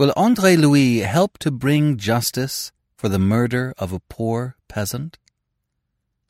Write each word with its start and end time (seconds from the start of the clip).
Will 0.00 0.14
Andre 0.16 0.56
Louis 0.56 1.00
help 1.00 1.36
to 1.40 1.50
bring 1.50 1.98
justice 1.98 2.72
for 2.96 3.10
the 3.10 3.18
murder 3.18 3.74
of 3.76 3.92
a 3.92 4.00
poor 4.00 4.56
peasant? 4.66 5.18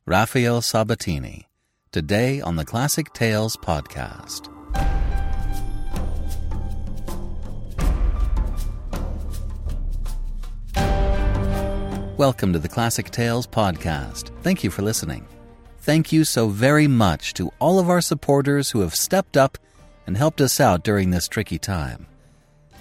Raphael 0.04 0.60
Sabatini, 0.60 1.48
today 1.92 2.40
on 2.40 2.56
the 2.56 2.64
Classic 2.64 3.12
Tales 3.12 3.56
podcast. 3.56 4.48
Welcome 12.16 12.52
to 12.52 12.58
the 12.58 12.68
Classic 12.68 13.08
Tales 13.08 13.46
podcast. 13.46 14.36
Thank 14.42 14.64
you 14.64 14.70
for 14.72 14.82
listening. 14.82 15.28
Thank 15.78 16.10
you 16.10 16.24
so 16.24 16.48
very 16.48 16.88
much 16.88 17.34
to 17.34 17.52
all 17.60 17.78
of 17.78 17.88
our 17.88 18.00
supporters 18.00 18.72
who 18.72 18.80
have 18.80 18.96
stepped 18.96 19.36
up 19.36 19.58
and 20.08 20.16
helped 20.16 20.40
us 20.40 20.58
out 20.58 20.82
during 20.82 21.10
this 21.10 21.28
tricky 21.28 21.60
time. 21.60 22.08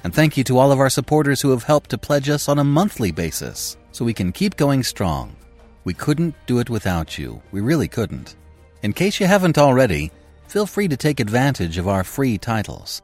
And 0.03 0.13
thank 0.13 0.37
you 0.37 0.43
to 0.45 0.57
all 0.57 0.71
of 0.71 0.79
our 0.79 0.89
supporters 0.89 1.41
who 1.41 1.49
have 1.51 1.63
helped 1.63 1.89
to 1.89 1.97
pledge 1.97 2.29
us 2.29 2.47
on 2.47 2.59
a 2.59 2.63
monthly 2.63 3.11
basis 3.11 3.77
so 3.91 4.05
we 4.05 4.13
can 4.13 4.31
keep 4.31 4.55
going 4.55 4.83
strong. 4.83 5.35
We 5.83 5.93
couldn't 5.93 6.35
do 6.45 6.59
it 6.59 6.69
without 6.69 7.17
you. 7.17 7.41
We 7.51 7.61
really 7.61 7.87
couldn't. 7.87 8.35
In 8.81 8.93
case 8.93 9.19
you 9.19 9.25
haven't 9.25 9.57
already, 9.57 10.11
feel 10.47 10.65
free 10.65 10.87
to 10.87 10.97
take 10.97 11.19
advantage 11.19 11.77
of 11.77 11.87
our 11.87 12.03
free 12.03 12.37
titles. 12.37 13.01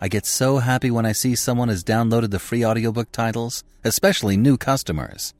I 0.00 0.08
get 0.08 0.26
so 0.26 0.58
happy 0.58 0.90
when 0.90 1.06
I 1.06 1.12
see 1.12 1.34
someone 1.34 1.68
has 1.68 1.84
downloaded 1.84 2.30
the 2.30 2.38
free 2.38 2.64
audiobook 2.64 3.12
titles, 3.12 3.62
especially 3.84 4.36
new 4.36 4.56
customers. 4.56 5.34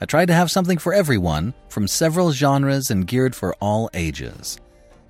I 0.00 0.04
tried 0.04 0.26
to 0.26 0.34
have 0.34 0.50
something 0.50 0.76
for 0.76 0.92
everyone 0.92 1.54
from 1.68 1.88
several 1.88 2.30
genres 2.32 2.90
and 2.90 3.06
geared 3.06 3.34
for 3.34 3.54
all 3.54 3.88
ages. 3.94 4.58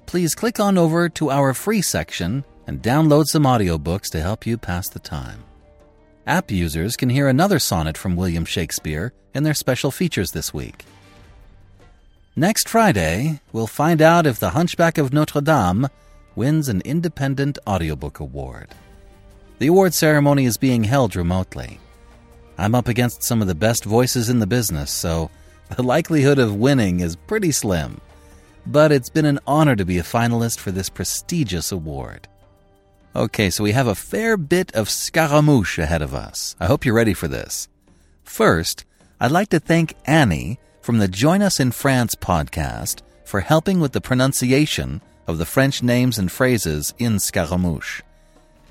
Please 0.06 0.36
click 0.36 0.60
on 0.60 0.78
over 0.78 1.08
to 1.08 1.30
our 1.30 1.52
free 1.52 1.82
section 1.82 2.44
and 2.66 2.82
download 2.82 3.26
some 3.26 3.44
audiobooks 3.44 4.10
to 4.10 4.20
help 4.20 4.46
you 4.46 4.58
pass 4.58 4.88
the 4.88 4.98
time. 4.98 5.44
App 6.26 6.50
users 6.50 6.96
can 6.96 7.08
hear 7.08 7.28
another 7.28 7.58
sonnet 7.58 7.96
from 7.96 8.16
William 8.16 8.44
Shakespeare 8.44 9.12
in 9.34 9.44
their 9.44 9.54
special 9.54 9.90
features 9.90 10.32
this 10.32 10.52
week. 10.52 10.84
Next 12.34 12.68
Friday, 12.68 13.40
we'll 13.52 13.66
find 13.66 14.02
out 14.02 14.26
if 14.26 14.38
The 14.38 14.50
Hunchback 14.50 14.98
of 14.98 15.12
Notre 15.12 15.40
Dame 15.40 15.88
wins 16.34 16.68
an 16.68 16.82
Independent 16.82 17.58
Audiobook 17.66 18.20
Award. 18.20 18.68
The 19.58 19.68
award 19.68 19.94
ceremony 19.94 20.44
is 20.44 20.58
being 20.58 20.84
held 20.84 21.16
remotely. 21.16 21.80
I'm 22.58 22.74
up 22.74 22.88
against 22.88 23.22
some 23.22 23.40
of 23.40 23.48
the 23.48 23.54
best 23.54 23.84
voices 23.84 24.28
in 24.28 24.38
the 24.38 24.46
business, 24.46 24.90
so 24.90 25.30
the 25.76 25.82
likelihood 25.82 26.38
of 26.38 26.56
winning 26.56 27.00
is 27.00 27.16
pretty 27.16 27.52
slim. 27.52 28.00
But 28.66 28.92
it's 28.92 29.08
been 29.10 29.24
an 29.24 29.40
honor 29.46 29.76
to 29.76 29.84
be 29.84 29.98
a 29.98 30.02
finalist 30.02 30.58
for 30.58 30.72
this 30.72 30.90
prestigious 30.90 31.72
award. 31.72 32.28
Okay, 33.16 33.48
so 33.48 33.64
we 33.64 33.72
have 33.72 33.86
a 33.86 33.94
fair 33.94 34.36
bit 34.36 34.74
of 34.74 34.90
Scaramouche 34.90 35.78
ahead 35.78 36.02
of 36.02 36.14
us. 36.14 36.54
I 36.60 36.66
hope 36.66 36.84
you're 36.84 36.94
ready 36.94 37.14
for 37.14 37.28
this. 37.28 37.66
First, 38.24 38.84
I'd 39.18 39.30
like 39.30 39.48
to 39.48 39.58
thank 39.58 39.94
Annie 40.04 40.58
from 40.82 40.98
the 40.98 41.08
Join 41.08 41.40
Us 41.40 41.58
in 41.58 41.70
France 41.72 42.14
podcast 42.14 43.00
for 43.24 43.40
helping 43.40 43.80
with 43.80 43.92
the 43.92 44.02
pronunciation 44.02 45.00
of 45.26 45.38
the 45.38 45.46
French 45.46 45.82
names 45.82 46.18
and 46.18 46.30
phrases 46.30 46.92
in 46.98 47.18
Scaramouche. 47.18 48.02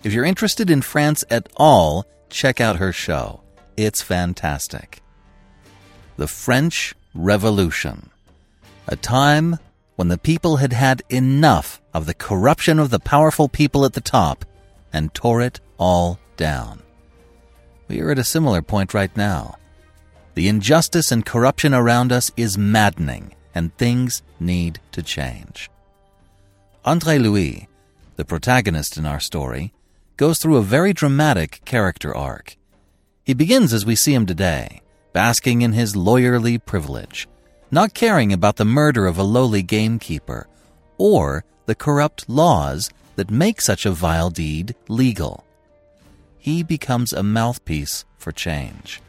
If 0.04 0.14
you're 0.14 0.24
interested 0.24 0.70
in 0.70 0.84
France 0.84 1.24
at 1.32 1.50
all, 1.58 2.06
check 2.30 2.62
out 2.62 2.76
her 2.76 2.94
show. 2.94 3.42
It's 3.76 4.04
fantastic. 4.04 5.02
The 6.18 6.28
French 6.28 6.94
Revolution. 7.16 8.12
A 8.88 8.96
time 8.96 9.58
when 9.96 10.08
the 10.10 10.18
people 10.18 10.58
had 10.58 10.74
had 10.74 11.02
enough 11.10 11.82
of 11.94 12.06
the 12.06 12.14
corruption 12.14 12.80
of 12.80 12.90
the 12.90 13.00
powerful 13.00 13.48
people 13.48 13.86
at 13.86 13.94
the 13.94 14.02
top 14.02 14.46
and 14.92 15.14
tore 15.14 15.42
it 15.42 15.60
all 15.78 16.20
down. 16.38 16.82
We 17.88 18.02
are 18.02 18.12
at 18.12 18.20
a 18.20 18.24
similar 18.24 18.62
point 18.62 18.94
right 18.94 19.16
now. 19.16 19.58
The 20.34 20.48
injustice 20.50 21.12
and 21.12 21.26
corruption 21.26 21.74
around 21.74 22.12
us 22.12 22.32
is 22.36 22.58
maddening, 22.58 23.34
and 23.54 23.76
things 23.78 24.22
need 24.40 24.80
to 24.92 25.02
change. 25.02 25.70
Andre 26.84 27.18
Louis, 27.18 27.68
the 28.16 28.26
protagonist 28.26 28.98
in 28.98 29.06
our 29.06 29.20
story, 29.20 29.74
goes 30.18 30.40
through 30.40 30.58
a 30.58 30.62
very 30.62 30.94
dramatic 30.94 31.62
character 31.66 32.16
arc. 32.16 32.58
He 33.24 33.34
begins 33.34 33.74
as 33.74 33.86
we 33.86 33.96
see 33.96 34.14
him 34.14 34.26
today, 34.26 34.82
basking 35.14 35.62
in 35.62 35.74
his 35.74 35.96
lawyerly 35.96 36.64
privilege, 36.64 37.28
not 37.72 37.94
caring 37.94 38.32
about 38.32 38.58
the 38.58 38.66
murder 38.66 39.08
of 39.08 39.18
a 39.18 39.24
lowly 39.24 39.62
gamekeeper 39.62 40.48
or 40.98 41.44
the 41.66 41.76
corrupt 41.76 42.30
laws 42.30 42.90
that 43.16 43.32
make 43.32 43.62
such 43.62 43.86
a 43.86 43.92
vile 43.92 44.30
deed 44.30 44.76
legal. 44.88 45.44
He 46.38 46.64
becomes 46.64 47.12
a 47.12 47.24
mouthpiece 47.24 48.06
for 48.18 48.32
change. 48.32 49.02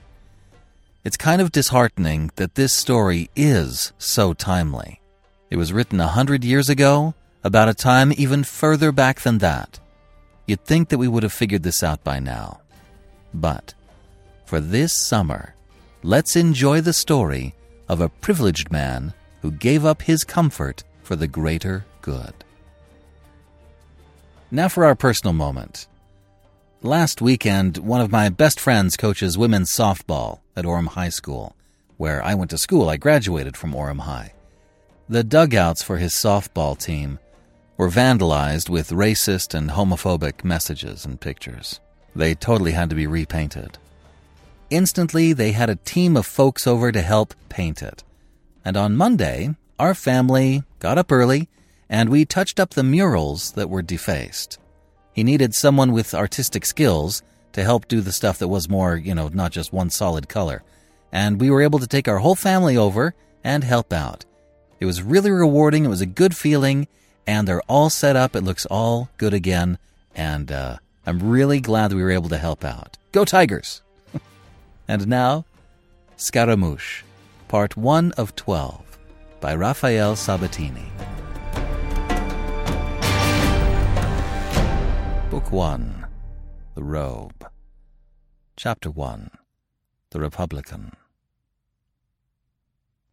It's 1.04 1.16
kind 1.16 1.40
of 1.40 1.52
disheartening 1.52 2.30
that 2.36 2.54
this 2.54 2.72
story 2.72 3.30
is 3.36 3.92
so 3.98 4.32
timely. 4.32 5.00
It 5.50 5.56
was 5.56 5.72
written 5.72 6.00
a 6.00 6.08
hundred 6.08 6.44
years 6.44 6.68
ago, 6.68 7.14
about 7.44 7.68
a 7.68 7.74
time 7.74 8.12
even 8.16 8.42
further 8.42 8.90
back 8.90 9.20
than 9.20 9.38
that. 9.38 9.78
You'd 10.46 10.64
think 10.64 10.88
that 10.88 10.98
we 10.98 11.06
would 11.06 11.22
have 11.22 11.32
figured 11.32 11.62
this 11.62 11.82
out 11.82 12.02
by 12.02 12.18
now. 12.18 12.60
But 13.32 13.74
for 14.46 14.58
this 14.60 14.92
summer, 14.92 15.54
let's 16.02 16.34
enjoy 16.34 16.80
the 16.80 16.92
story 16.92 17.54
of 17.88 18.00
a 18.00 18.08
privileged 18.08 18.70
man 18.70 19.14
who 19.42 19.50
gave 19.50 19.84
up 19.84 20.02
his 20.02 20.24
comfort 20.24 20.84
for 21.02 21.16
the 21.16 21.28
greater 21.28 21.84
good. 22.02 22.34
Now 24.50 24.68
for 24.68 24.84
our 24.84 24.94
personal 24.94 25.32
moment. 25.32 25.86
Last 26.82 27.20
weekend, 27.20 27.78
one 27.78 28.00
of 28.00 28.12
my 28.12 28.28
best 28.28 28.60
friends 28.60 28.96
coaches 28.96 29.38
women's 29.38 29.70
softball 29.70 30.40
at 30.54 30.64
Orem 30.64 30.88
High 30.88 31.08
School, 31.08 31.56
where 31.96 32.22
I 32.22 32.34
went 32.34 32.50
to 32.50 32.58
school. 32.58 32.88
I 32.88 32.96
graduated 32.96 33.56
from 33.56 33.72
Orem 33.72 34.00
High. 34.00 34.34
The 35.08 35.24
dugouts 35.24 35.82
for 35.82 35.98
his 35.98 36.12
softball 36.12 36.78
team 36.78 37.18
were 37.76 37.88
vandalized 37.88 38.68
with 38.68 38.90
racist 38.90 39.54
and 39.54 39.70
homophobic 39.70 40.44
messages 40.44 41.04
and 41.04 41.20
pictures. 41.20 41.80
They 42.14 42.34
totally 42.34 42.72
had 42.72 42.90
to 42.90 42.96
be 42.96 43.06
repainted. 43.06 43.78
Instantly, 44.70 45.32
they 45.32 45.52
had 45.52 45.70
a 45.70 45.76
team 45.76 46.16
of 46.16 46.26
folks 46.26 46.66
over 46.66 46.90
to 46.90 47.02
help 47.02 47.34
paint 47.48 47.82
it. 47.82 48.02
And 48.64 48.76
on 48.76 48.96
Monday, 48.96 49.54
our 49.78 49.94
family 49.94 50.64
got 50.80 50.98
up 50.98 51.12
early 51.12 51.48
and 51.88 52.08
we 52.08 52.24
touched 52.24 52.58
up 52.58 52.70
the 52.70 52.82
murals 52.82 53.52
that 53.52 53.70
were 53.70 53.82
defaced. 53.82 54.58
He 55.12 55.22
needed 55.22 55.54
someone 55.54 55.92
with 55.92 56.14
artistic 56.14 56.66
skills 56.66 57.22
to 57.52 57.62
help 57.62 57.86
do 57.86 58.00
the 58.00 58.12
stuff 58.12 58.38
that 58.38 58.48
was 58.48 58.68
more, 58.68 58.96
you 58.96 59.14
know, 59.14 59.28
not 59.28 59.52
just 59.52 59.72
one 59.72 59.88
solid 59.88 60.28
color. 60.28 60.62
And 61.12 61.40
we 61.40 61.48
were 61.48 61.62
able 61.62 61.78
to 61.78 61.86
take 61.86 62.08
our 62.08 62.18
whole 62.18 62.34
family 62.34 62.76
over 62.76 63.14
and 63.44 63.62
help 63.62 63.92
out. 63.92 64.24
It 64.80 64.84
was 64.84 65.02
really 65.02 65.30
rewarding. 65.30 65.84
It 65.84 65.88
was 65.88 66.00
a 66.00 66.06
good 66.06 66.36
feeling. 66.36 66.88
And 67.26 67.46
they're 67.46 67.62
all 67.62 67.88
set 67.88 68.16
up. 68.16 68.36
It 68.36 68.42
looks 68.42 68.66
all 68.66 69.08
good 69.16 69.32
again. 69.32 69.78
And 70.14 70.50
uh, 70.50 70.78
I'm 71.06 71.30
really 71.30 71.60
glad 71.60 71.92
we 71.92 72.02
were 72.02 72.10
able 72.10 72.28
to 72.28 72.38
help 72.38 72.64
out. 72.64 72.98
Go 73.12 73.24
Tigers! 73.24 73.82
And 74.88 75.08
now, 75.08 75.44
Scaramouche, 76.16 77.02
Part 77.48 77.76
1 77.76 78.12
of 78.12 78.36
12, 78.36 78.98
by 79.40 79.52
Raphael 79.52 80.14
Sabatini. 80.14 80.86
Book 85.28 85.50
1 85.50 86.06
The 86.76 86.84
Robe. 86.84 87.50
Chapter 88.56 88.88
1 88.88 89.30
The 90.10 90.20
Republican. 90.20 90.92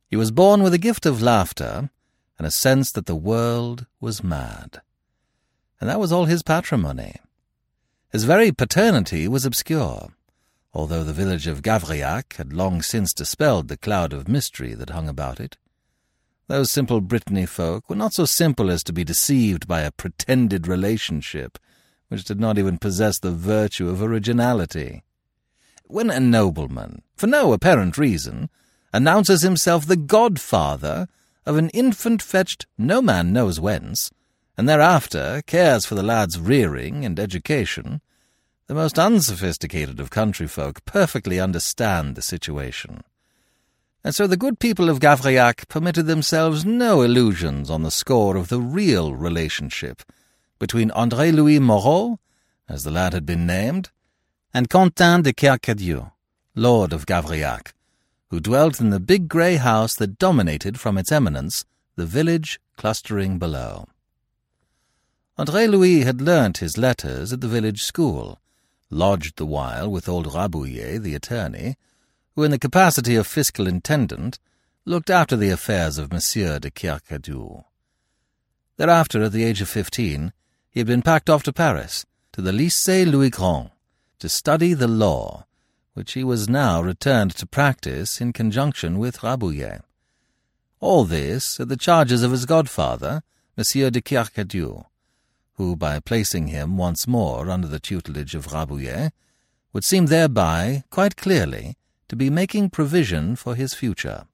He 0.07 0.15
was 0.15 0.29
born 0.29 0.61
with 0.61 0.75
a 0.75 0.77
gift 0.77 1.07
of 1.07 1.23
laughter 1.23 1.89
and 2.37 2.45
a 2.45 2.51
sense 2.51 2.91
that 2.91 3.07
the 3.07 3.15
world 3.15 3.87
was 3.99 4.23
mad. 4.23 4.81
And 5.81 5.89
that 5.89 5.99
was 5.99 6.11
all 6.11 6.25
his 6.25 6.43
patrimony. 6.43 7.15
His 8.11 8.25
very 8.25 8.51
paternity 8.51 9.27
was 9.27 9.43
obscure 9.43 10.11
although 10.73 11.03
the 11.03 11.13
village 11.13 11.47
of 11.47 11.61
Gavrillac 11.61 12.33
had 12.37 12.51
long 12.53 12.81
since 12.81 13.13
dispelled 13.13 13.67
the 13.67 13.77
cloud 13.77 14.11
of 14.11 14.27
mystery 14.27 14.73
that 14.73 14.89
hung 14.89 15.07
about 15.07 15.39
it. 15.39 15.57
Those 16.47 16.71
simple 16.71 16.99
Brittany 16.99 17.45
folk 17.45 17.89
were 17.89 17.95
not 17.95 18.13
so 18.13 18.25
simple 18.25 18.69
as 18.69 18.83
to 18.83 18.93
be 18.93 19.03
deceived 19.03 19.67
by 19.67 19.81
a 19.81 19.91
pretended 19.91 20.67
relationship 20.67 21.57
which 22.09 22.25
did 22.25 22.39
not 22.39 22.57
even 22.57 22.77
possess 22.77 23.17
the 23.19 23.31
virtue 23.31 23.89
of 23.89 24.01
originality. 24.01 25.03
when 25.85 26.09
a 26.09 26.19
nobleman, 26.19 27.01
for 27.15 27.27
no 27.27 27.53
apparent 27.53 27.97
reason, 27.97 28.49
announces 28.91 29.41
himself 29.41 29.85
the 29.85 29.95
godfather 29.95 31.07
of 31.45 31.57
an 31.57 31.69
infant 31.69 32.21
fetched 32.21 32.65
no 32.77 33.01
man 33.01 33.33
knows 33.33 33.59
whence, 33.59 34.11
and 34.57 34.67
thereafter 34.67 35.41
cares 35.45 35.85
for 35.85 35.95
the 35.95 36.03
lad's 36.03 36.39
rearing 36.39 37.05
and 37.05 37.19
education, 37.19 38.01
the 38.67 38.73
most 38.73 38.97
unsophisticated 38.97 39.99
of 39.99 40.09
country 40.09 40.47
folk 40.47 40.83
perfectly 40.85 41.39
understand 41.39 42.15
the 42.15 42.21
situation. 42.21 43.03
And 44.03 44.13
so 44.13 44.27
the 44.27 44.37
good 44.37 44.59
people 44.59 44.89
of 44.89 44.99
Gavrillac 44.99 45.67
permitted 45.69 46.07
themselves 46.07 46.65
no 46.65 47.01
illusions 47.01 47.69
on 47.69 47.83
the 47.83 47.91
score 47.91 48.35
of 48.35 48.49
the 48.49 48.59
real 48.59 49.13
relationship 49.13 50.03
between 50.59 50.89
André 50.91 51.33
Louis 51.33 51.59
Moreau, 51.59 52.19
as 52.67 52.83
the 52.83 52.91
lad 52.91 53.13
had 53.13 53.25
been 53.25 53.45
named, 53.45 53.91
and 54.53 54.69
Quentin 54.69 55.21
de 55.23 55.33
Kercadiou, 55.33 56.11
lord 56.55 56.93
of 56.93 57.05
Gavrillac, 57.05 57.73
who 58.29 58.39
dwelt 58.39 58.79
in 58.79 58.89
the 58.89 58.99
big 58.99 59.27
grey 59.27 59.55
house 59.55 59.95
that 59.95 60.17
dominated 60.17 60.79
from 60.79 60.97
its 60.97 61.11
eminence 61.11 61.65
the 61.95 62.05
village 62.05 62.59
clustering 62.77 63.39
below. 63.39 63.87
André 65.37 65.69
Louis 65.69 66.03
had 66.03 66.21
learnt 66.21 66.59
his 66.59 66.77
letters 66.77 67.33
at 67.33 67.41
the 67.41 67.47
village 67.47 67.81
school, 67.81 68.39
lodged 68.93 69.37
the 69.37 69.45
while 69.45 69.89
with 69.89 70.07
old 70.07 70.27
Rabouillet, 70.27 71.01
the 71.01 71.15
attorney, 71.15 71.75
who, 72.35 72.43
in 72.43 72.51
the 72.51 72.59
capacity 72.59 73.15
of 73.15 73.27
fiscal 73.27 73.67
intendant, 73.67 74.39
looked 74.85 75.09
after 75.09 75.35
the 75.35 75.49
affairs 75.49 75.97
of 75.97 76.11
Monsieur 76.11 76.59
de 76.59 76.71
Kercadiou. 76.71 77.63
Thereafter, 78.77 79.23
at 79.23 79.31
the 79.31 79.43
age 79.43 79.61
of 79.61 79.69
fifteen, 79.69 80.33
he 80.69 80.79
had 80.79 80.87
been 80.87 81.01
packed 81.01 81.29
off 81.29 81.43
to 81.43 81.53
Paris, 81.53 82.05
to 82.31 82.41
the 82.41 82.51
Lycée 82.51 83.05
Louis 83.05 83.29
Grand, 83.29 83.69
to 84.19 84.27
study 84.29 84.73
the 84.73 84.87
law, 84.87 85.45
which 85.93 86.13
he 86.13 86.23
was 86.23 86.49
now 86.49 86.81
returned 86.81 87.31
to 87.35 87.45
practice 87.45 88.19
in 88.19 88.33
conjunction 88.33 88.97
with 88.97 89.21
Rabouillet. 89.21 89.81
All 90.79 91.05
this 91.05 91.59
at 91.59 91.69
the 91.69 91.77
charges 91.77 92.23
of 92.23 92.31
his 92.31 92.45
godfather, 92.45 93.21
Monsieur 93.55 93.91
de 93.91 94.01
Kercadiou, 94.01 94.85
who, 95.55 95.75
by 95.75 95.99
placing 95.99 96.47
him 96.47 96.77
once 96.77 97.07
more 97.07 97.49
under 97.49 97.67
the 97.67 97.79
tutelage 97.79 98.35
of 98.35 98.47
Rabouillet, 98.47 99.11
would 99.71 99.83
seem 99.83 100.07
thereby, 100.07 100.83
quite 100.89 101.15
clearly, 101.15 101.77
to 102.09 102.15
be 102.15 102.29
making 102.29 102.69
provision 102.69 103.35
for 103.35 103.55
his 103.55 103.73
future. 103.73 104.25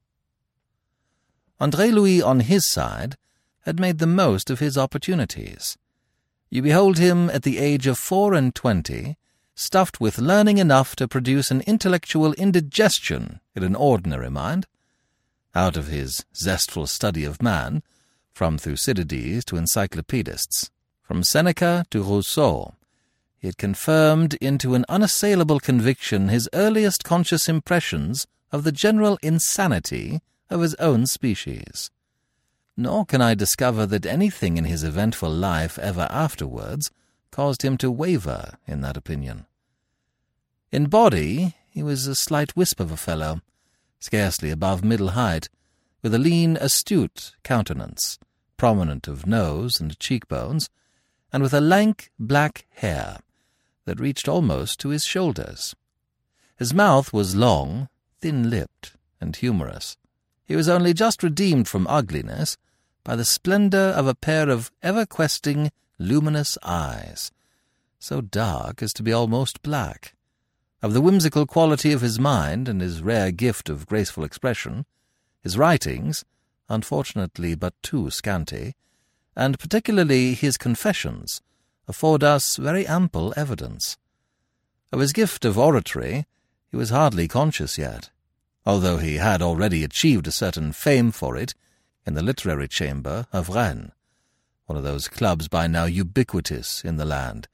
André 1.60 1.92
Louis, 1.92 2.22
on 2.22 2.42
his 2.42 2.70
side, 2.70 3.18
had 3.62 3.80
made 3.80 4.00
the 4.00 4.08
most 4.08 4.50
of 4.50 4.60
his 4.60 4.78
opportunities. 4.78 5.78
You 6.50 6.62
behold 6.62 6.98
him 6.98 7.30
at 7.30 7.44
the 7.44 7.58
age 7.58 7.86
of 7.86 8.00
four 8.00 8.34
and 8.34 8.56
twenty, 8.56 9.18
stuffed 9.56 10.00
with 10.00 10.18
learning 10.18 10.58
enough 10.58 10.96
to 10.96 11.08
produce 11.08 11.52
an 11.52 11.62
intellectual 11.68 12.34
indigestion 12.34 13.42
in 13.56 13.64
an 13.64 13.76
ordinary 13.76 14.30
mind. 14.30 14.66
Out 15.54 15.76
of 15.76 15.88
his 15.88 16.26
zestful 16.34 16.88
study 16.88 17.26
of 17.26 17.42
man, 17.42 17.84
from 18.34 18.58
Thucydides 18.58 19.44
to 19.46 19.58
encyclopedists, 19.58 20.72
from 21.10 21.24
Seneca 21.24 21.88
to 21.90 22.04
Rousseau, 22.04 22.76
he 23.40 23.48
had 23.48 23.58
confirmed 23.58 24.36
into 24.36 24.76
an 24.76 24.86
unassailable 24.88 25.60
conviction 25.60 26.28
his 26.28 26.48
earliest 26.54 27.04
conscious 27.04 27.50
impressions 27.50 28.28
of 28.52 28.64
the 28.64 28.72
general 28.72 29.18
insanity 29.24 30.22
of 30.52 30.62
his 30.62 30.76
own 30.76 31.08
species. 31.08 31.90
Nor 32.78 33.08
can 33.08 33.24
I 33.24 33.34
discover 33.34 33.88
that 33.88 34.06
anything 34.06 34.58
in 34.58 34.66
his 34.66 34.84
eventful 34.84 35.32
life 35.32 35.80
ever 35.80 36.08
afterwards 36.12 36.92
caused 37.32 37.64
him 37.64 37.76
to 37.78 37.90
waver 37.90 38.60
in 38.68 38.82
that 38.82 38.96
opinion. 38.96 39.48
In 40.72 40.90
body, 40.90 41.56
he 41.72 41.82
was 41.82 42.06
a 42.06 42.14
slight 42.14 42.56
wisp 42.56 42.80
of 42.80 42.92
a 42.92 42.98
fellow, 42.98 43.42
scarcely 44.00 44.52
above 44.52 44.84
middle 44.84 45.10
height, 45.10 45.50
with 46.04 46.14
a 46.14 46.20
lean, 46.20 46.56
astute 46.58 47.32
countenance, 47.44 48.20
prominent 48.58 49.08
of 49.08 49.26
nose 49.26 49.82
and 49.82 50.00
cheekbones, 50.00 50.70
and 51.32 51.44
with 51.44 51.54
a 51.54 51.62
lank 51.62 52.12
black 52.20 52.66
hair 52.76 53.20
that 53.86 54.00
reached 54.00 54.28
almost 54.28 54.80
to 54.80 54.90
his 54.90 55.06
shoulders. 55.06 55.76
His 56.58 56.74
mouth 56.74 57.14
was 57.14 57.36
long, 57.36 57.90
thin-lipped, 58.20 58.96
and 59.22 59.36
humorous. 59.36 59.98
He 60.44 60.56
was 60.56 60.70
only 60.70 60.94
just 60.94 61.24
redeemed 61.24 61.68
from 61.68 61.88
ugliness 61.88 62.58
by 63.04 63.16
the 63.16 63.26
splendour 63.26 63.80
of 63.80 64.08
a 64.08 64.16
pair 64.16 64.50
of 64.50 64.72
ever-questing, 64.84 65.72
luminous 65.98 66.58
eyes, 66.64 67.32
so 68.00 68.22
dark 68.22 68.82
as 68.82 68.94
to 68.94 69.04
be 69.04 69.14
almost 69.14 69.62
black 69.62 70.16
of 70.82 70.94
the 70.94 71.02
whimsical 71.02 71.46
quality 71.46 71.92
of 71.92 72.02
his 72.02 72.20
mind 72.20 72.70
and 72.70 72.82
his 72.82 73.02
rare 73.02 73.32
gift 73.32 73.70
of 73.70 73.86
graceful 73.86 74.24
expression, 74.24 74.86
his 75.42 75.58
writings, 75.58 76.24
unfortunately 76.70 77.54
but 77.56 77.74
too 77.84 78.10
scanty, 78.10 78.76
and 79.40 79.58
particularly 79.58 80.34
his 80.34 80.58
confessions, 80.58 81.42
afford 81.88 82.26
us 82.26 82.58
very 82.58 82.86
ample 82.86 83.34
evidence. 83.38 83.98
Of 84.92 85.00
his 85.00 85.14
gift 85.14 85.46
of 85.46 85.58
oratory 85.58 86.26
he 86.70 86.76
was 86.76 86.90
hardly 86.90 87.30
conscious 87.30 87.78
yet, 87.78 88.10
although 88.66 88.98
he 88.98 89.16
had 89.16 89.42
already 89.42 89.86
achieved 89.86 90.28
a 90.28 90.34
certain 90.34 90.74
fame 90.74 91.12
for 91.12 91.38
it 91.38 91.54
in 92.06 92.16
the 92.16 92.22
literary 92.22 92.68
chamber 92.68 93.28
of 93.32 93.48
Rennes, 93.48 93.94
one 94.66 94.78
of 94.78 94.84
those 94.84 95.08
clubs 95.08 95.48
by 95.48 95.68
now 95.68 95.86
ubiquitous 95.86 96.84
in 96.84 96.98
the 96.98 97.06
land, 97.06 97.48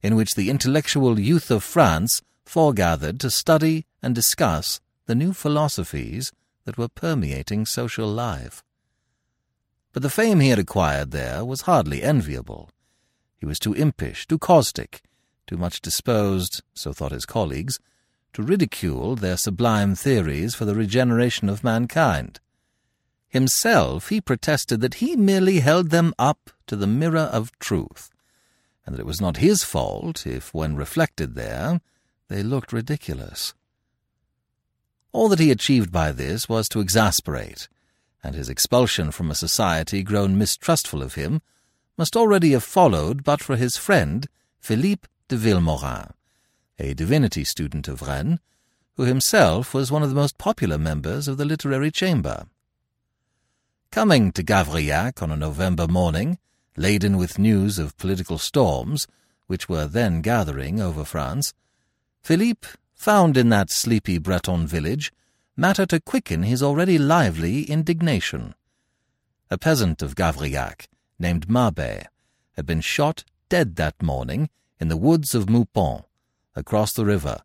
in 0.00 0.14
which 0.14 0.36
the 0.36 0.48
intellectual 0.48 1.18
youth 1.18 1.50
of 1.50 1.64
France 1.64 2.22
foregathered 2.44 3.18
to 3.18 3.30
study 3.30 3.84
and 4.00 4.14
discuss 4.14 4.80
the 5.06 5.16
new 5.16 5.32
philosophies 5.32 6.32
that 6.66 6.78
were 6.78 6.88
permeating 6.88 7.66
social 7.66 8.06
life. 8.06 8.62
But 9.92 10.02
the 10.02 10.10
fame 10.10 10.40
he 10.40 10.48
had 10.48 10.58
acquired 10.58 11.10
there 11.10 11.44
was 11.44 11.62
hardly 11.62 12.02
enviable. 12.02 12.70
He 13.38 13.46
was 13.46 13.58
too 13.58 13.74
impish, 13.74 14.26
too 14.26 14.38
caustic, 14.38 15.02
too 15.46 15.56
much 15.56 15.82
disposed, 15.82 16.62
so 16.74 16.92
thought 16.92 17.12
his 17.12 17.26
colleagues, 17.26 17.78
to 18.32 18.42
ridicule 18.42 19.16
their 19.16 19.36
sublime 19.36 19.94
theories 19.94 20.54
for 20.54 20.64
the 20.64 20.74
regeneration 20.74 21.48
of 21.48 21.62
mankind. 21.62 22.40
Himself 23.28 24.08
he 24.08 24.20
protested 24.20 24.80
that 24.80 24.94
he 24.94 25.16
merely 25.16 25.60
held 25.60 25.90
them 25.90 26.14
up 26.18 26.50
to 26.66 26.76
the 26.76 26.86
mirror 26.86 27.28
of 27.32 27.56
truth, 27.58 28.10
and 28.86 28.94
that 28.94 29.00
it 29.00 29.06
was 29.06 29.20
not 29.20 29.38
his 29.38 29.62
fault 29.62 30.26
if, 30.26 30.54
when 30.54 30.76
reflected 30.76 31.34
there, 31.34 31.80
they 32.28 32.42
looked 32.42 32.72
ridiculous. 32.72 33.54
All 35.12 35.28
that 35.28 35.38
he 35.38 35.50
achieved 35.50 35.92
by 35.92 36.12
this 36.12 36.48
was 36.48 36.68
to 36.70 36.80
exasperate, 36.80 37.68
and 38.22 38.34
his 38.34 38.48
expulsion 38.48 39.10
from 39.10 39.30
a 39.30 39.34
society 39.34 40.02
grown 40.02 40.38
mistrustful 40.38 41.02
of 41.02 41.14
him 41.14 41.42
must 41.98 42.16
already 42.16 42.52
have 42.52 42.64
followed 42.64 43.24
but 43.24 43.42
for 43.42 43.56
his 43.56 43.76
friend 43.76 44.28
Philippe 44.60 45.08
de 45.28 45.36
Vilmorin, 45.36 46.12
a 46.78 46.94
divinity 46.94 47.44
student 47.44 47.88
of 47.88 48.02
Rennes, 48.02 48.38
who 48.96 49.04
himself 49.04 49.74
was 49.74 49.90
one 49.90 50.02
of 50.02 50.08
the 50.08 50.14
most 50.14 50.38
popular 50.38 50.78
members 50.78 51.28
of 51.28 51.36
the 51.36 51.44
literary 51.44 51.90
chamber. 51.90 52.46
Coming 53.90 54.32
to 54.32 54.42
Gavrillac 54.42 55.22
on 55.22 55.30
a 55.30 55.36
November 55.36 55.86
morning, 55.86 56.38
laden 56.76 57.16
with 57.16 57.38
news 57.38 57.78
of 57.78 57.96
political 57.98 58.38
storms, 58.38 59.06
which 59.46 59.68
were 59.68 59.86
then 59.86 60.22
gathering 60.22 60.80
over 60.80 61.04
France, 61.04 61.52
Philippe 62.22 62.68
found 62.94 63.36
in 63.36 63.48
that 63.50 63.70
sleepy 63.70 64.18
Breton 64.18 64.66
village 64.66 65.12
matter 65.56 65.84
to 65.86 66.00
quicken 66.00 66.42
his 66.42 66.62
already 66.62 66.98
lively 66.98 67.64
indignation. 67.64 68.54
A 69.50 69.58
peasant 69.58 70.00
of 70.02 70.14
Gavrillac, 70.14 70.86
named 71.18 71.48
Mabey, 71.48 72.04
had 72.56 72.66
been 72.66 72.80
shot 72.80 73.24
dead 73.48 73.76
that 73.76 74.02
morning 74.02 74.48
in 74.80 74.88
the 74.88 74.96
woods 74.96 75.34
of 75.34 75.48
Meupont, 75.48 76.04
across 76.56 76.92
the 76.92 77.04
river, 77.04 77.42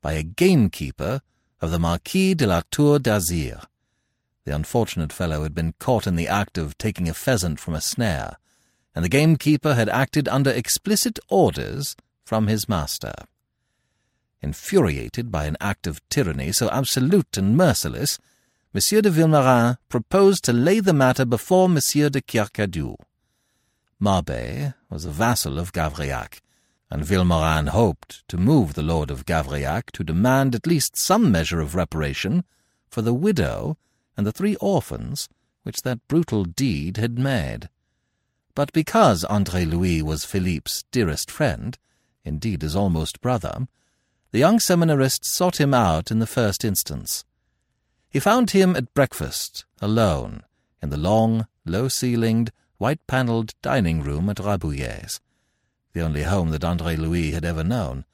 by 0.00 0.12
a 0.12 0.22
gamekeeper 0.22 1.20
of 1.60 1.70
the 1.70 1.78
Marquis 1.78 2.34
de 2.34 2.46
la 2.46 2.62
Tour 2.70 2.98
d'Azyr. 2.98 3.64
The 4.44 4.54
unfortunate 4.54 5.12
fellow 5.12 5.42
had 5.42 5.54
been 5.54 5.74
caught 5.78 6.06
in 6.06 6.16
the 6.16 6.28
act 6.28 6.58
of 6.58 6.78
taking 6.78 7.08
a 7.08 7.14
pheasant 7.14 7.58
from 7.58 7.74
a 7.74 7.80
snare, 7.80 8.36
and 8.94 9.04
the 9.04 9.08
gamekeeper 9.08 9.74
had 9.74 9.88
acted 9.88 10.28
under 10.28 10.50
explicit 10.50 11.18
orders 11.28 11.96
from 12.24 12.46
his 12.46 12.68
master 12.68 13.14
infuriated 14.42 15.30
by 15.30 15.46
an 15.46 15.56
act 15.60 15.86
of 15.86 16.06
tyranny 16.08 16.52
so 16.52 16.68
absolute 16.70 17.36
and 17.36 17.56
merciless, 17.56 18.18
Monsieur 18.72 19.00
de 19.00 19.10
Vilmorin 19.10 19.78
proposed 19.88 20.44
to 20.44 20.52
lay 20.52 20.80
the 20.80 20.92
matter 20.92 21.24
before 21.24 21.68
Monsieur 21.68 22.08
de 22.08 22.20
Kercadiou. 22.20 22.96
Mabey 23.98 24.74
was 24.90 25.04
a 25.04 25.10
vassal 25.10 25.58
of 25.58 25.72
Gavrillac, 25.72 26.40
and 26.90 27.02
Vilmorin 27.02 27.68
hoped 27.68 28.28
to 28.28 28.36
move 28.36 28.74
the 28.74 28.82
lord 28.82 29.10
of 29.10 29.24
Gavrillac 29.24 29.90
to 29.92 30.04
demand 30.04 30.54
at 30.54 30.66
least 30.66 30.96
some 30.96 31.32
measure 31.32 31.60
of 31.60 31.74
reparation 31.74 32.44
for 32.88 33.02
the 33.02 33.14
widow 33.14 33.78
and 34.16 34.26
the 34.26 34.32
three 34.32 34.56
orphans 34.56 35.28
which 35.62 35.82
that 35.82 36.06
brutal 36.06 36.44
deed 36.44 36.96
had 36.96 37.18
made. 37.18 37.68
But 38.54 38.72
because 38.72 39.24
André 39.24 39.68
Louis 39.68 40.02
was 40.02 40.24
Philippe's 40.24 40.84
dearest 40.92 41.30
friend, 41.30 41.76
indeed 42.24 42.62
his 42.62 42.76
almost 42.76 43.20
brother, 43.20 43.66
the 44.36 44.40
young 44.40 44.60
seminarist 44.60 45.24
sought 45.24 45.58
him 45.58 45.72
out 45.72 46.10
in 46.10 46.18
the 46.18 46.26
first 46.26 46.62
instance. 46.62 47.24
He 48.10 48.20
found 48.20 48.50
him 48.50 48.76
at 48.76 48.92
breakfast, 48.92 49.64
alone, 49.80 50.42
in 50.82 50.90
the 50.90 50.98
long, 50.98 51.46
low-ceilinged, 51.64 52.52
white-panelled 52.76 53.54
dining 53.62 54.02
room 54.02 54.28
at 54.28 54.38
Rabouillet's, 54.38 55.22
the 55.94 56.02
only 56.02 56.24
home 56.24 56.50
that 56.50 56.64
Andre 56.64 56.96
Louis 56.96 57.30
had 57.30 57.46
ever 57.46 57.64
known, 57.64 58.04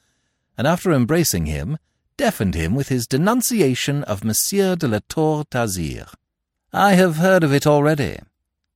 and 0.57 0.65
after 0.65 0.93
embracing 0.93 1.47
him, 1.47 1.77
deafened 2.17 2.55
him 2.55 2.77
with 2.77 2.87
his 2.87 3.09
denunciation 3.09 4.05
of 4.05 4.23
Monsieur 4.23 4.77
de 4.77 4.87
la 4.87 5.01
Tour 5.09 5.43
d'Azyr. 5.51 6.07
I 6.73 6.93
have 6.93 7.17
heard 7.17 7.43
of 7.43 7.53
it 7.53 7.67
already, 7.67 8.21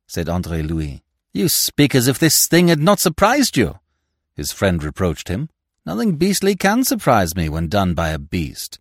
said 0.09 0.29
Andre 0.29 0.62
Louis. 0.62 1.05
You 1.33 1.49
speak 1.49 1.95
as 1.95 2.09
if 2.09 2.19
this 2.19 2.49
thing 2.49 2.67
had 2.67 2.81
not 2.81 2.99
surprised 2.99 3.57
you, 3.57 3.79
his 4.35 4.50
friend 4.50 4.83
reproached 4.83 5.29
him. 5.29 5.49
Nothing 5.87 6.16
beastly 6.16 6.57
can 6.57 6.83
surprise 6.83 7.37
me 7.37 7.49
when 7.49 7.69
done 7.69 7.95
by 7.95 8.09
a 8.09 8.19
beast, 8.19 8.81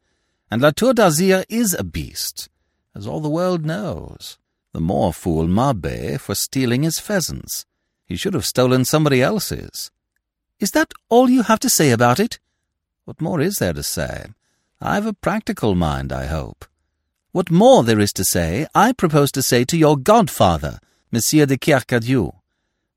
and 0.50 0.60
La 0.60 0.72
Tour 0.72 0.96
d'Azyr 0.96 1.46
is 1.48 1.76
a 1.76 1.84
beast, 1.84 2.50
as 2.96 3.06
all 3.06 3.20
the 3.20 3.30
world 3.30 3.64
knows. 3.64 4.40
The 4.74 4.82
more 4.82 5.14
fool 5.14 5.48
Mabey 5.48 6.18
for 6.20 6.34
stealing 6.34 6.82
his 6.82 6.98
pheasants. 6.98 7.68
He 8.08 8.16
should 8.16 8.34
have 8.34 8.46
stolen 8.46 8.86
somebody 8.86 9.22
else's. 9.22 9.92
Is 10.60 10.72
that 10.72 10.94
all 11.08 11.30
you 11.30 11.44
have 11.44 11.60
to 11.60 11.70
say 11.70 11.92
about 11.92 12.20
it? 12.20 12.40
What 13.04 13.22
more 13.22 13.40
is 13.40 13.58
there 13.58 13.74
to 13.74 13.84
say? 13.84 14.26
I've 14.82 15.06
a 15.06 15.14
practical 15.14 15.76
mind, 15.76 16.12
I 16.12 16.26
hope. 16.26 16.66
What 17.32 17.52
more 17.52 17.84
there 17.84 18.00
is 18.00 18.14
to 18.14 18.26
say, 18.26 18.66
I 18.74 18.94
propose 18.94 19.32
to 19.34 19.44
say 19.44 19.64
to 19.66 19.78
your 19.78 19.96
godfather, 19.96 20.80
Monsieur 21.12 21.46
de 21.46 21.56
Kercadiou. 21.58 22.34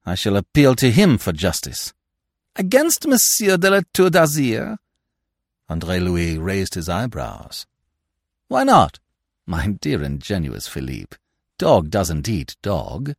I 0.06 0.14
shall 0.14 0.36
appeal 0.36 0.74
to 0.76 0.90
him 0.90 1.18
for 1.18 1.32
justice. 1.32 1.92
Against 2.60 3.06
Monsieur 3.06 3.56
de 3.56 3.70
la 3.70 3.82
Tour 3.92 4.10
d'Azyr? 4.10 4.78
Andre 5.68 6.00
Louis 6.00 6.38
raised 6.38 6.74
his 6.74 6.88
eyebrows. 6.88 7.66
Why 8.48 8.64
not? 8.64 8.98
My 9.46 9.68
dear 9.68 10.02
ingenuous 10.02 10.66
Philippe, 10.66 11.18
dog 11.56 11.88
doesn't 11.88 12.28
eat 12.28 12.56
dog. 12.60 13.14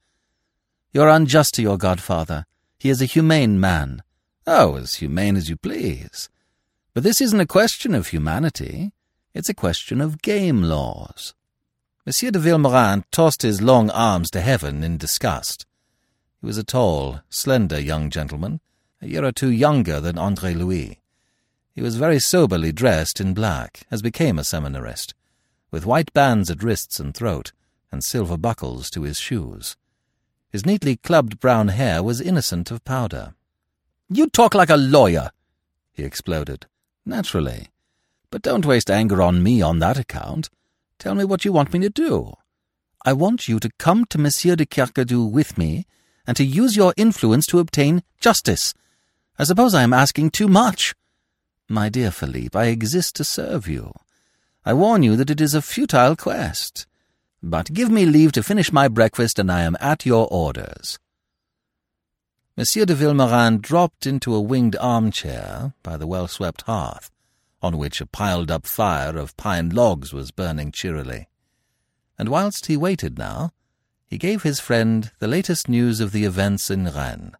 You're 0.91 1.07
unjust 1.07 1.53
to 1.53 1.61
your 1.61 1.77
godfather. 1.77 2.47
He 2.79 2.89
is 2.89 3.01
a 3.01 3.05
humane 3.05 3.61
man. 3.61 4.03
Oh, 4.45 4.75
as 4.75 4.95
humane 4.95 5.37
as 5.37 5.47
you 5.47 5.55
please. 5.55 6.27
But 6.93 7.03
this 7.03 7.21
isn't 7.21 7.39
a 7.39 7.47
question 7.47 7.95
of 7.95 8.07
humanity. 8.07 8.91
It's 9.33 9.47
a 9.47 9.53
question 9.53 10.01
of 10.01 10.21
game 10.21 10.63
laws. 10.63 11.33
Monsieur 12.05 12.31
de 12.31 12.39
Vilmorin 12.39 13.05
tossed 13.09 13.43
his 13.43 13.61
long 13.61 13.89
arms 13.91 14.29
to 14.31 14.41
heaven 14.41 14.83
in 14.83 14.97
disgust. 14.97 15.65
He 16.41 16.45
was 16.45 16.57
a 16.57 16.63
tall, 16.65 17.21
slender 17.29 17.79
young 17.79 18.09
gentleman, 18.09 18.59
a 19.01 19.07
year 19.07 19.23
or 19.23 19.31
two 19.31 19.49
younger 19.49 19.99
than 19.99 20.17
Andre 20.17 20.53
Louis. 20.53 20.99
He 21.73 21.81
was 21.81 21.95
very 21.95 22.19
soberly 22.19 22.71
dressed 22.71 23.21
in 23.21 23.33
black, 23.33 23.85
as 23.89 24.01
became 24.01 24.37
a 24.37 24.43
seminarist, 24.43 25.13
with 25.71 25.85
white 25.85 26.11
bands 26.13 26.49
at 26.49 26.63
wrists 26.63 26.99
and 26.99 27.15
throat, 27.15 27.53
and 27.91 28.03
silver 28.03 28.37
buckles 28.37 28.89
to 28.91 29.03
his 29.03 29.19
shoes. 29.19 29.77
His 30.49 30.65
neatly 30.65 30.97
clubbed 30.97 31.39
brown 31.39 31.69
hair 31.69 32.03
was 32.03 32.19
innocent 32.19 32.71
of 32.71 32.83
powder. 32.83 33.33
You 34.09 34.27
talk 34.27 34.53
like 34.53 34.69
a 34.69 34.77
lawyer, 34.77 35.31
he 35.93 36.03
exploded. 36.03 36.65
Naturally. 37.05 37.67
But 38.31 38.41
don't 38.41 38.65
waste 38.65 38.91
anger 38.91 39.21
on 39.21 39.41
me 39.41 39.61
on 39.61 39.79
that 39.79 39.97
account. 39.97 40.49
Tell 40.97 41.15
me 41.15 41.23
what 41.23 41.45
you 41.45 41.53
want 41.53 41.73
me 41.73 41.79
to 41.79 41.89
do. 41.89 42.33
I 43.05 43.13
want 43.13 43.47
you 43.47 43.59
to 43.59 43.71
come 43.77 44.05
to 44.05 44.17
Monsieur 44.17 44.55
de 44.55 44.65
Kercadiou 44.65 45.31
with 45.31 45.57
me, 45.57 45.85
and 46.27 46.35
to 46.37 46.43
use 46.43 46.75
your 46.75 46.93
influence 46.97 47.45
to 47.47 47.59
obtain 47.59 48.03
justice. 48.19 48.73
I 49.39 49.45
suppose 49.45 49.73
I 49.73 49.83
am 49.83 49.93
asking 49.93 50.31
too 50.31 50.49
much. 50.49 50.93
My 51.69 51.87
dear 51.87 52.11
Philippe, 52.11 52.59
I 52.59 52.65
exist 52.65 53.15
to 53.15 53.23
serve 53.23 53.69
you. 53.69 53.93
I 54.65 54.73
warn 54.73 55.01
you 55.01 55.15
that 55.15 55.29
it 55.29 55.39
is 55.39 55.53
a 55.53 55.61
futile 55.61 56.17
quest. 56.17 56.85
But 57.41 57.71
give 57.71 57.89
me 57.89 58.05
leave 58.05 58.33
to 58.33 58.43
finish 58.43 58.73
my 58.73 58.89
breakfast, 58.89 59.39
and 59.39 59.49
I 59.49 59.61
am 59.61 59.77
at 59.79 60.05
your 60.05 60.27
orders. 60.29 60.99
Monsieur 62.57 62.83
de 62.83 62.93
Vilmorin 62.93 63.61
dropped 63.61 64.05
into 64.05 64.35
a 64.35 64.41
winged 64.41 64.75
armchair 64.75 65.73
by 65.83 65.95
the 65.95 66.05
well-swept 66.05 66.63
hearth, 66.63 67.09
on 67.61 67.77
which 67.77 68.01
a 68.01 68.05
piled-up 68.05 68.67
fire 68.67 69.17
of 69.17 69.37
pine 69.37 69.69
logs 69.69 70.11
was 70.11 70.31
burning 70.31 70.73
cheerily. 70.73 71.29
And 72.17 72.27
whilst 72.27 72.65
he 72.65 72.75
waited 72.75 73.17
now, 73.17 73.51
he 74.05 74.17
gave 74.17 74.43
his 74.43 74.59
friend 74.59 75.11
the 75.19 75.29
latest 75.29 75.69
news 75.69 76.01
of 76.01 76.11
the 76.11 76.25
events 76.25 76.69
in 76.69 76.83
Rennes. 76.83 77.35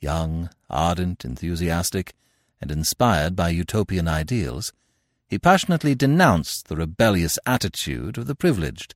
Young, 0.00 0.50
ardent, 0.70 1.24
enthusiastic, 1.24 2.14
and 2.60 2.70
inspired 2.70 3.34
by 3.34 3.50
utopian 3.50 4.08
ideals, 4.08 4.72
he 5.26 5.38
passionately 5.38 5.94
denounced 5.94 6.68
the 6.68 6.76
rebellious 6.76 7.38
attitude 7.44 8.16
of 8.16 8.26
the 8.26 8.34
privileged. 8.34 8.94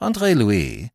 Andre 0.00 0.34
Louis, 0.34 0.90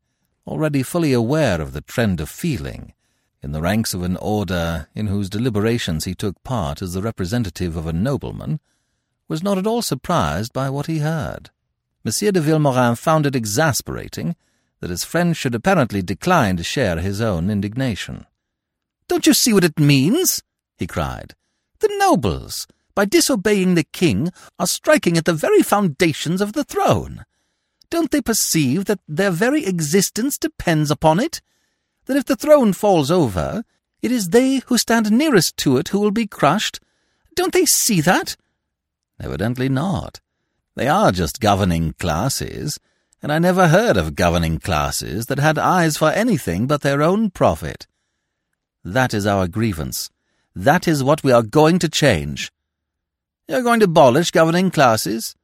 already 0.46 0.84
fully 0.84 1.13
aware 1.13 1.62
of 1.62 1.74
the 1.74 1.81
trend 1.81 2.19
of 2.19 2.29
feeling, 2.29 2.93
in 3.41 3.51
the 3.53 3.62
ranks 3.62 3.93
of 3.93 4.03
an 4.03 4.17
order 4.17 4.88
in 4.93 5.08
whose 5.08 5.29
deliberations 5.29 6.05
he 6.05 6.13
took 6.13 6.43
part 6.43 6.81
as 6.81 6.93
the 6.93 7.01
representative 7.01 7.77
of 7.77 7.88
a 7.88 7.93
nobleman, 7.93 8.60
was 9.27 9.41
not 9.41 9.58
at 9.58 9.67
all 9.67 9.81
surprised 9.81 10.51
by 10.51 10.69
what 10.69 10.88
he 10.88 11.00
heard. 11.00 11.50
Monsieur 12.03 12.31
de 12.31 12.41
Vilmorin 12.41 12.96
found 12.96 13.25
it 13.25 13.36
exasperating 13.36 14.36
that 14.79 14.89
his 14.89 15.03
friend 15.03 15.38
should 15.38 15.55
apparently 15.55 16.01
decline 16.01 16.58
to 16.58 16.63
share 16.63 17.00
his 17.00 17.22
own 17.22 17.50
indignation. 17.50 18.25
Don't 19.10 19.28
you 19.28 19.34
see 19.34 19.51
what 19.51 19.66
it 19.66 19.78
means? 19.78 20.42
he 20.78 20.88
cried. 20.88 21.36
The 21.80 21.94
nobles, 21.98 22.66
by 22.96 23.04
disobeying 23.04 23.75
the 23.75 23.84
king, 23.84 24.32
are 24.58 24.68
striking 24.68 25.18
at 25.18 25.25
the 25.25 25.34
very 25.34 25.62
foundations 25.62 26.39
of 26.39 26.54
the 26.54 26.63
throne. 26.63 27.25
Don't 27.89 28.12
they 28.12 28.22
perceive 28.22 28.86
that 28.86 29.01
their 29.08 29.32
very 29.32 29.66
existence 29.66 30.38
depends 30.38 30.89
upon 30.89 31.20
it? 31.20 31.42
that 32.10 32.18
if 32.18 32.25
the 32.25 32.36
throne 32.36 32.74
falls 32.74 33.12
over, 33.12 33.63
it 34.01 34.12
is 34.12 34.30
they 34.30 34.62
who 34.66 34.80
stand 34.80 35.12
nearest 35.12 35.56
to 35.58 35.78
it 35.78 35.89
who 35.89 36.00
will 36.00 36.10
be 36.10 36.25
crushed. 36.25 36.80
Don't 37.36 37.54
they 37.54 37.66
see 37.66 38.01
that? 38.01 38.36
Evidently 39.20 39.70
not. 39.70 40.20
They 40.75 40.88
are 40.88 41.12
just 41.12 41.39
governing 41.39 41.94
classes, 42.00 42.80
and 43.22 43.32
I 43.32 43.38
never 43.38 43.68
heard 43.68 43.96
of 43.96 44.16
governing 44.16 44.58
classes 44.58 45.28
that 45.28 45.38
had 45.38 45.60
eyes 45.60 45.98
for 45.98 46.10
anything 46.10 46.66
but 46.66 46.82
their 46.82 47.04
own 47.04 47.30
profit. 47.30 47.86
That 48.93 49.13
is 49.13 49.27
our 49.27 49.48
grievance. 49.48 50.10
That 50.55 50.88
is 50.88 51.03
what 51.03 51.24
we 51.24 51.31
are 51.31 51.43
going 51.43 51.79
to 51.79 51.89
change. 51.89 52.51
You're 53.48 53.62
going 53.62 53.79
to 53.81 53.86
abolish 53.86 54.31
governing 54.31 54.72
classes? 54.72 55.36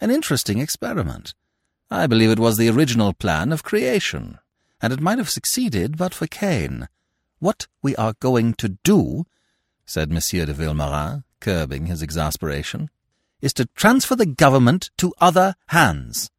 An 0.00 0.10
interesting 0.10 0.58
experiment. 0.58 1.34
I 1.90 2.06
believe 2.06 2.30
it 2.30 2.38
was 2.38 2.56
the 2.56 2.70
original 2.70 3.12
plan 3.12 3.52
of 3.52 3.62
creation 3.62 4.38
and 4.80 4.92
it 4.92 5.00
might 5.00 5.18
have 5.18 5.30
succeeded 5.30 5.96
but 5.96 6.12
for 6.12 6.26
Cain. 6.26 6.88
What 7.38 7.66
we 7.82 7.94
are 7.96 8.14
going 8.20 8.54
to 8.54 8.76
do, 8.82 9.24
said 9.86 10.10
Monsieur 10.10 10.46
de 10.46 10.54
Vilmorin, 10.54 11.24
curbing 11.40 11.86
his 11.86 12.02
exasperation, 12.02 12.90
is 13.40 13.52
to 13.54 13.68
transfer 13.74 14.16
the 14.16 14.26
government 14.26 14.90
to 14.98 15.14
other 15.20 15.54
hands. 15.68 16.30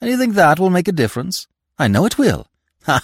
And 0.00 0.10
you 0.10 0.16
think 0.16 0.34
that 0.34 0.58
will 0.58 0.70
make 0.70 0.88
a 0.88 0.92
difference? 0.92 1.46
I 1.78 1.88
know 1.88 2.06
it 2.06 2.18
will. 2.18 2.46
Ha! 2.84 3.02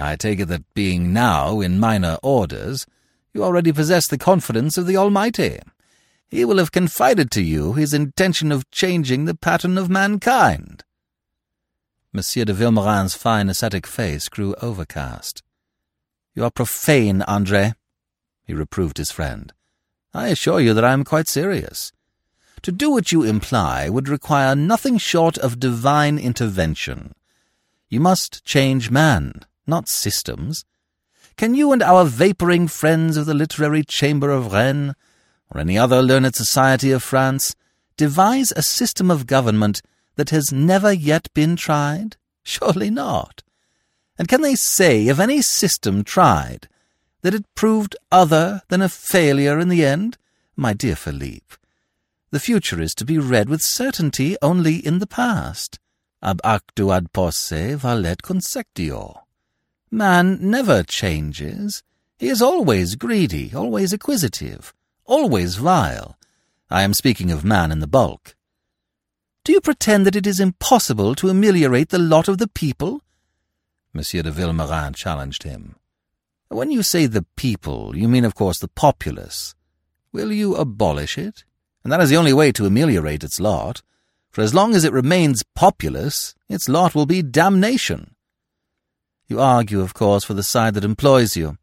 I 0.00 0.16
take 0.16 0.38
it 0.40 0.46
that 0.46 0.72
being 0.74 1.12
now 1.12 1.60
in 1.60 1.80
minor 1.80 2.18
orders, 2.22 2.86
you 3.34 3.42
already 3.42 3.72
possess 3.72 4.06
the 4.06 4.16
confidence 4.16 4.78
of 4.78 4.86
the 4.86 4.96
Almighty. 4.96 5.58
He 6.28 6.44
will 6.44 6.58
have 6.58 6.72
confided 6.72 7.30
to 7.32 7.42
you 7.42 7.72
his 7.72 7.92
intention 7.92 8.52
of 8.52 8.70
changing 8.70 9.24
the 9.24 9.34
pattern 9.34 9.76
of 9.76 9.90
mankind. 9.90 10.84
Monsieur 12.12 12.44
de 12.44 12.52
Vilmorin's 12.52 13.14
fine 13.14 13.48
ascetic 13.48 13.86
face 13.86 14.28
grew 14.28 14.54
overcast. 14.62 15.42
You 16.34 16.44
are 16.44 16.50
profane, 16.50 17.22
Andre, 17.22 17.74
he 18.44 18.54
reproved 18.54 18.98
his 18.98 19.10
friend. 19.10 19.52
I 20.14 20.28
assure 20.28 20.60
you 20.60 20.74
that 20.74 20.84
I 20.84 20.92
am 20.92 21.04
quite 21.04 21.28
serious. 21.28 21.92
To 22.62 22.72
do 22.72 22.90
what 22.90 23.12
you 23.12 23.24
imply 23.24 23.88
would 23.88 24.08
require 24.08 24.54
nothing 24.54 24.98
short 24.98 25.36
of 25.38 25.60
divine 25.60 26.18
intervention. 26.18 27.12
You 27.88 28.00
must 28.00 28.44
change 28.44 28.90
man, 28.90 29.44
not 29.68 29.88
systems. 29.88 30.64
Can 31.36 31.54
you 31.54 31.72
and 31.72 31.82
our 31.82 32.04
vapouring 32.04 32.66
friends 32.66 33.16
of 33.16 33.26
the 33.26 33.34
Literary 33.34 33.84
Chamber 33.84 34.30
of 34.30 34.52
Rennes, 34.52 34.94
or 35.54 35.60
any 35.60 35.78
other 35.78 36.02
learned 36.02 36.34
society 36.34 36.90
of 36.90 37.02
France, 37.02 37.54
devise 37.96 38.52
a 38.52 38.62
system 38.62 39.10
of 39.10 39.26
government 39.26 39.82
that 40.16 40.30
has 40.30 40.52
never 40.52 40.92
yet 40.92 41.32
been 41.34 41.54
tried? 41.54 42.16
Surely 42.42 42.90
not. 42.90 43.42
And 44.18 44.26
can 44.26 44.42
they 44.42 44.56
say 44.56 45.06
of 45.08 45.20
any 45.20 45.42
system 45.42 46.02
tried 46.02 46.68
that 47.22 47.34
it 47.34 47.54
proved 47.54 47.94
other 48.10 48.62
than 48.68 48.82
a 48.82 48.88
failure 48.88 49.60
in 49.60 49.68
the 49.68 49.84
end? 49.84 50.16
My 50.56 50.72
dear 50.72 50.96
Philippe, 50.96 51.54
the 52.30 52.40
future 52.40 52.80
is 52.80 52.94
to 52.96 53.04
be 53.04 53.18
read 53.18 53.48
with 53.48 53.62
certainty 53.62 54.36
only 54.42 54.84
in 54.84 54.98
the 54.98 55.06
past. 55.06 55.78
Ab 56.20 56.40
actu 56.42 56.90
ad 56.90 57.12
posse 57.12 57.74
valet 57.74 58.16
consectio. 58.16 59.20
Man 59.90 60.38
never 60.40 60.82
changes. 60.82 61.82
He 62.18 62.28
is 62.28 62.42
always 62.42 62.94
greedy, 62.94 63.54
always 63.54 63.92
acquisitive, 63.92 64.74
always 65.04 65.56
vile. 65.56 66.18
I 66.70 66.82
am 66.82 66.92
speaking 66.92 67.30
of 67.30 67.44
man 67.44 67.72
in 67.72 67.80
the 67.80 67.86
bulk. 67.86 68.34
Do 69.44 69.52
you 69.52 69.60
pretend 69.62 70.04
that 70.04 70.16
it 70.16 70.26
is 70.26 70.40
impossible 70.40 71.14
to 71.14 71.30
ameliorate 71.30 71.88
the 71.88 71.98
lot 71.98 72.28
of 72.28 72.36
the 72.36 72.48
people? 72.48 73.02
Monsieur 73.94 74.22
de 74.22 74.30
Vilmorin 74.30 74.94
challenged 74.94 75.44
him. 75.44 75.76
When 76.48 76.70
you 76.70 76.82
say 76.82 77.06
the 77.06 77.24
people, 77.36 77.96
you 77.96 78.08
mean, 78.08 78.24
of 78.24 78.34
course, 78.34 78.58
the 78.58 78.68
populace. 78.68 79.54
Will 80.12 80.32
you 80.32 80.54
abolish 80.54 81.16
it? 81.16 81.44
And 81.82 81.92
that 81.92 82.00
is 82.00 82.10
the 82.10 82.16
only 82.16 82.34
way 82.34 82.52
to 82.52 82.66
ameliorate 82.66 83.24
its 83.24 83.40
lot. 83.40 83.80
For 84.30 84.42
as 84.42 84.54
long 84.54 84.74
as 84.74 84.84
it 84.84 84.92
remains 84.92 85.42
populous, 85.54 86.34
its 86.48 86.68
lot 86.68 86.94
will 86.94 87.06
be 87.06 87.22
damnation. 87.22 88.14
You 89.28 89.40
argue, 89.40 89.82
of 89.82 89.92
course, 89.92 90.24
for 90.24 90.32
the 90.32 90.42
side 90.42 90.72
that 90.74 90.84
employs 90.84 91.36
you. 91.36 91.58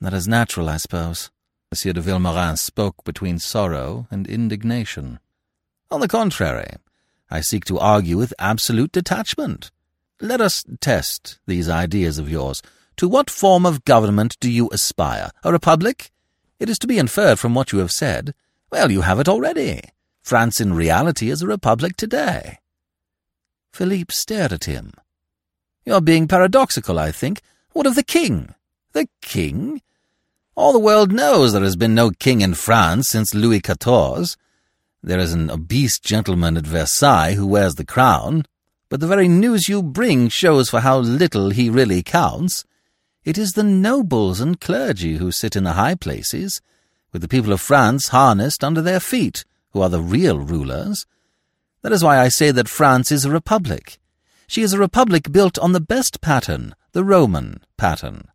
That 0.00 0.14
is 0.14 0.28
natural, 0.28 0.68
I 0.68 0.76
suppose. 0.76 1.30
Monsieur 1.70 1.92
de 1.92 2.00
Vilmorin 2.00 2.56
spoke 2.56 3.02
between 3.02 3.38
sorrow 3.38 4.06
and 4.10 4.28
indignation. 4.28 5.18
On 5.90 6.00
the 6.00 6.06
contrary, 6.06 6.76
I 7.28 7.40
seek 7.40 7.64
to 7.64 7.78
argue 7.78 8.16
with 8.16 8.34
absolute 8.38 8.92
detachment. 8.92 9.70
Let 10.20 10.40
us 10.40 10.64
test 10.80 11.38
these 11.46 11.68
ideas 11.68 12.18
of 12.18 12.30
yours. 12.30 12.62
To 12.98 13.08
what 13.08 13.30
form 13.30 13.66
of 13.66 13.84
government 13.84 14.36
do 14.38 14.48
you 14.48 14.68
aspire? 14.70 15.30
A 15.42 15.50
republic? 15.50 16.12
It 16.60 16.70
is 16.70 16.78
to 16.78 16.86
be 16.86 16.98
inferred 16.98 17.40
from 17.40 17.54
what 17.54 17.72
you 17.72 17.80
have 17.80 17.90
said. 17.90 18.34
Well, 18.70 18.92
you 18.92 19.00
have 19.00 19.18
it 19.18 19.28
already. 19.28 19.80
France 20.22 20.60
in 20.60 20.74
reality 20.74 21.30
is 21.30 21.42
a 21.42 21.48
republic 21.48 21.96
today. 21.96 22.58
Philippe 23.72 24.12
stared 24.12 24.52
at 24.52 24.64
him. 24.64 24.92
You're 25.84 26.00
being 26.00 26.28
paradoxical, 26.28 26.98
I 26.98 27.10
think. 27.12 27.42
What 27.72 27.86
of 27.86 27.94
the 27.94 28.02
king? 28.02 28.54
The 28.92 29.08
king? 29.20 29.82
All 30.54 30.72
the 30.72 30.78
world 30.78 31.12
knows 31.12 31.52
there 31.52 31.62
has 31.62 31.76
been 31.76 31.94
no 31.94 32.10
king 32.10 32.40
in 32.40 32.54
France 32.54 33.08
since 33.08 33.34
Louis 33.34 33.60
XIV. 33.60 34.36
There 35.02 35.18
is 35.18 35.32
an 35.32 35.50
obese 35.50 35.98
gentleman 35.98 36.56
at 36.56 36.66
Versailles 36.66 37.34
who 37.34 37.46
wears 37.46 37.74
the 37.74 37.84
crown, 37.84 38.44
but 38.88 39.00
the 39.00 39.06
very 39.06 39.26
news 39.26 39.68
you 39.68 39.82
bring 39.82 40.28
shows 40.28 40.70
for 40.70 40.80
how 40.80 40.98
little 40.98 41.50
he 41.50 41.70
really 41.70 42.02
counts. 42.02 42.64
It 43.24 43.38
is 43.38 43.52
the 43.52 43.64
nobles 43.64 44.40
and 44.40 44.60
clergy 44.60 45.16
who 45.16 45.32
sit 45.32 45.56
in 45.56 45.64
the 45.64 45.72
high 45.72 45.94
places, 45.94 46.60
with 47.12 47.22
the 47.22 47.28
people 47.28 47.52
of 47.52 47.60
France 47.60 48.08
harnessed 48.08 48.62
under 48.62 48.82
their 48.82 49.00
feet, 49.00 49.44
who 49.70 49.80
are 49.80 49.88
the 49.88 50.00
real 50.00 50.38
rulers. 50.38 51.06
That 51.80 51.92
is 51.92 52.04
why 52.04 52.18
I 52.18 52.28
say 52.28 52.50
that 52.50 52.68
France 52.68 53.10
is 53.10 53.24
a 53.24 53.30
republic. 53.30 53.98
She 54.52 54.60
is 54.60 54.74
a 54.74 54.78
republic 54.78 55.32
built 55.32 55.58
on 55.60 55.72
the 55.72 55.80
best 55.80 56.20
pattern, 56.20 56.74
the 56.92 57.04
Roman 57.04 57.62
pattern. 57.78 58.28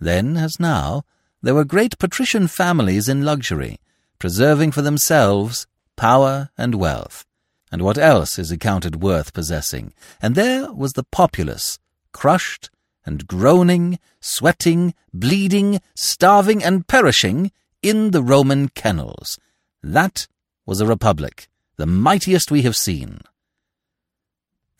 Then, 0.00 0.38
as 0.38 0.58
now, 0.58 1.02
there 1.42 1.54
were 1.54 1.66
great 1.66 1.98
patrician 1.98 2.48
families 2.48 3.10
in 3.10 3.26
luxury, 3.26 3.78
preserving 4.18 4.72
for 4.72 4.80
themselves 4.80 5.66
power 5.96 6.48
and 6.56 6.76
wealth, 6.76 7.26
and 7.70 7.82
what 7.82 7.98
else 7.98 8.38
is 8.38 8.50
accounted 8.50 9.02
worth 9.02 9.34
possessing. 9.34 9.92
And 10.22 10.34
there 10.34 10.72
was 10.72 10.94
the 10.94 11.04
populace, 11.04 11.78
crushed 12.10 12.70
and 13.04 13.26
groaning, 13.26 13.98
sweating, 14.20 14.94
bleeding, 15.12 15.82
starving, 15.94 16.64
and 16.64 16.86
perishing 16.86 17.52
in 17.82 18.12
the 18.12 18.22
Roman 18.22 18.70
kennels. 18.70 19.38
That 19.82 20.26
was 20.64 20.80
a 20.80 20.86
republic, 20.86 21.50
the 21.76 21.84
mightiest 21.84 22.50
we 22.50 22.62
have 22.62 22.76
seen. 22.76 23.20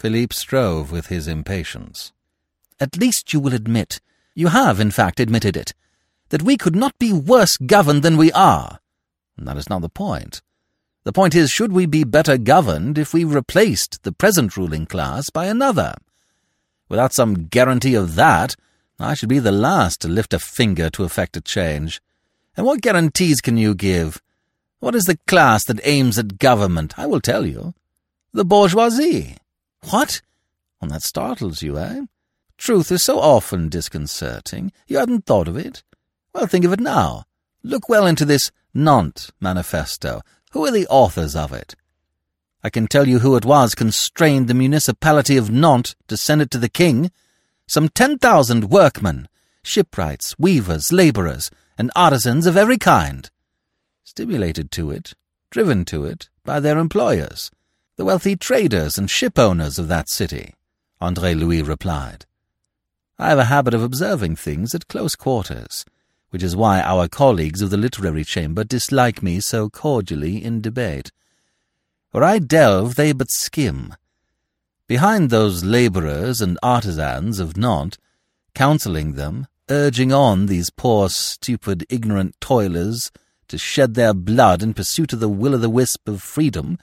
Philippe 0.05 0.35
strove 0.35 0.93
with 0.93 1.07
his 1.07 1.27
impatience. 1.27 2.13
At 2.79 2.99
least 2.99 3.33
you 3.33 3.41
will 3.41 3.55
admit, 3.55 4.03
you 4.35 4.49
have 4.49 4.79
in 4.79 4.91
fact 4.91 5.19
admitted 5.19 5.57
it, 5.57 5.73
that 6.29 6.43
we 6.43 6.59
could 6.59 6.77
not 6.77 6.99
be 6.99 7.11
worse 7.11 7.57
governed 7.57 8.03
than 8.03 8.19
we 8.19 8.31
are. 8.33 8.81
That 9.39 9.57
is 9.57 9.71
not 9.71 9.81
the 9.81 9.89
point. 9.89 10.43
The 11.05 11.13
point 11.15 11.35
is, 11.35 11.51
should 11.51 11.73
we 11.73 11.87
be 11.87 12.05
better 12.05 12.37
governed 12.37 12.99
if 12.99 13.15
we 13.15 13.25
replaced 13.25 14.03
the 14.03 14.13
present 14.13 14.59
ruling 14.59 14.85
class 14.85 15.31
by 15.31 15.47
another? 15.47 15.95
Without 16.91 17.15
some 17.15 17.47
guarantee 17.47 17.95
of 17.95 18.15
that, 18.17 18.57
I 19.01 19.15
should 19.15 19.31
be 19.31 19.39
the 19.39 19.53
last 19.53 20.03
to 20.03 20.09
lift 20.09 20.35
a 20.35 20.39
finger 20.39 20.91
to 20.91 21.05
effect 21.05 21.39
a 21.39 21.41
change. 21.41 22.03
And 22.59 22.67
what 22.67 22.83
guarantees 22.83 23.41
can 23.41 23.57
you 23.57 23.75
give? 23.75 24.21
What 24.81 24.95
is 24.95 25.05
the 25.05 25.19
class 25.27 25.65
that 25.65 25.81
aims 25.83 26.19
at 26.19 26.37
government? 26.37 26.99
I 26.99 27.07
will 27.07 27.23
tell 27.23 27.47
you. 27.47 27.73
The 28.35 28.45
bourgeoisie. 28.45 29.39
What? 29.91 30.23
And 30.81 30.91
that 30.91 31.03
startles 31.03 31.63
you, 31.63 31.79
eh? 31.79 32.03
Truth 32.57 32.91
is 32.93 33.03
so 33.03 33.19
often 33.19 33.69
disconcerting. 33.69 34.73
You 34.87 34.99
hadn't 34.99 35.27
thought 35.27 35.49
of 35.49 35.57
it? 35.57 35.83
Well, 36.33 36.47
think 36.47 36.65
of 36.65 36.73
it 36.73 36.81
now. 36.81 37.25
Look 37.63 37.89
well 37.89 38.07
into 38.07 38.25
this 38.25 38.51
Nantes 38.73 39.31
manifesto. 39.41 40.23
Who 40.53 40.65
are 40.65 40.71
the 40.71 40.87
authors 40.89 41.37
of 41.37 41.53
it? 41.53 41.75
I 42.63 42.71
can 42.71 42.87
tell 42.87 43.07
you 43.07 43.19
who 43.19 43.37
it 43.37 43.45
was 43.45 43.75
constrained 43.75 44.49
the 44.49 44.55
municipality 44.55 45.37
of 45.37 45.51
Nantes 45.51 45.95
to 46.09 46.17
send 46.17 46.41
it 46.41 46.51
to 46.53 46.59
the 46.59 46.69
king. 46.69 47.11
Some 47.67 47.89
ten 47.89 48.19
thousand 48.19 48.71
workmen, 48.71 49.29
shipwrights, 49.63 50.39
weavers, 50.39 50.93
labourers, 50.93 51.51
and 51.77 51.91
artisans 51.95 52.47
of 52.47 52.57
every 52.57 52.79
kind. 52.79 53.31
Stimulated 54.03 54.71
to 54.73 54.91
it, 54.91 55.15
driven 55.51 55.85
to 55.87 56.05
it, 56.05 56.29
by 56.45 56.61
their 56.61 56.79
employers 56.79 57.51
the 57.97 58.05
wealthy 58.05 58.35
traders 58.35 58.99
and 58.99 59.09
ship 59.09 59.39
owners 59.39 59.79
of 59.79 59.87
that 59.87 60.09
city, 60.09 60.55
Andre 61.01 61.33
Louis 61.33 61.63
replied. 61.63 62.27
I 63.19 63.29
have 63.29 63.39
a 63.39 63.45
habit 63.45 63.73
of 63.73 63.85
observing 63.85 64.35
things 64.35 64.75
at 64.75 64.89
close 64.89 65.15
quarters, 65.15 65.85
which 66.31 66.43
is 66.43 66.57
why 66.57 66.81
our 66.81 67.07
colleagues 67.07 67.63
of 67.63 67.71
the 67.71 67.77
literary 67.77 68.25
chamber 68.25 68.65
dislike 68.65 69.23
me 69.23 69.39
so 69.39 69.71
cordially 69.71 70.43
in 70.43 70.61
debate. 70.61 71.13
Where 72.11 72.25
I 72.25 72.41
delve, 72.41 72.97
they 72.97 73.13
but 73.13 73.31
skim. 73.31 73.95
Behind 74.89 75.31
those 75.31 75.63
labourers 75.63 76.41
and 76.41 76.59
artisans 76.65 77.39
of 77.39 77.57
Nantes, 77.57 77.99
counselling 78.55 79.13
them, 79.13 79.47
urging 79.71 80.13
on 80.13 80.47
these 80.47 80.71
poor, 80.71 81.09
stupid, 81.09 81.87
ignorant 81.89 82.35
toilers 82.41 83.13
to 83.47 83.57
shed 83.57 83.95
their 83.95 84.13
blood 84.13 84.65
in 84.65 84.75
pursuit 84.75 85.13
of 85.13 85.21
the 85.21 85.29
will-o'-the-wisp 85.29 86.09
of 86.09 86.21
freedom, 86.21 86.77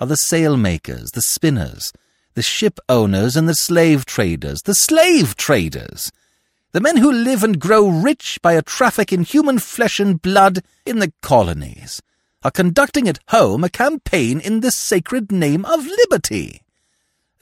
are 0.00 0.06
the 0.06 0.14
sailmakers, 0.14 1.12
the 1.12 1.22
spinners, 1.22 1.92
the 2.34 2.42
ship 2.42 2.80
owners, 2.88 3.36
and 3.36 3.48
the 3.48 3.54
slave 3.54 4.06
traders. 4.06 4.62
The 4.62 4.74
slave 4.74 5.36
traders! 5.36 6.10
The 6.72 6.80
men 6.80 6.96
who 6.96 7.12
live 7.12 7.42
and 7.42 7.60
grow 7.60 7.88
rich 7.88 8.38
by 8.42 8.52
a 8.52 8.62
traffic 8.62 9.12
in 9.12 9.24
human 9.24 9.58
flesh 9.58 10.00
and 10.00 10.22
blood 10.22 10.62
in 10.86 11.00
the 11.00 11.12
colonies 11.20 12.00
are 12.42 12.50
conducting 12.50 13.08
at 13.08 13.18
home 13.28 13.64
a 13.64 13.68
campaign 13.68 14.40
in 14.40 14.60
the 14.60 14.70
sacred 14.70 15.30
name 15.30 15.64
of 15.64 15.84
liberty. 15.84 16.62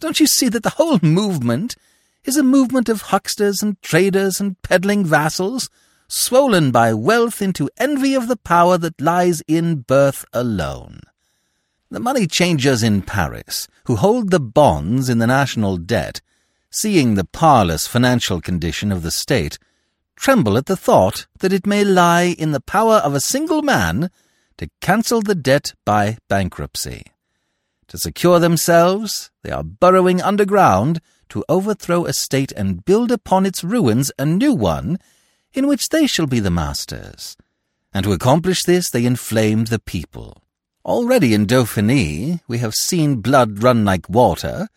Don't 0.01 0.19
you 0.19 0.27
see 0.27 0.49
that 0.49 0.63
the 0.63 0.71
whole 0.71 0.99
movement 1.03 1.77
is 2.25 2.37
a 2.37 2.43
movement 2.43 2.89
of 2.89 3.03
hucksters 3.03 3.63
and 3.63 3.81
traders 3.83 4.41
and 4.41 4.61
peddling 4.63 5.05
vassals, 5.05 5.69
swollen 6.09 6.71
by 6.71 6.93
wealth 6.95 7.43
into 7.43 7.71
envy 7.77 8.15
of 8.15 8.29
the 8.29 8.37
power 8.37 8.79
that 8.79 9.01
lies 9.01 9.43
in 9.47 9.77
birth 9.81 10.25
alone? 10.33 11.01
The 11.91 12.01
money 12.01 12.27
changers 12.27 12.83
in 12.83 13.01
Paris, 13.01 13.67
who 13.87 13.97
hold 13.97 14.31
the 14.31 14.41
bonds 14.41 15.09
in 15.09 15.19
the 15.19 15.27
national 15.27 15.79
debt, 15.79 16.21
seeing 16.71 17.15
the 17.15 17.25
parlous 17.25 17.87
financial 17.87 18.43
condition 18.43 18.93
of 18.93 19.03
the 19.03 19.11
state, 19.11 19.59
tremble 20.15 20.59
at 20.59 20.67
the 20.67 20.77
thought 20.77 21.27
that 21.39 21.53
it 21.53 21.67
may 21.67 21.85
lie 21.85 22.35
in 22.39 22.53
the 22.53 22.61
power 22.61 22.97
of 22.97 23.15
a 23.15 23.21
single 23.21 23.63
man 23.63 24.11
to 24.59 24.69
cancel 24.83 25.23
the 25.23 25.35
debt 25.35 25.73
by 25.87 26.19
bankruptcy. 26.29 27.05
To 27.87 27.97
secure 27.97 28.39
themselves, 28.39 29.31
they 29.43 29.51
are 29.51 29.63
burrowing 29.63 30.21
underground 30.21 31.01
to 31.31 31.45
overthrow 31.49 32.05
a 32.05 32.13
state 32.13 32.53
and 32.53 32.85
build 32.85 33.11
upon 33.11 33.47
its 33.47 33.65
ruins 33.65 34.13
a 34.19 34.27
new 34.27 34.53
one 34.53 34.99
in 35.55 35.67
which 35.67 35.89
they 35.89 36.07
shall 36.07 36.27
be 36.27 36.41
the 36.41 36.51
masters. 36.51 37.39
And 37.95 38.05
to 38.05 38.13
accomplish 38.13 38.65
this, 38.65 38.91
they 38.91 39.07
inflame 39.07 39.65
the 39.65 39.79
people. 39.79 40.43
Already 40.89 41.35
in 41.35 41.47
Dauphiny 41.47 42.41
we 42.49 42.59
have 42.59 42.73
seen 42.75 43.21
blood 43.21 43.63
run 43.63 43.85
like 43.85 44.09
water, 44.09 44.69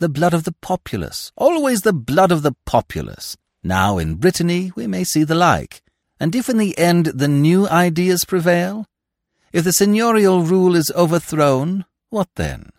the 0.00 0.08
blood 0.08 0.34
of 0.34 0.42
the 0.42 0.56
populace, 0.60 1.30
always 1.36 1.82
the 1.82 1.92
blood 1.92 2.32
of 2.32 2.42
the 2.42 2.56
populace. 2.64 3.36
Now 3.62 3.96
in 3.96 4.16
Brittany 4.16 4.72
we 4.74 4.88
may 4.88 5.04
see 5.04 5.22
the 5.22 5.36
like. 5.36 5.80
And 6.18 6.34
if 6.34 6.48
in 6.48 6.56
the 6.56 6.76
end 6.76 7.06
the 7.14 7.28
new 7.28 7.68
ideas 7.68 8.24
prevail, 8.24 8.86
if 9.52 9.62
the 9.62 9.70
seigneurial 9.70 10.44
rule 10.50 10.74
is 10.74 10.90
overthrown, 10.96 11.84
what 12.10 12.30
then? 12.34 12.70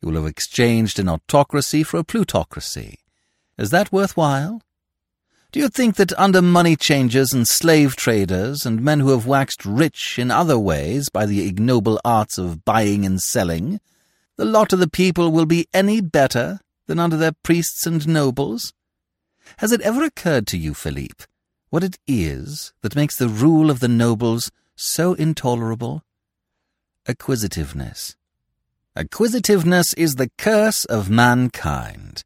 You 0.00 0.10
will 0.10 0.22
have 0.22 0.30
exchanged 0.30 1.00
an 1.00 1.08
autocracy 1.08 1.82
for 1.82 1.98
a 1.98 2.04
plutocracy. 2.04 3.00
Is 3.58 3.70
that 3.70 3.90
worth 3.90 4.16
while? 4.16 4.62
Do 5.52 5.60
you 5.60 5.68
think 5.68 5.96
that 5.96 6.18
under 6.18 6.42
money 6.42 6.76
changers 6.76 7.32
and 7.32 7.46
slave 7.46 7.96
traders 7.96 8.66
and 8.66 8.82
men 8.82 9.00
who 9.00 9.10
have 9.10 9.26
waxed 9.26 9.64
rich 9.64 10.18
in 10.18 10.30
other 10.30 10.58
ways 10.58 11.08
by 11.08 11.24
the 11.24 11.46
ignoble 11.46 12.00
arts 12.04 12.36
of 12.36 12.64
buying 12.64 13.06
and 13.06 13.20
selling, 13.20 13.80
the 14.36 14.44
lot 14.44 14.72
of 14.72 14.80
the 14.80 14.90
people 14.90 15.30
will 15.30 15.46
be 15.46 15.66
any 15.72 16.00
better 16.00 16.60
than 16.86 16.98
under 16.98 17.16
their 17.16 17.32
priests 17.32 17.86
and 17.86 18.06
nobles? 18.06 18.72
Has 19.58 19.72
it 19.72 19.80
ever 19.80 20.04
occurred 20.04 20.46
to 20.48 20.58
you, 20.58 20.74
Philippe, 20.74 21.24
what 21.70 21.84
it 21.84 21.98
is 22.06 22.72
that 22.82 22.96
makes 22.96 23.16
the 23.16 23.28
rule 23.28 23.70
of 23.70 23.80
the 23.80 23.88
nobles 23.88 24.50
so 24.74 25.14
intolerable? 25.14 26.02
Acquisitiveness. 27.08 28.16
Acquisitiveness 28.94 29.94
is 29.94 30.16
the 30.16 30.30
curse 30.36 30.84
of 30.86 31.08
mankind. 31.08 32.24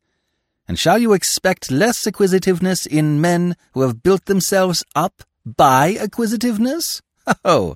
And 0.71 0.79
shall 0.79 1.01
you 1.01 1.15
expect 1.15 1.73
less 1.73 2.07
acquisitiveness 2.07 2.87
in 2.87 3.21
men 3.21 3.57
who 3.73 3.81
have 3.81 4.05
built 4.05 4.27
themselves 4.27 4.85
up 4.95 5.25
by 5.45 5.97
acquisitiveness? 5.99 7.03
Oh, 7.45 7.75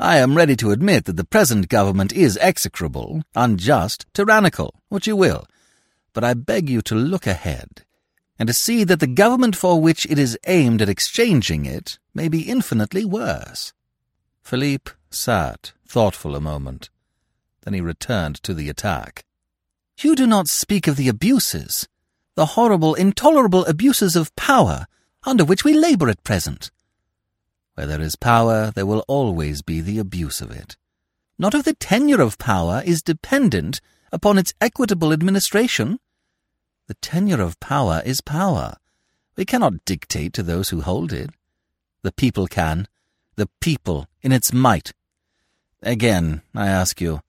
I 0.00 0.16
am 0.16 0.36
ready 0.36 0.56
to 0.56 0.72
admit 0.72 1.04
that 1.04 1.16
the 1.16 1.22
present 1.24 1.68
government 1.68 2.12
is 2.12 2.36
execrable, 2.38 3.22
unjust, 3.36 4.06
tyrannical, 4.12 4.74
what 4.88 5.06
you 5.06 5.14
will. 5.14 5.46
But 6.12 6.24
I 6.24 6.34
beg 6.34 6.68
you 6.68 6.82
to 6.82 6.96
look 6.96 7.28
ahead, 7.28 7.84
and 8.40 8.48
to 8.48 8.52
see 8.52 8.82
that 8.82 8.98
the 8.98 9.06
government 9.06 9.54
for 9.54 9.80
which 9.80 10.04
it 10.06 10.18
is 10.18 10.36
aimed 10.48 10.82
at 10.82 10.88
exchanging 10.88 11.64
it 11.64 12.00
may 12.12 12.26
be 12.26 12.50
infinitely 12.50 13.04
worse. 13.04 13.72
Philippe 14.42 14.90
sat, 15.10 15.74
thoughtful 15.86 16.34
a 16.34 16.40
moment. 16.40 16.90
Then 17.62 17.74
he 17.74 17.80
returned 17.80 18.42
to 18.42 18.52
the 18.52 18.68
attack. 18.68 19.24
You 20.00 20.16
do 20.16 20.26
not 20.26 20.48
speak 20.48 20.88
of 20.88 20.96
the 20.96 21.08
abuses, 21.08 21.86
the 22.36 22.46
horrible, 22.46 22.94
intolerable 22.94 23.64
abuses 23.64 24.14
of 24.14 24.34
power 24.36 24.86
under 25.24 25.44
which 25.44 25.64
we 25.64 25.74
labour 25.74 26.08
at 26.08 26.22
present. 26.22 26.70
Where 27.74 27.86
there 27.86 28.00
is 28.00 28.14
power, 28.14 28.70
there 28.74 28.86
will 28.86 29.04
always 29.08 29.62
be 29.62 29.80
the 29.80 29.98
abuse 29.98 30.40
of 30.40 30.50
it. 30.50 30.76
Not 31.38 31.54
if 31.54 31.64
the 31.64 31.74
tenure 31.74 32.20
of 32.20 32.38
power 32.38 32.82
is 32.84 33.02
dependent 33.02 33.80
upon 34.12 34.38
its 34.38 34.54
equitable 34.60 35.12
administration. 35.12 35.98
The 36.86 36.94
tenure 36.94 37.42
of 37.42 37.58
power 37.58 38.02
is 38.04 38.20
power. 38.20 38.76
We 39.36 39.44
cannot 39.44 39.84
dictate 39.84 40.32
to 40.34 40.42
those 40.42 40.68
who 40.68 40.80
hold 40.82 41.12
it. 41.12 41.30
The 42.02 42.12
people 42.12 42.46
can. 42.46 42.86
The 43.34 43.48
people 43.60 44.06
in 44.22 44.32
its 44.32 44.52
might. 44.52 44.92
Again, 45.82 46.42
I 46.54 46.68
ask 46.68 47.00
you, 47.00 47.20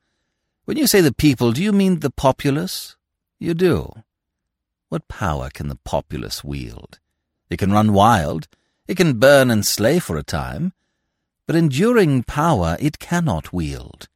when 0.66 0.78
you 0.78 0.88
say 0.88 1.02
the 1.02 1.14
people, 1.14 1.52
do 1.52 1.64
you 1.64 1.72
mean 1.72 2.00
the 2.00 2.10
populace? 2.10 2.96
You 3.40 3.54
do. 3.54 4.04
What 4.90 5.08
power 5.10 5.50
can 5.50 5.68
the 5.68 5.76
populace 5.76 6.44
wield? 6.44 7.00
It 7.50 7.58
can 7.58 7.72
run 7.72 7.94
wild, 7.94 8.48
it 8.88 8.96
can 8.96 9.20
burn 9.20 9.52
and 9.52 9.66
slay 9.66 10.00
for 10.00 10.18
a 10.18 10.24
time, 10.24 10.72
but 11.46 11.56
enduring 11.56 12.24
power 12.24 12.78
it 12.80 13.00
cannot 13.00 13.52
wield, 13.52 14.08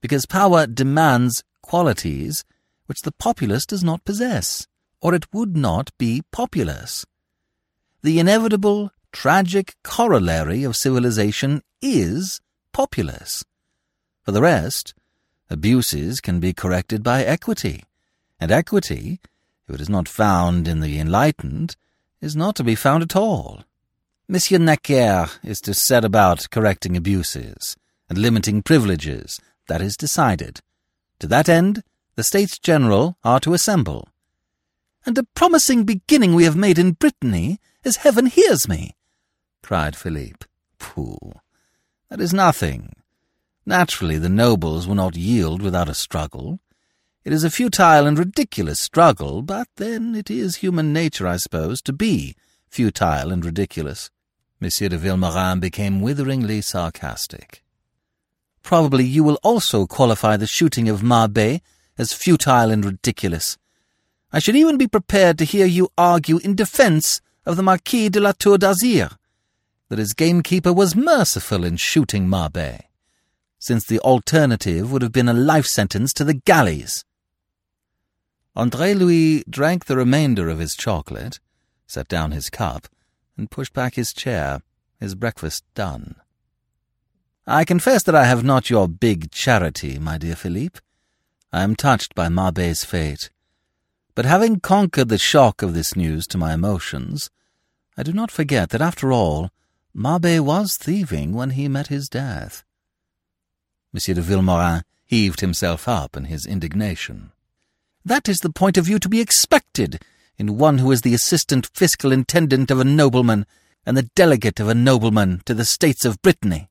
because 0.00 0.24
power 0.24 0.66
demands 0.66 1.44
qualities 1.62 2.44
which 2.86 3.02
the 3.02 3.12
populace 3.12 3.66
does 3.66 3.84
not 3.84 4.04
possess, 4.04 4.66
or 5.02 5.14
it 5.14 5.32
would 5.34 5.56
not 5.56 5.90
be 5.98 6.22
populace. 6.32 7.04
The 8.02 8.18
inevitable, 8.18 8.92
tragic 9.12 9.74
corollary 9.82 10.64
of 10.64 10.76
civilization 10.76 11.62
is 11.82 12.40
populace. 12.72 13.44
For 14.22 14.32
the 14.32 14.42
rest, 14.42 14.94
abuses 15.50 16.20
can 16.20 16.40
be 16.40 16.52
corrected 16.52 17.02
by 17.02 17.24
equity, 17.24 17.84
and 18.40 18.50
equity, 18.50 19.20
if 19.68 19.74
it 19.74 19.80
is 19.80 19.88
not 19.88 20.08
found 20.08 20.68
in 20.68 20.80
the 20.80 20.98
enlightened, 20.98 21.76
is 22.20 22.36
not 22.36 22.56
to 22.56 22.64
be 22.64 22.74
found 22.74 23.02
at 23.02 23.16
all. 23.16 23.64
Monsieur 24.28 24.58
Necker 24.58 25.28
is 25.42 25.60
to 25.60 25.74
set 25.74 26.04
about 26.04 26.50
correcting 26.50 26.96
abuses 26.96 27.76
and 28.08 28.18
limiting 28.18 28.62
privileges. 28.62 29.40
That 29.68 29.80
is 29.80 29.96
decided. 29.96 30.60
To 31.18 31.26
that 31.26 31.48
end, 31.48 31.82
the 32.14 32.22
States 32.22 32.58
General 32.58 33.16
are 33.24 33.40
to 33.40 33.54
assemble. 33.54 34.08
And 35.04 35.18
a 35.18 35.24
promising 35.24 35.84
beginning 35.84 36.34
we 36.34 36.44
have 36.44 36.56
made 36.56 36.78
in 36.78 36.92
Brittany, 36.92 37.60
as 37.84 37.96
heaven 37.96 38.26
hears 38.26 38.68
me, 38.68 38.94
cried 39.62 39.96
Philippe. 39.96 40.46
Pooh! 40.78 41.32
That 42.08 42.20
is 42.20 42.32
nothing. 42.32 42.92
Naturally, 43.64 44.18
the 44.18 44.28
nobles 44.28 44.86
will 44.86 44.94
not 44.94 45.16
yield 45.16 45.60
without 45.62 45.88
a 45.88 45.94
struggle. 45.94 46.60
It 47.26 47.32
is 47.32 47.42
a 47.42 47.50
futile 47.50 48.06
and 48.06 48.16
ridiculous 48.16 48.78
struggle, 48.78 49.42
but 49.42 49.66
then 49.78 50.14
it 50.14 50.30
is 50.30 50.58
human 50.58 50.92
nature, 50.92 51.26
I 51.26 51.38
suppose, 51.38 51.82
to 51.82 51.92
be 51.92 52.36
futile 52.68 53.32
and 53.32 53.44
ridiculous. 53.44 54.10
Monsieur 54.60 54.88
de 54.88 54.96
Vilmorin 54.96 55.58
became 55.58 56.00
witheringly 56.00 56.60
sarcastic. 56.60 57.64
Probably 58.62 59.02
you 59.02 59.24
will 59.24 59.40
also 59.42 59.86
qualify 59.86 60.36
the 60.36 60.46
shooting 60.46 60.88
of 60.88 61.02
Mabey 61.02 61.62
as 61.98 62.12
futile 62.12 62.70
and 62.70 62.84
ridiculous. 62.84 63.58
I 64.32 64.38
should 64.38 64.54
even 64.54 64.78
be 64.78 64.86
prepared 64.86 65.36
to 65.38 65.44
hear 65.44 65.66
you 65.66 65.88
argue 65.98 66.38
in 66.44 66.54
defence 66.54 67.20
of 67.44 67.56
the 67.56 67.62
Marquis 67.64 68.08
de 68.08 68.20
la 68.20 68.34
Tour 68.38 68.56
d'Azyr, 68.56 69.10
that 69.88 69.98
his 69.98 70.12
gamekeeper 70.12 70.72
was 70.72 70.94
merciful 70.94 71.64
in 71.64 71.76
shooting 71.76 72.28
Mabey, 72.28 72.82
since 73.58 73.84
the 73.84 73.98
alternative 73.98 74.92
would 74.92 75.02
have 75.02 75.10
been 75.10 75.28
a 75.28 75.32
life 75.32 75.66
sentence 75.66 76.12
to 76.12 76.22
the 76.22 76.34
galleys. 76.34 77.04
Andre 78.56 78.94
Louis 78.94 79.44
drank 79.50 79.84
the 79.84 79.98
remainder 79.98 80.48
of 80.48 80.58
his 80.58 80.74
chocolate, 80.74 81.40
set 81.86 82.08
down 82.08 82.30
his 82.30 82.48
cup, 82.48 82.88
and 83.36 83.50
pushed 83.50 83.74
back 83.74 83.96
his 83.96 84.14
chair, 84.14 84.62
his 84.98 85.14
breakfast 85.14 85.62
done. 85.74 86.14
I 87.46 87.66
confess 87.66 88.02
that 88.04 88.14
I 88.14 88.24
have 88.24 88.42
not 88.42 88.70
your 88.70 88.88
big 88.88 89.30
charity, 89.30 89.98
my 89.98 90.16
dear 90.16 90.34
Philippe. 90.34 90.80
I 91.52 91.64
am 91.64 91.76
touched 91.76 92.14
by 92.14 92.28
Mabey's 92.28 92.82
fate. 92.82 93.28
But 94.14 94.24
having 94.24 94.60
conquered 94.60 95.10
the 95.10 95.18
shock 95.18 95.60
of 95.60 95.74
this 95.74 95.94
news 95.94 96.26
to 96.28 96.38
my 96.38 96.54
emotions, 96.54 97.28
I 97.98 98.02
do 98.02 98.14
not 98.14 98.30
forget 98.30 98.70
that 98.70 98.80
after 98.80 99.12
all, 99.12 99.50
Mabey 99.94 100.40
was 100.40 100.78
thieving 100.78 101.34
when 101.34 101.50
he 101.50 101.68
met 101.68 101.88
his 101.88 102.08
death. 102.08 102.64
Monsieur 103.92 104.14
de 104.14 104.22
Vilmorin 104.22 104.82
heaved 105.04 105.40
himself 105.40 105.86
up 105.86 106.16
in 106.16 106.24
his 106.24 106.46
indignation. 106.46 107.32
That 108.06 108.28
is 108.28 108.38
the 108.38 108.50
point 108.50 108.78
of 108.78 108.84
view 108.84 109.00
to 109.00 109.08
be 109.08 109.20
expected 109.20 110.00
in 110.38 110.58
one 110.58 110.78
who 110.78 110.92
is 110.92 111.02
the 111.02 111.12
assistant 111.12 111.68
fiscal 111.74 112.12
intendant 112.12 112.70
of 112.70 112.78
a 112.78 112.84
nobleman 112.84 113.46
and 113.84 113.96
the 113.96 114.08
delegate 114.14 114.60
of 114.60 114.68
a 114.68 114.76
nobleman 114.76 115.42
to 115.44 115.54
the 115.54 115.64
States 115.64 116.04
of 116.04 116.22
Brittany. 116.22 116.70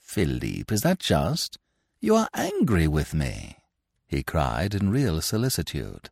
Philippe, 0.00 0.74
is 0.74 0.80
that 0.80 0.98
just? 0.98 1.58
You 2.00 2.16
are 2.16 2.28
angry 2.34 2.88
with 2.88 3.14
me, 3.14 3.58
he 4.08 4.24
cried 4.24 4.74
in 4.74 4.90
real 4.90 5.20
solicitude. 5.20 6.10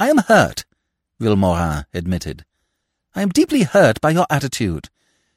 I 0.00 0.10
am 0.10 0.18
hurt, 0.18 0.64
Vilmorin 1.20 1.84
admitted. 1.94 2.44
I 3.14 3.22
am 3.22 3.28
deeply 3.28 3.62
hurt 3.62 4.00
by 4.00 4.10
your 4.10 4.26
attitude, 4.28 4.88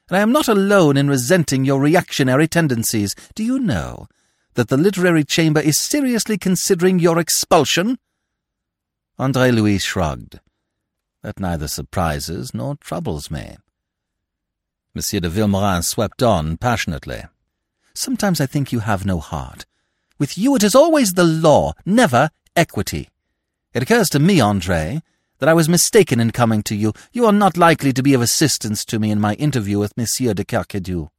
and 0.10 0.18
I 0.18 0.22
am 0.22 0.32
not 0.32 0.48
alone 0.48 0.98
in 0.98 1.08
resenting 1.08 1.66
your 1.66 1.80
reactionary 1.80 2.48
tendencies. 2.48 3.14
Do 3.36 3.44
you 3.44 3.60
know 3.60 4.08
that 4.56 4.70
the 4.70 4.78
literary 4.78 5.24
chamber 5.24 5.60
is 5.60 5.78
seriously 5.78 6.40
considering 6.40 6.98
your 6.98 7.20
expulsion? 7.20 8.00
Andre 9.22 9.52
Louis 9.52 9.80
shrugged. 9.80 10.40
That 11.24 11.42
neither 11.42 11.68
surprises 11.68 12.54
nor 12.54 12.76
troubles 12.78 13.30
me. 13.30 13.58
Monsieur 14.96 15.20
de 15.20 15.28
Vilmorin 15.28 15.84
swept 15.84 16.24
on 16.24 16.56
passionately. 16.56 17.24
Sometimes 17.94 18.40
I 18.40 18.46
think 18.46 18.72
you 18.72 18.80
have 18.80 19.06
no 19.06 19.20
heart. 19.20 19.66
With 20.20 20.38
you 20.38 20.56
it 20.56 20.64
is 20.64 20.74
always 20.74 21.16
the 21.16 21.26
law, 21.26 21.74
never 21.86 22.30
equity. 22.56 23.10
It 23.74 23.84
occurs 23.84 24.10
to 24.12 24.20
me, 24.20 24.40
Andre, 24.40 25.02
that 25.40 25.50
I 25.50 25.54
was 25.54 25.68
mistaken 25.68 26.22
in 26.22 26.32
coming 26.32 26.64
to 26.64 26.76
you. 26.76 26.94
You 27.12 27.26
are 27.26 27.34
not 27.34 27.58
likely 27.58 27.92
to 27.92 28.02
be 28.02 28.14
of 28.14 28.22
assistance 28.22 28.86
to 28.86 29.00
me 29.00 29.12
in 29.12 29.20
my 29.20 29.34
interview 29.34 29.80
with 29.80 29.98
Monsieur 29.98 30.34
de 30.34 30.46
Kercadiou. 30.46 31.10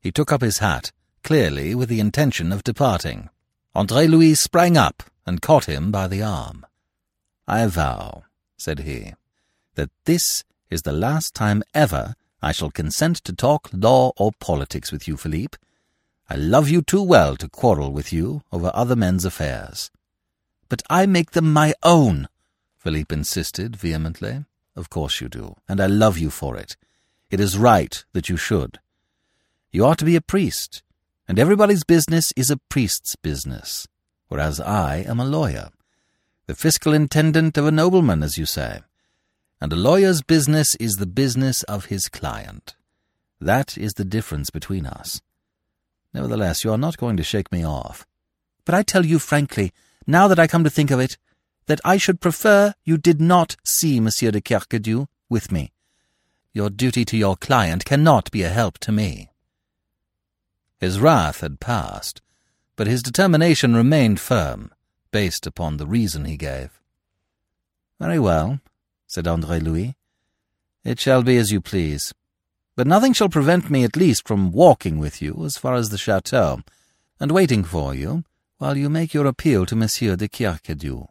He 0.00 0.10
took 0.10 0.32
up 0.32 0.40
his 0.40 0.58
hat, 0.58 0.92
clearly 1.22 1.74
with 1.74 1.90
the 1.90 2.00
intention 2.00 2.52
of 2.52 2.64
departing. 2.64 3.28
Andre 3.74 4.06
Louis 4.06 4.34
sprang 4.34 4.78
up 4.78 5.02
and 5.26 5.42
caught 5.42 5.66
him 5.66 5.92
by 5.92 6.08
the 6.08 6.22
arm. 6.22 6.64
I 7.48 7.66
vow, 7.66 8.24
said 8.56 8.80
he, 8.80 9.14
that 9.76 9.90
this 10.04 10.42
is 10.68 10.82
the 10.82 10.92
last 10.92 11.34
time 11.34 11.62
ever 11.74 12.14
I 12.42 12.52
shall 12.52 12.70
consent 12.70 13.16
to 13.18 13.32
talk 13.32 13.70
law 13.72 14.12
or 14.16 14.32
politics 14.40 14.90
with 14.90 15.06
you, 15.06 15.16
Philippe. 15.16 15.56
I 16.28 16.34
love 16.34 16.68
you 16.68 16.82
too 16.82 17.02
well 17.02 17.36
to 17.36 17.48
quarrel 17.48 17.92
with 17.92 18.12
you 18.12 18.42
over 18.50 18.72
other 18.74 18.96
men's 18.96 19.24
affairs. 19.24 19.90
But 20.68 20.82
I 20.90 21.06
make 21.06 21.32
them 21.32 21.52
my 21.52 21.72
own, 21.84 22.28
Philippe 22.78 23.14
insisted 23.14 23.76
vehemently. 23.76 24.44
Of 24.74 24.90
course 24.90 25.20
you 25.20 25.28
do, 25.28 25.54
and 25.68 25.80
I 25.80 25.86
love 25.86 26.18
you 26.18 26.30
for 26.30 26.56
it. 26.56 26.76
It 27.30 27.38
is 27.38 27.56
right 27.56 28.04
that 28.12 28.28
you 28.28 28.36
should. 28.36 28.80
You 29.70 29.84
ought 29.86 29.98
to 29.98 30.04
be 30.04 30.16
a 30.16 30.20
priest, 30.20 30.82
and 31.28 31.38
everybody's 31.38 31.84
business 31.84 32.32
is 32.36 32.50
a 32.50 32.60
priest's 32.68 33.14
business, 33.16 33.86
whereas 34.28 34.60
I 34.60 34.96
am 34.98 35.20
a 35.20 35.24
lawyer 35.24 35.70
the 36.46 36.54
fiscal 36.54 36.92
intendant 36.92 37.58
of 37.58 37.66
a 37.66 37.70
nobleman, 37.70 38.22
as 38.22 38.38
you 38.38 38.46
say. 38.46 38.80
And 39.60 39.72
a 39.72 39.76
lawyer's 39.76 40.22
business 40.22 40.74
is 40.76 40.96
the 40.96 41.06
business 41.06 41.62
of 41.64 41.86
his 41.86 42.08
client. 42.08 42.76
That 43.40 43.76
is 43.76 43.94
the 43.94 44.04
difference 44.04 44.50
between 44.50 44.86
us. 44.86 45.20
Nevertheless, 46.14 46.64
you 46.64 46.70
are 46.72 46.78
not 46.78 46.96
going 46.96 47.16
to 47.16 47.22
shake 47.22 47.50
me 47.50 47.66
off. 47.66 48.06
But 48.64 48.74
I 48.74 48.82
tell 48.82 49.04
you 49.04 49.18
frankly, 49.18 49.72
now 50.06 50.28
that 50.28 50.38
I 50.38 50.46
come 50.46 50.64
to 50.64 50.70
think 50.70 50.90
of 50.90 51.00
it, 51.00 51.18
that 51.66 51.80
I 51.84 51.96
should 51.96 52.20
prefer 52.20 52.74
you 52.84 52.96
did 52.96 53.20
not 53.20 53.56
see 53.64 53.98
Monsieur 53.98 54.30
de 54.30 54.40
Kercadiou 54.40 55.08
with 55.28 55.50
me. 55.50 55.72
Your 56.52 56.70
duty 56.70 57.04
to 57.06 57.16
your 57.16 57.36
client 57.36 57.84
cannot 57.84 58.30
be 58.30 58.42
a 58.42 58.48
help 58.48 58.78
to 58.78 58.92
me. 58.92 59.30
His 60.78 61.00
wrath 61.00 61.40
had 61.40 61.60
passed, 61.60 62.22
but 62.76 62.86
his 62.86 63.02
determination 63.02 63.74
remained 63.74 64.20
firm, 64.20 64.70
based 65.10 65.46
upon 65.46 65.76
the 65.76 65.86
reason 65.86 66.24
he 66.24 66.36
gave. 66.36 66.80
Very 67.98 68.18
well, 68.18 68.60
said 69.06 69.26
Andre 69.26 69.60
Louis. 69.60 69.96
It 70.84 71.00
shall 71.00 71.22
be 71.22 71.36
as 71.36 71.50
you 71.50 71.60
please. 71.60 72.12
But 72.76 72.86
nothing 72.86 73.12
shall 73.12 73.28
prevent 73.28 73.70
me 73.70 73.84
at 73.84 73.96
least 73.96 74.28
from 74.28 74.52
walking 74.52 74.98
with 74.98 75.22
you 75.22 75.44
as 75.44 75.56
far 75.56 75.74
as 75.74 75.88
the 75.88 75.98
chateau, 75.98 76.60
and 77.18 77.32
waiting 77.32 77.64
for 77.64 77.94
you 77.94 78.24
while 78.58 78.76
you 78.76 78.88
make 78.90 79.14
your 79.14 79.26
appeal 79.26 79.66
to 79.66 79.76
Monsieur 79.76 80.16
de 80.16 80.28
Kercadiou. 80.28 81.08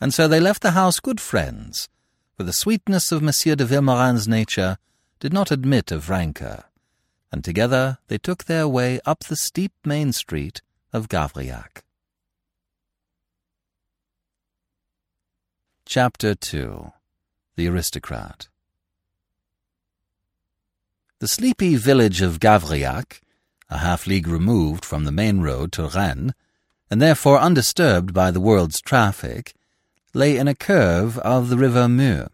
And 0.00 0.12
so 0.12 0.28
they 0.28 0.40
left 0.40 0.62
the 0.62 0.72
house 0.72 1.00
good 1.00 1.20
friends, 1.20 1.88
for 2.36 2.42
the 2.42 2.52
sweetness 2.52 3.10
of 3.10 3.22
Monsieur 3.22 3.54
de 3.54 3.64
Vilmorin's 3.64 4.28
nature 4.28 4.78
did 5.20 5.32
not 5.32 5.50
admit 5.50 5.90
of 5.90 6.08
rancour, 6.08 6.64
and 7.32 7.42
together 7.42 7.98
they 8.08 8.18
took 8.18 8.44
their 8.44 8.68
way 8.68 9.00
up 9.04 9.24
the 9.24 9.36
steep 9.36 9.72
main 9.84 10.12
street 10.12 10.62
of 10.92 11.08
Gavrillac. 11.08 11.82
Chapter 15.90 16.34
2 16.34 16.92
The 17.56 17.66
Aristocrat 17.66 18.48
The 21.18 21.26
sleepy 21.26 21.76
village 21.76 22.20
of 22.20 22.40
Gavrillac, 22.40 23.22
a 23.70 23.78
half 23.78 24.06
league 24.06 24.28
removed 24.28 24.84
from 24.84 25.04
the 25.04 25.10
main 25.10 25.40
road 25.40 25.72
to 25.72 25.88
Rennes, 25.88 26.34
and 26.90 27.00
therefore 27.00 27.40
undisturbed 27.40 28.12
by 28.12 28.30
the 28.30 28.38
world's 28.38 28.82
traffic, 28.82 29.54
lay 30.12 30.36
in 30.36 30.46
a 30.46 30.54
curve 30.54 31.16
of 31.20 31.48
the 31.48 31.56
river 31.56 31.88
Meu, 31.88 32.28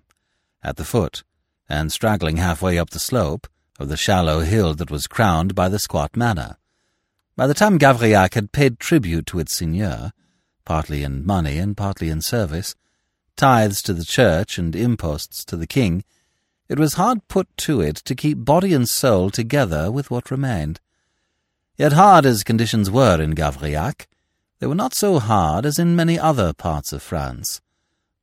at 0.65 0.75
the 0.75 0.85
foot, 0.85 1.23
and 1.69 1.93
straggling 1.93 2.39
halfway 2.39 2.77
up 2.77 2.91
the 2.91 2.99
slope, 2.99 3.47
of 3.79 3.89
the 3.89 3.97
shallow 3.97 4.41
hill 4.41 4.75
that 4.75 4.91
was 4.91 5.07
crowned 5.07 5.55
by 5.55 5.69
the 5.69 5.79
squat 5.79 6.17
manor. 6.17 6.57
By 7.37 7.47
the 7.47 7.55
time 7.55 7.79
Gavrillac 7.79 8.35
had 8.35 8.51
paid 8.51 8.81
tribute 8.81 9.27
to 9.27 9.39
its 9.39 9.55
seigneur, 9.55 10.11
partly 10.65 11.05
in 11.05 11.25
money 11.25 11.59
and 11.59 11.77
partly 11.77 12.09
in 12.09 12.21
service, 12.21 12.75
tithes 13.37 13.83
to 13.83 13.93
the 13.93 14.05
church 14.05 14.59
and 14.59 14.75
imposts 14.75 15.45
to 15.45 15.57
the 15.57 15.67
king, 15.67 16.05
it 16.69 16.79
was 16.79 16.95
hard 16.95 17.27
put 17.29 17.49
to 17.59 17.81
it 17.81 17.97
to 17.97 18.15
keep 18.15 18.45
body 18.45 18.73
and 18.73 18.89
soul 18.89 19.31
together 19.31 19.91
with 19.91 20.11
what 20.11 20.31
remained. 20.31 20.81
Yet 21.77 21.93
hard 21.93 22.25
as 22.25 22.45
conditions 22.45 22.91
were 22.91 23.21
in 23.21 23.35
Gavrillac, 23.35 24.07
they 24.61 24.67
were 24.67 24.75
not 24.75 24.95
so 24.95 25.19
hard 25.19 25.67
as 25.67 25.79
in 25.79 25.97
many 25.97 26.19
other 26.19 26.53
parts 26.53 26.93
of 26.93 27.03
France. 27.03 27.61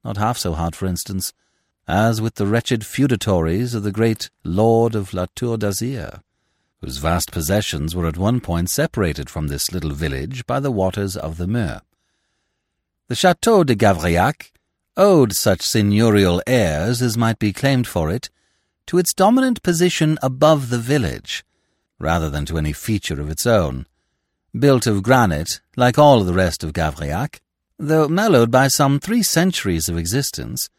Not 0.03 0.17
half 0.17 0.37
so 0.37 0.53
hard, 0.53 0.75
for 0.75 0.87
instance, 0.87 1.33
as 1.87 2.21
with 2.21 2.35
the 2.35 2.47
wretched 2.47 2.81
feudatories 2.81 3.75
of 3.75 3.83
the 3.83 3.91
great 3.91 4.29
Lord 4.43 4.95
of 4.95 5.13
La 5.13 5.27
Tour 5.35 5.57
d'Azyr, 5.57 6.21
whose 6.79 6.97
vast 6.97 7.31
possessions 7.31 7.93
were 7.93 8.07
at 8.07 8.17
one 8.17 8.39
point 8.39 8.69
separated 8.69 9.29
from 9.29 9.47
this 9.47 9.71
little 9.71 9.91
village 9.91 10.45
by 10.47 10.59
the 10.59 10.71
waters 10.71 11.15
of 11.15 11.37
the 11.37 11.47
Meu. 11.47 11.81
The 13.07 13.15
Chateau 13.15 13.63
de 13.63 13.75
Gavrillac 13.75 14.51
owed 14.97 15.33
such 15.33 15.61
seigneurial 15.61 16.41
airs 16.45 17.01
as 17.01 17.17
might 17.17 17.39
be 17.39 17.53
claimed 17.53 17.87
for 17.87 18.09
it 18.09 18.29
to 18.87 18.97
its 18.97 19.13
dominant 19.13 19.63
position 19.63 20.17
above 20.21 20.69
the 20.69 20.77
village, 20.77 21.45
rather 21.99 22.29
than 22.29 22.45
to 22.45 22.57
any 22.57 22.73
feature 22.73 23.21
of 23.21 23.29
its 23.29 23.45
own. 23.45 23.85
Built 24.57 24.85
of 24.85 25.01
granite, 25.01 25.61
like 25.77 25.97
all 25.97 26.23
the 26.23 26.33
rest 26.33 26.63
of 26.63 26.73
Gavrillac, 26.73 27.39
though 27.79 28.07
mellowed 28.07 28.51
by 28.51 28.67
some 28.67 28.99
three 28.99 29.23
centuries 29.23 29.87
of 29.87 29.97
existence, 29.97 30.69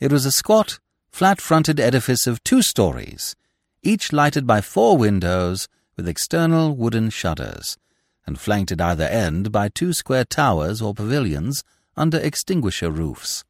it 0.00 0.10
was 0.10 0.24
a 0.24 0.32
squat, 0.32 0.78
flat-fronted 1.10 1.78
edifice 1.78 2.26
of 2.26 2.42
two 2.42 2.62
stories, 2.62 3.36
each 3.82 4.12
lighted 4.12 4.46
by 4.46 4.60
four 4.60 4.96
windows 4.96 5.68
with 5.96 6.08
external 6.08 6.74
wooden 6.74 7.10
shutters, 7.10 7.76
and 8.26 8.40
flanked 8.40 8.72
at 8.72 8.80
either 8.80 9.04
end 9.04 9.52
by 9.52 9.68
two 9.68 9.92
square 9.92 10.24
towers 10.24 10.80
or 10.80 10.94
pavilions 10.94 11.64
under 11.96 12.18
extinguisher 12.18 12.90
roofs. 12.90 13.44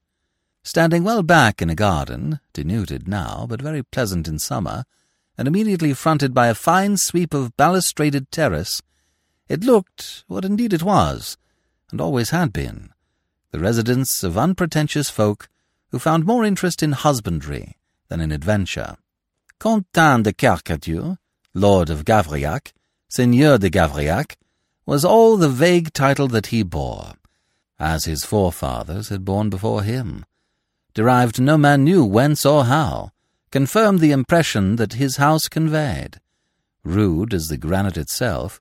Standing 0.68 1.02
well 1.02 1.22
back 1.22 1.62
in 1.62 1.70
a 1.70 1.74
garden, 1.74 2.40
denuded 2.52 3.09
now, 3.09 3.46
but 3.48 3.62
very 3.62 3.83
pleasant 3.83 4.28
in 4.28 4.38
summer, 4.38 4.85
and 5.38 5.48
immediately 5.48 5.94
fronted 5.94 6.35
by 6.35 6.48
a 6.48 6.54
fine 6.54 6.98
sweep 6.98 7.33
of 7.33 7.57
balustraded 7.57 8.31
terrace, 8.31 8.83
it 9.48 9.64
looked 9.64 10.24
what 10.26 10.44
indeed 10.44 10.74
it 10.74 10.83
was, 10.83 11.38
and 11.90 12.02
always 12.02 12.28
had 12.28 12.52
been, 12.52 12.90
the 13.50 13.59
residence 13.59 14.22
of 14.22 14.37
unpretentious 14.37 15.09
folk 15.09 15.48
who 15.90 15.98
found 15.98 16.26
more 16.26 16.44
interest 16.44 16.83
in 16.83 16.92
husbandry 16.92 17.78
than 18.09 18.20
in 18.20 18.31
adventure. 18.31 18.98
Quentin 19.59 20.22
de 20.22 20.35
Kercadiou, 20.35 21.16
Lord 21.54 21.88
of 21.88 22.04
Gavrillac, 22.04 22.74
Seigneur 23.09 23.57
de 23.57 23.70
Gavrillac, 23.70 24.37
was 24.85 25.02
all 25.02 25.38
the 25.38 25.48
vague 25.48 25.94
title 25.94 26.28
that 26.28 26.48
he 26.48 26.62
bore, 26.62 27.14
as 27.78 28.04
his 28.04 28.26
forefathers 28.26 29.09
had 29.09 29.24
borne 29.24 29.48
before 29.48 29.83
him 29.83 30.26
derived 30.99 31.41
no 31.41 31.57
man 31.57 31.85
knew 31.85 32.05
whence 32.05 32.45
or 32.45 32.65
how, 32.65 33.13
confirmed 33.53 34.01
the 34.01 34.11
impression 34.11 34.75
that 34.75 34.95
his 34.95 35.17
house 35.17 35.47
conveyed. 35.47 36.19
Rude 36.83 37.33
as 37.33 37.47
the 37.47 37.57
granite 37.57 37.97
itself, 37.97 38.61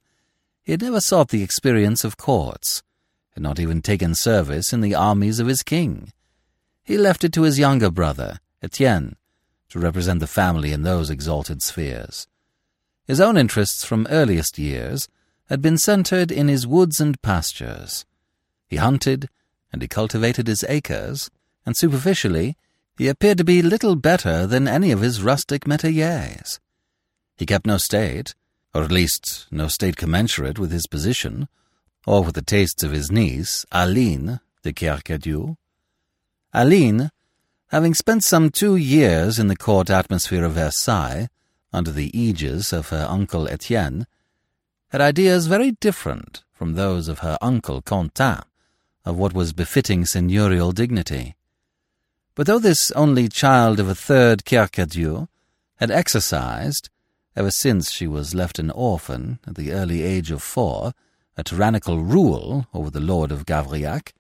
he 0.62 0.72
had 0.72 0.84
never 0.84 1.02
sought 1.02 1.30
the 1.30 1.42
experience 1.42 2.04
of 2.04 2.16
courts, 2.16 2.84
had 3.32 3.42
not 3.42 3.60
even 3.60 3.82
taken 3.82 4.14
service 4.14 4.72
in 4.72 4.82
the 4.82 4.94
armies 4.94 5.40
of 5.40 5.48
his 5.48 5.64
king. 5.64 6.14
He 6.84 6.96
left 6.96 7.24
it 7.24 7.34
to 7.34 7.42
his 7.42 7.58
younger 7.58 7.90
brother, 7.90 8.38
Etienne, 8.62 9.16
to 9.70 9.80
represent 9.80 10.20
the 10.20 10.28
family 10.28 10.72
in 10.72 10.84
those 10.84 11.10
exalted 11.10 11.64
spheres. 11.64 12.28
His 13.08 13.20
own 13.20 13.36
interests 13.36 13.84
from 13.84 14.06
earliest 14.12 14.60
years 14.60 15.08
had 15.50 15.60
been 15.60 15.80
centred 15.80 16.32
in 16.32 16.50
his 16.50 16.68
woods 16.68 17.02
and 17.02 17.20
pastures. 17.24 18.06
He 18.68 18.76
hunted, 18.76 19.28
and 19.74 19.82
he 19.82 19.88
cultivated 19.88 20.46
his 20.46 20.64
acres, 20.70 21.32
and 21.68 21.76
superficially 21.76 22.56
he 22.98 23.10
appeared 23.10 23.38
to 23.38 23.44
be 23.44 23.62
little 23.62 23.96
better 23.98 24.48
than 24.48 24.70
any 24.70 24.90
of 24.90 25.02
his 25.02 25.22
rustic 25.22 25.66
metayers. 25.66 26.60
He 27.36 27.46
kept 27.46 27.68
no 27.68 27.78
state, 27.78 28.34
or 28.74 28.84
at 28.84 28.92
least 28.92 29.48
no 29.52 29.68
state 29.68 29.98
commensurate 29.98 30.58
with 30.58 30.72
his 30.72 30.88
position, 30.88 31.50
or 32.08 32.24
with 32.24 32.36
the 32.36 32.42
tastes 32.42 32.84
of 32.84 32.94
his 32.94 33.12
niece, 33.12 33.66
Aline 33.72 34.40
de 34.64 34.72
Kercadiou. 34.72 35.58
Aline, 36.54 37.12
having 37.68 37.94
spent 37.94 38.24
some 38.24 38.50
two 38.50 38.78
years 38.78 39.38
in 39.38 39.48
the 39.48 39.56
court 39.58 39.90
atmosphere 39.90 40.46
of 40.46 40.54
Versailles, 40.54 41.28
under 41.74 41.92
the 41.92 42.18
aegis 42.18 42.72
of 42.72 42.90
her 42.90 43.06
uncle 43.10 43.48
Etienne, 43.50 44.08
had 44.90 45.02
ideas 45.02 45.48
very 45.48 45.72
different 45.72 46.44
from 46.54 46.74
those 46.74 47.10
of 47.10 47.20
her 47.20 47.38
uncle 47.42 47.82
Quentin 47.82 48.40
of 49.04 49.18
what 49.18 49.34
was 49.34 49.52
befitting 49.52 50.06
seigneurial 50.06 50.74
dignity. 50.74 51.36
But 52.38 52.46
though 52.46 52.60
this 52.60 52.92
only 52.92 53.30
child 53.30 53.80
of 53.80 53.90
a 53.90 53.96
third 53.96 54.46
Kercadiou 54.46 55.28
had 55.78 55.90
exercised, 55.90 56.92
ever 57.36 57.50
since 57.50 57.90
she 57.90 58.06
was 58.06 58.36
left 58.36 58.60
an 58.60 58.70
orphan 58.70 59.40
at 59.48 59.56
the 59.56 59.72
early 59.72 60.04
age 60.04 60.30
of 60.30 60.44
four, 60.44 60.94
a 61.36 61.44
tyrannical 61.44 61.98
rule 62.04 62.68
over 62.76 62.92
the 62.92 63.00
Lord 63.00 63.32
of 63.32 63.48
Gavrillac, 63.48 64.14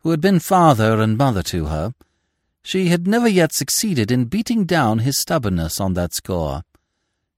who 0.00 0.10
had 0.10 0.20
been 0.20 0.38
father 0.38 1.00
and 1.00 1.16
mother 1.16 1.42
to 1.44 1.64
her, 1.64 1.94
she 2.62 2.88
had 2.88 3.06
never 3.06 3.26
yet 3.26 3.54
succeeded 3.54 4.10
in 4.10 4.26
beating 4.26 4.66
down 4.66 4.98
his 4.98 5.16
stubbornness 5.16 5.80
on 5.80 5.94
that 5.94 6.12
score. 6.12 6.62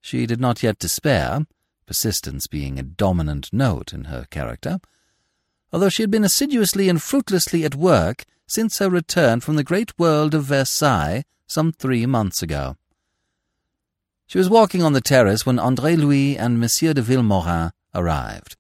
She 0.01 0.27
did 0.27 0.41
not 0.41 0.65
yet 0.65 0.81
despair, 0.81 1.47
persistence 1.87 2.49
being 2.49 2.77
a 2.77 2.83
dominant 2.83 3.51
note 3.53 3.93
in 3.93 4.07
her 4.07 4.27
character, 4.31 4.81
although 5.73 5.89
she 5.89 6.03
had 6.03 6.11
been 6.11 6.25
assiduously 6.25 6.89
and 6.89 7.01
fruitlessly 7.01 7.65
at 7.65 7.77
work 7.77 8.25
since 8.49 8.79
her 8.79 8.91
return 8.91 9.39
from 9.39 9.55
the 9.55 9.63
great 9.63 9.97
world 9.99 10.35
of 10.35 10.45
Versailles 10.45 11.23
some 11.47 11.71
three 11.71 12.07
months 12.07 12.43
ago. 12.43 12.77
She 14.27 14.39
was 14.39 14.51
walking 14.51 14.83
on 14.83 14.95
the 14.95 15.01
terrace 15.01 15.47
when 15.47 15.59
Andre 15.59 15.95
Louis 15.95 16.37
and 16.37 16.59
Monsieur 16.59 16.93
de 16.93 17.03
Vilmorin 17.03 17.71
arrived. 17.95 18.57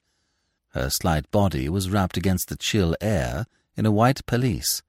Her 0.69 0.91
slight 0.91 1.31
body 1.31 1.69
was 1.69 1.91
wrapped 1.91 2.17
against 2.17 2.49
the 2.49 2.57
chill 2.57 2.95
air 3.01 3.47
in 3.77 3.87
a 3.87 3.91
white 3.91 4.25
pelisse. 4.27 4.83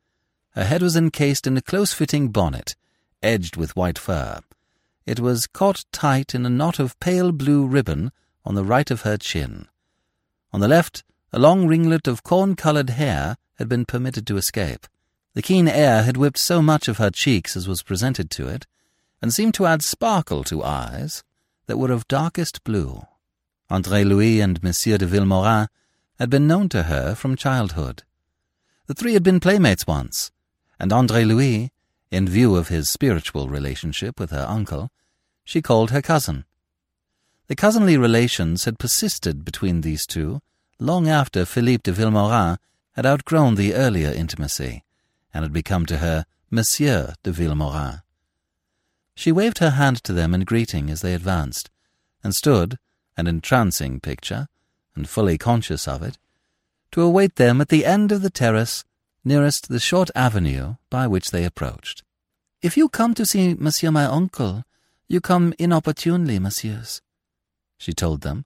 Her 0.51 0.65
head 0.65 0.81
was 0.81 0.95
encased 0.95 1.47
in 1.47 1.57
a 1.57 1.61
close-fitting 1.61 2.29
bonnet, 2.29 2.75
edged 3.23 3.55
with 3.55 3.75
white 3.75 3.97
fur. 3.97 4.39
It 5.05 5.19
was 5.19 5.47
caught 5.47 5.85
tight 5.91 6.35
in 6.35 6.45
a 6.45 6.49
knot 6.49 6.79
of 6.79 6.99
pale 6.99 7.31
blue 7.31 7.65
ribbon 7.65 8.11
on 8.45 8.55
the 8.55 8.63
right 8.63 8.91
of 8.91 9.01
her 9.01 9.17
chin. 9.17 9.67
On 10.51 10.59
the 10.59 10.67
left, 10.67 11.03
a 11.31 11.39
long 11.39 11.67
ringlet 11.67 12.07
of 12.07 12.23
corn-coloured 12.23 12.91
hair 12.91 13.37
had 13.59 13.69
been 13.69 13.85
permitted 13.85 14.25
to 14.25 14.37
escape. 14.37 14.87
The 15.35 15.43
keen 15.43 15.67
air 15.67 16.03
had 16.03 16.17
whipped 16.17 16.39
so 16.39 16.61
much 16.61 16.87
of 16.87 16.97
her 16.97 17.11
cheeks 17.11 17.55
as 17.55 17.67
was 17.67 17.83
presented 17.83 18.31
to 18.31 18.47
it, 18.47 18.65
and 19.21 19.33
seemed 19.33 19.53
to 19.55 19.67
add 19.67 19.83
sparkle 19.83 20.43
to 20.45 20.63
eyes 20.63 21.23
that 21.67 21.77
were 21.77 21.91
of 21.91 22.07
darkest 22.07 22.63
blue. 22.63 23.03
Andre 23.69 24.03
Louis 24.03 24.41
and 24.41 24.63
Monsieur 24.63 24.97
de 24.97 25.05
Vilmorin 25.05 25.67
had 26.17 26.29
been 26.29 26.47
known 26.47 26.69
to 26.69 26.83
her 26.83 27.13
from 27.13 27.35
childhood. 27.35 28.03
The 28.87 28.95
three 28.95 29.13
had 29.13 29.23
been 29.23 29.39
playmates 29.39 29.85
once, 29.85 30.31
and 30.79 30.91
Andre 30.91 31.23
Louis, 31.23 31.71
in 32.09 32.27
view 32.27 32.55
of 32.55 32.69
his 32.69 32.89
spiritual 32.89 33.49
relationship 33.49 34.19
with 34.19 34.31
her 34.31 34.45
uncle, 34.49 34.89
she 35.43 35.61
called 35.61 35.91
her 35.91 36.01
cousin. 36.01 36.45
The 37.47 37.55
cousinly 37.55 37.97
relations 37.97 38.65
had 38.65 38.79
persisted 38.79 39.43
between 39.43 39.81
these 39.81 40.07
two 40.07 40.41
long 40.79 41.07
after 41.07 41.45
Philippe 41.45 41.83
de 41.83 41.91
Vilmorin 41.91 42.57
had 42.93 43.05
outgrown 43.05 43.55
the 43.55 43.73
earlier 43.73 44.11
intimacy 44.11 44.83
and 45.33 45.43
had 45.43 45.53
become 45.53 45.85
to 45.85 45.97
her 45.97 46.25
Monsieur 46.49 47.13
de 47.23 47.31
Vilmorin. 47.31 48.01
She 49.15 49.31
waved 49.31 49.59
her 49.59 49.71
hand 49.71 50.03
to 50.03 50.13
them 50.13 50.33
in 50.33 50.41
greeting 50.41 50.89
as 50.89 51.01
they 51.01 51.13
advanced, 51.13 51.69
and 52.23 52.35
stood, 52.35 52.77
an 53.17 53.27
entrancing 53.27 53.99
picture, 53.99 54.47
and 54.95 55.07
fully 55.07 55.37
conscious 55.37 55.87
of 55.87 56.01
it, 56.01 56.17
to 56.91 57.01
await 57.01 57.35
them 57.35 57.61
at 57.61 57.69
the 57.69 57.85
end 57.85 58.11
of 58.11 58.21
the 58.21 58.29
terrace 58.29 58.83
nearest 59.23 59.69
the 59.69 59.79
short 59.79 60.09
avenue 60.15 60.75
by 60.89 61.05
which 61.05 61.31
they 61.31 61.43
approached. 61.43 62.03
If 62.61 62.75
you 62.75 62.89
come 62.89 63.13
to 63.13 63.25
see 63.25 63.53
Monsieur 63.53 63.91
my 63.91 64.05
uncle, 64.05 64.63
you 65.07 65.21
come 65.21 65.53
inopportunely, 65.59 66.39
messieurs, 66.39 67.01
she 67.77 67.93
told 67.93 68.21
them, 68.21 68.45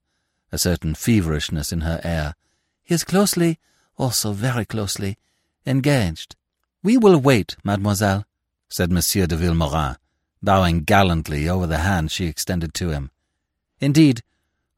a 0.52 0.58
certain 0.58 0.94
feverishness 0.94 1.72
in 1.72 1.82
her 1.82 2.00
air. 2.04 2.36
He 2.84 2.94
is 2.94 3.04
closely, 3.04 3.60
also 4.04 4.34
very 4.34 4.66
closely, 4.66 5.18
engaged. 5.66 6.36
We 6.84 6.98
will 6.98 7.18
wait, 7.18 7.56
mademoiselle, 7.64 8.26
said 8.68 8.92
Monsieur 8.92 9.26
de 9.28 9.38
Vilmorin, 9.38 9.96
bowing 10.42 10.84
gallantly 10.84 11.48
over 11.48 11.66
the 11.66 11.78
hand 11.78 12.12
she 12.12 12.26
extended 12.26 12.74
to 12.74 12.90
him. 12.90 13.12
Indeed, 13.80 14.22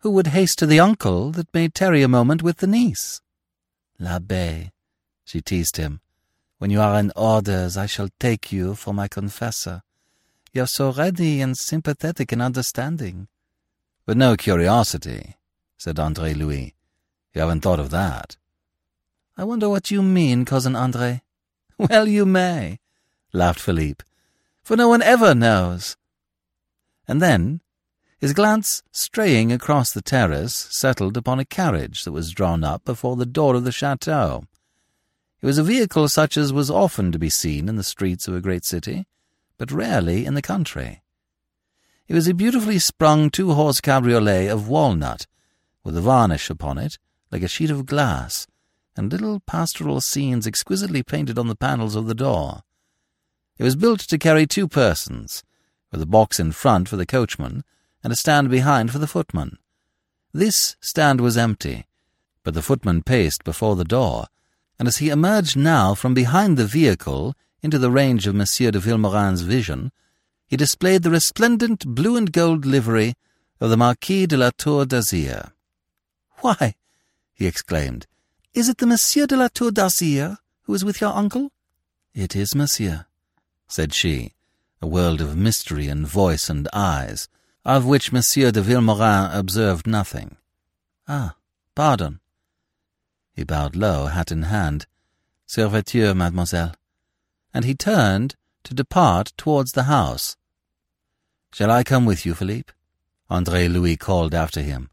who 0.02 0.12
would 0.12 0.28
haste 0.28 0.60
to 0.60 0.68
the 0.68 0.80
uncle 0.80 1.32
that 1.32 1.52
may 1.56 1.68
tarry 1.70 2.04
a 2.04 2.08
moment 2.08 2.44
with 2.44 2.58
the 2.58 2.68
niece? 2.68 3.22
L'abbe, 3.98 4.70
she 5.24 5.42
teased 5.42 5.78
him. 5.78 6.02
When 6.60 6.70
you 6.70 6.80
are 6.80 7.00
in 7.00 7.12
orders, 7.16 7.76
I 7.78 7.88
shall 7.88 8.10
take 8.20 8.52
you 8.52 8.76
for 8.76 8.94
my 8.94 9.08
confessor. 9.08 9.82
You're 10.54 10.68
so 10.68 10.92
ready 10.92 11.42
and 11.42 11.58
sympathetic 11.58 12.32
and 12.32 12.44
understanding. 12.44 13.28
But 14.06 14.18
no 14.18 14.38
curiosity, 14.38 15.36
said 15.80 15.98
Andre 15.98 16.36
Louis. 16.36 16.76
You 17.34 17.42
haven't 17.42 17.62
thought 17.62 17.80
of 17.80 17.90
that. 17.90 18.38
I 19.38 19.44
wonder 19.44 19.68
what 19.68 19.92
you 19.92 20.02
mean, 20.02 20.46
cousin 20.46 20.76
Andre. 20.76 21.22
Well, 21.78 22.08
you 22.08 22.26
may, 22.26 22.80
laughed 23.34 23.60
Philippe, 23.60 24.06
for 24.64 24.78
no 24.78 24.88
one 24.88 25.02
ever 25.02 25.36
knows. 25.36 25.98
And 27.06 27.22
then, 27.22 27.60
his 28.18 28.32
glance 28.32 28.82
straying 28.94 29.52
across 29.52 29.92
the 29.92 30.02
terrace, 30.02 30.68
settled 30.72 31.18
upon 31.18 31.40
a 31.40 31.46
carriage 31.46 32.06
that 32.06 32.14
was 32.14 32.32
drawn 32.32 32.64
up 32.64 32.86
before 32.86 33.18
the 33.18 33.26
door 33.26 33.56
of 33.56 33.66
the 33.66 33.74
chateau. 33.74 34.46
It 35.42 35.46
was 35.46 35.58
a 35.58 35.64
vehicle 35.64 36.08
such 36.08 36.38
as 36.38 36.54
was 36.54 36.72
often 36.72 37.12
to 37.12 37.20
be 37.20 37.30
seen 37.30 37.68
in 37.68 37.76
the 37.76 37.84
streets 37.84 38.28
of 38.30 38.36
a 38.36 38.42
great 38.42 38.64
city, 38.64 39.06
but 39.58 39.72
rarely 39.72 40.26
in 40.26 40.34
the 40.34 40.42
country. 40.42 41.02
It 42.08 42.14
was 42.14 42.28
a 42.28 42.34
beautifully 42.34 42.80
sprung 42.80 43.30
two-horse 43.30 43.82
cabriolet 43.82 44.50
of 44.50 44.70
walnut, 44.70 45.28
with 45.84 45.98
a 45.98 46.02
varnish 46.02 46.50
upon 46.50 46.78
it, 46.78 46.98
like 47.32 47.44
a 47.44 47.50
sheet 47.50 47.70
of 47.70 47.86
glass, 47.86 48.48
and 48.98 49.12
little 49.12 49.40
pastoral 49.42 50.02
scenes 50.02 50.48
exquisitely 50.48 51.04
painted 51.04 51.38
on 51.38 51.48
the 51.48 51.56
panels 51.56 51.96
of 51.96 52.08
the 52.08 52.16
door. 52.16 52.62
It 53.58 53.64
was 53.64 53.76
built 53.76 54.00
to 54.02 54.18
carry 54.18 54.46
two 54.46 54.68
persons, 54.68 55.44
with 55.92 56.02
a 56.02 56.06
box 56.06 56.40
in 56.40 56.52
front 56.52 56.90
for 56.90 56.96
the 56.96 57.06
coachman 57.06 57.64
and 58.04 58.12
a 58.12 58.16
stand 58.16 58.50
behind 58.50 58.92
for 58.92 59.00
the 59.00 59.08
footman. 59.08 59.58
This 60.34 60.76
stand 60.82 61.22
was 61.22 61.38
empty, 61.38 61.86
but 62.44 62.54
the 62.54 62.62
footman 62.62 63.02
paced 63.02 63.44
before 63.44 63.76
the 63.76 63.86
door, 63.86 64.28
and 64.78 64.88
as 64.88 64.98
he 64.98 65.10
emerged 65.10 65.56
now 65.56 65.96
from 65.96 66.14
behind 66.14 66.58
the 66.58 66.66
vehicle 66.66 67.34
into 67.62 67.80
the 67.80 67.90
range 67.90 68.28
of 68.28 68.36
Monsieur 68.36 68.72
de 68.72 68.80
Vilmorin's 68.80 69.42
vision, 69.42 69.92
he 70.48 70.58
displayed 70.58 71.04
the 71.04 71.10
resplendent 71.10 71.86
blue 71.86 72.16
and 72.16 72.32
gold 72.32 72.66
livery 72.66 73.16
of 73.60 73.70
the 73.70 73.78
Marquis 73.78 74.28
de 74.28 74.38
la 74.38 74.52
Tour 74.56 74.86
d'Azyr. 74.86 75.52
Why, 76.42 76.76
he 77.34 77.48
exclaimed, 77.48 78.06
is 78.56 78.70
it 78.70 78.78
the 78.78 78.88
Monsieur 78.88 79.28
de 79.28 79.36
la 79.36 79.50
Tour 79.50 79.70
d'Azyr 79.70 80.38
who 80.64 80.74
is 80.74 80.86
with 80.86 81.02
your 81.02 81.14
uncle? 81.14 81.52
It 82.14 82.36
is, 82.36 82.56
monsieur, 82.56 83.06
said 83.68 83.94
she, 83.94 84.34
a 84.82 84.88
world 84.88 85.20
of 85.20 85.36
mystery 85.36 85.90
in 85.90 86.06
voice 86.06 86.50
and 86.50 86.68
eyes, 86.74 87.28
of 87.66 87.86
which 87.86 88.14
Monsieur 88.14 88.52
de 88.52 88.62
Vilmorin 88.62 89.30
observed 89.38 89.86
nothing. 89.86 90.38
Ah, 91.08 91.36
pardon. 91.76 92.22
He 93.34 93.44
bowed 93.44 93.76
low, 93.76 94.06
hat 94.06 94.32
in 94.32 94.44
hand. 94.44 94.86
Serviteur, 95.46 96.16
mademoiselle. 96.16 96.74
And 97.54 97.66
he 97.66 97.76
turned 97.76 98.36
to 98.64 98.74
depart 98.74 99.34
towards 99.36 99.74
the 99.74 99.84
house. 99.84 100.38
Shall 101.52 101.72
I 101.72 101.84
come 101.84 102.06
with 102.06 102.26
you, 102.26 102.34
Philippe? 102.34 102.72
Andre 103.30 103.68
Louis 103.68 103.98
called 103.98 104.34
after 104.34 104.62
him. 104.62 104.90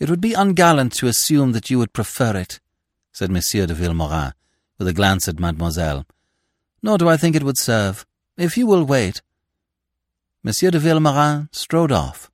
It 0.00 0.10
would 0.10 0.20
be 0.20 0.32
ungallant 0.32 0.92
to 0.94 1.06
assume 1.06 1.52
that 1.52 1.70
you 1.70 1.78
would 1.78 1.92
prefer 1.92 2.36
it, 2.36 2.58
said 3.14 3.30
Monsieur 3.30 3.64
de 3.64 3.74
Vilmorin, 3.74 4.32
with 4.76 4.88
a 4.88 4.92
glance 4.92 5.28
at 5.28 5.38
mademoiselle. 5.38 6.04
Nor 6.82 6.98
do 6.98 7.08
I 7.08 7.16
think 7.16 7.36
it 7.36 7.44
would 7.44 7.56
serve. 7.56 8.04
If 8.36 8.58
you 8.58 8.66
will 8.66 8.84
wait. 8.84 9.22
Monsieur 10.42 10.72
de 10.72 10.80
Vilmorin 10.80 11.48
strode 11.52 11.92
off. 11.92 12.28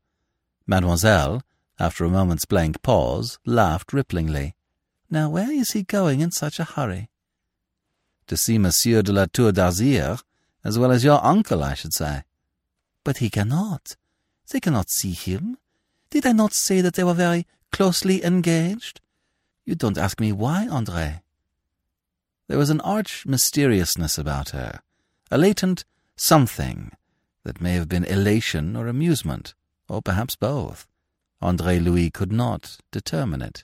Mademoiselle, 0.66 1.42
after 1.78 2.04
a 2.04 2.08
moment's 2.08 2.46
blank 2.46 2.80
pause, 2.80 3.38
laughed 3.44 3.92
ripplingly. 3.92 4.54
Now 5.10 5.28
where 5.28 5.52
is 5.52 5.72
he 5.72 5.82
going 5.82 6.20
in 6.20 6.30
such 6.30 6.58
a 6.58 6.64
hurry? 6.64 7.10
To 8.28 8.36
see 8.36 8.56
Monsieur 8.56 9.02
de 9.02 9.12
la 9.12 9.26
Tour 9.26 9.52
d'Azyr, 9.52 10.22
as 10.64 10.78
well 10.78 10.92
as 10.92 11.04
your 11.04 11.22
uncle, 11.22 11.62
I 11.62 11.74
should 11.74 11.92
say. 11.92 12.22
But 13.04 13.18
he 13.18 13.28
cannot. 13.28 13.96
They 14.50 14.60
cannot 14.60 14.88
see 14.88 15.12
him. 15.12 15.58
Did 16.08 16.24
I 16.24 16.32
not 16.32 16.54
say 16.54 16.80
that 16.80 16.94
they 16.94 17.04
were 17.04 17.14
very 17.14 17.46
closely 17.70 18.24
engaged? 18.24 19.00
You 19.70 19.76
don't 19.76 19.98
ask 19.98 20.18
me 20.18 20.32
why, 20.32 20.66
Andre. 20.66 21.22
There 22.48 22.58
was 22.58 22.70
an 22.70 22.80
arch 22.80 23.24
mysteriousness 23.24 24.18
about 24.18 24.48
her, 24.48 24.80
a 25.30 25.38
latent 25.38 25.84
something 26.16 26.90
that 27.44 27.60
may 27.60 27.74
have 27.74 27.88
been 27.88 28.02
elation 28.02 28.74
or 28.74 28.88
amusement, 28.88 29.54
or 29.88 30.02
perhaps 30.02 30.34
both. 30.34 30.88
Andre 31.40 31.78
Louis 31.78 32.10
could 32.10 32.32
not 32.32 32.78
determine 32.90 33.42
it. 33.42 33.62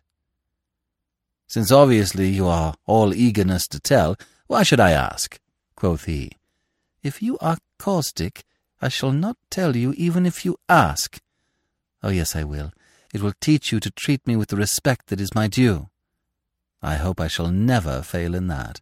Since 1.49 1.73
obviously 1.73 2.29
you 2.29 2.47
are 2.47 2.77
all 2.87 3.13
eagerness 3.13 3.67
to 3.67 3.81
tell, 3.81 4.17
why 4.47 4.63
should 4.63 4.79
I 4.79 4.93
ask? 4.93 5.41
quoth 5.75 6.05
he. 6.05 6.31
If 7.03 7.21
you 7.21 7.37
are 7.39 7.59
caustic, 7.79 8.45
I 8.81 8.91
shall 8.91 9.11
not 9.11 9.39
tell 9.51 9.75
you 9.75 9.93
even 9.97 10.25
if 10.25 10.45
you 10.45 10.57
ask. 10.69 11.21
Oh, 12.01 12.11
yes, 12.11 12.37
I 12.37 12.45
will. 12.45 12.71
It 13.13 13.23
will 13.23 13.35
teach 13.41 13.73
you 13.73 13.81
to 13.81 13.91
treat 13.91 14.25
me 14.25 14.37
with 14.37 14.51
the 14.51 14.57
respect 14.57 15.09
that 15.09 15.21
is 15.21 15.35
my 15.35 15.49
due. 15.49 15.89
I 16.83 16.97
hope 16.97 17.21
I 17.21 17.29
shall 17.29 17.51
never 17.51 18.03
fail 18.03 18.35
in 18.35 18.49
that. 18.49 18.81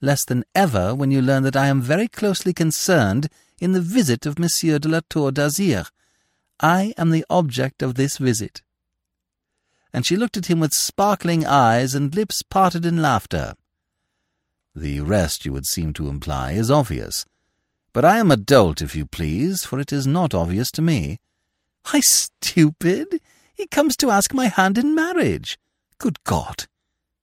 Less 0.00 0.24
than 0.24 0.44
ever 0.54 0.94
when 0.94 1.10
you 1.10 1.22
learn 1.22 1.42
that 1.44 1.56
I 1.56 1.68
am 1.68 1.80
very 1.80 2.08
closely 2.08 2.52
concerned 2.52 3.28
in 3.60 3.72
the 3.72 3.80
visit 3.80 4.26
of 4.26 4.38
Monsieur 4.38 4.78
de 4.78 4.88
la 4.88 5.00
Tour 5.08 5.32
d'Azyr. 5.32 5.90
I 6.60 6.92
am 6.98 7.10
the 7.10 7.24
object 7.30 7.82
of 7.82 7.94
this 7.94 8.18
visit. 8.18 8.62
And 9.92 10.04
she 10.04 10.16
looked 10.16 10.36
at 10.36 10.46
him 10.46 10.60
with 10.60 10.74
sparkling 10.74 11.46
eyes 11.46 11.94
and 11.94 12.14
lips 12.14 12.42
parted 12.42 12.84
in 12.84 13.00
laughter. 13.00 13.54
The 14.74 15.00
rest 15.00 15.46
you 15.46 15.52
would 15.52 15.66
seem 15.66 15.94
to 15.94 16.08
imply 16.08 16.52
is 16.52 16.70
obvious. 16.70 17.24
But 17.94 18.04
I 18.04 18.18
am 18.18 18.30
a 18.30 18.36
dolt, 18.36 18.82
if 18.82 18.94
you 18.94 19.06
please, 19.06 19.64
for 19.64 19.80
it 19.80 19.90
is 19.90 20.06
not 20.06 20.34
obvious 20.34 20.70
to 20.72 20.82
me. 20.82 21.18
Why, 21.90 22.00
stupid! 22.00 23.22
He 23.54 23.66
comes 23.66 23.96
to 23.96 24.10
ask 24.10 24.34
my 24.34 24.48
hand 24.48 24.76
in 24.76 24.94
marriage. 24.94 25.58
Good 25.96 26.22
God! 26.24 26.66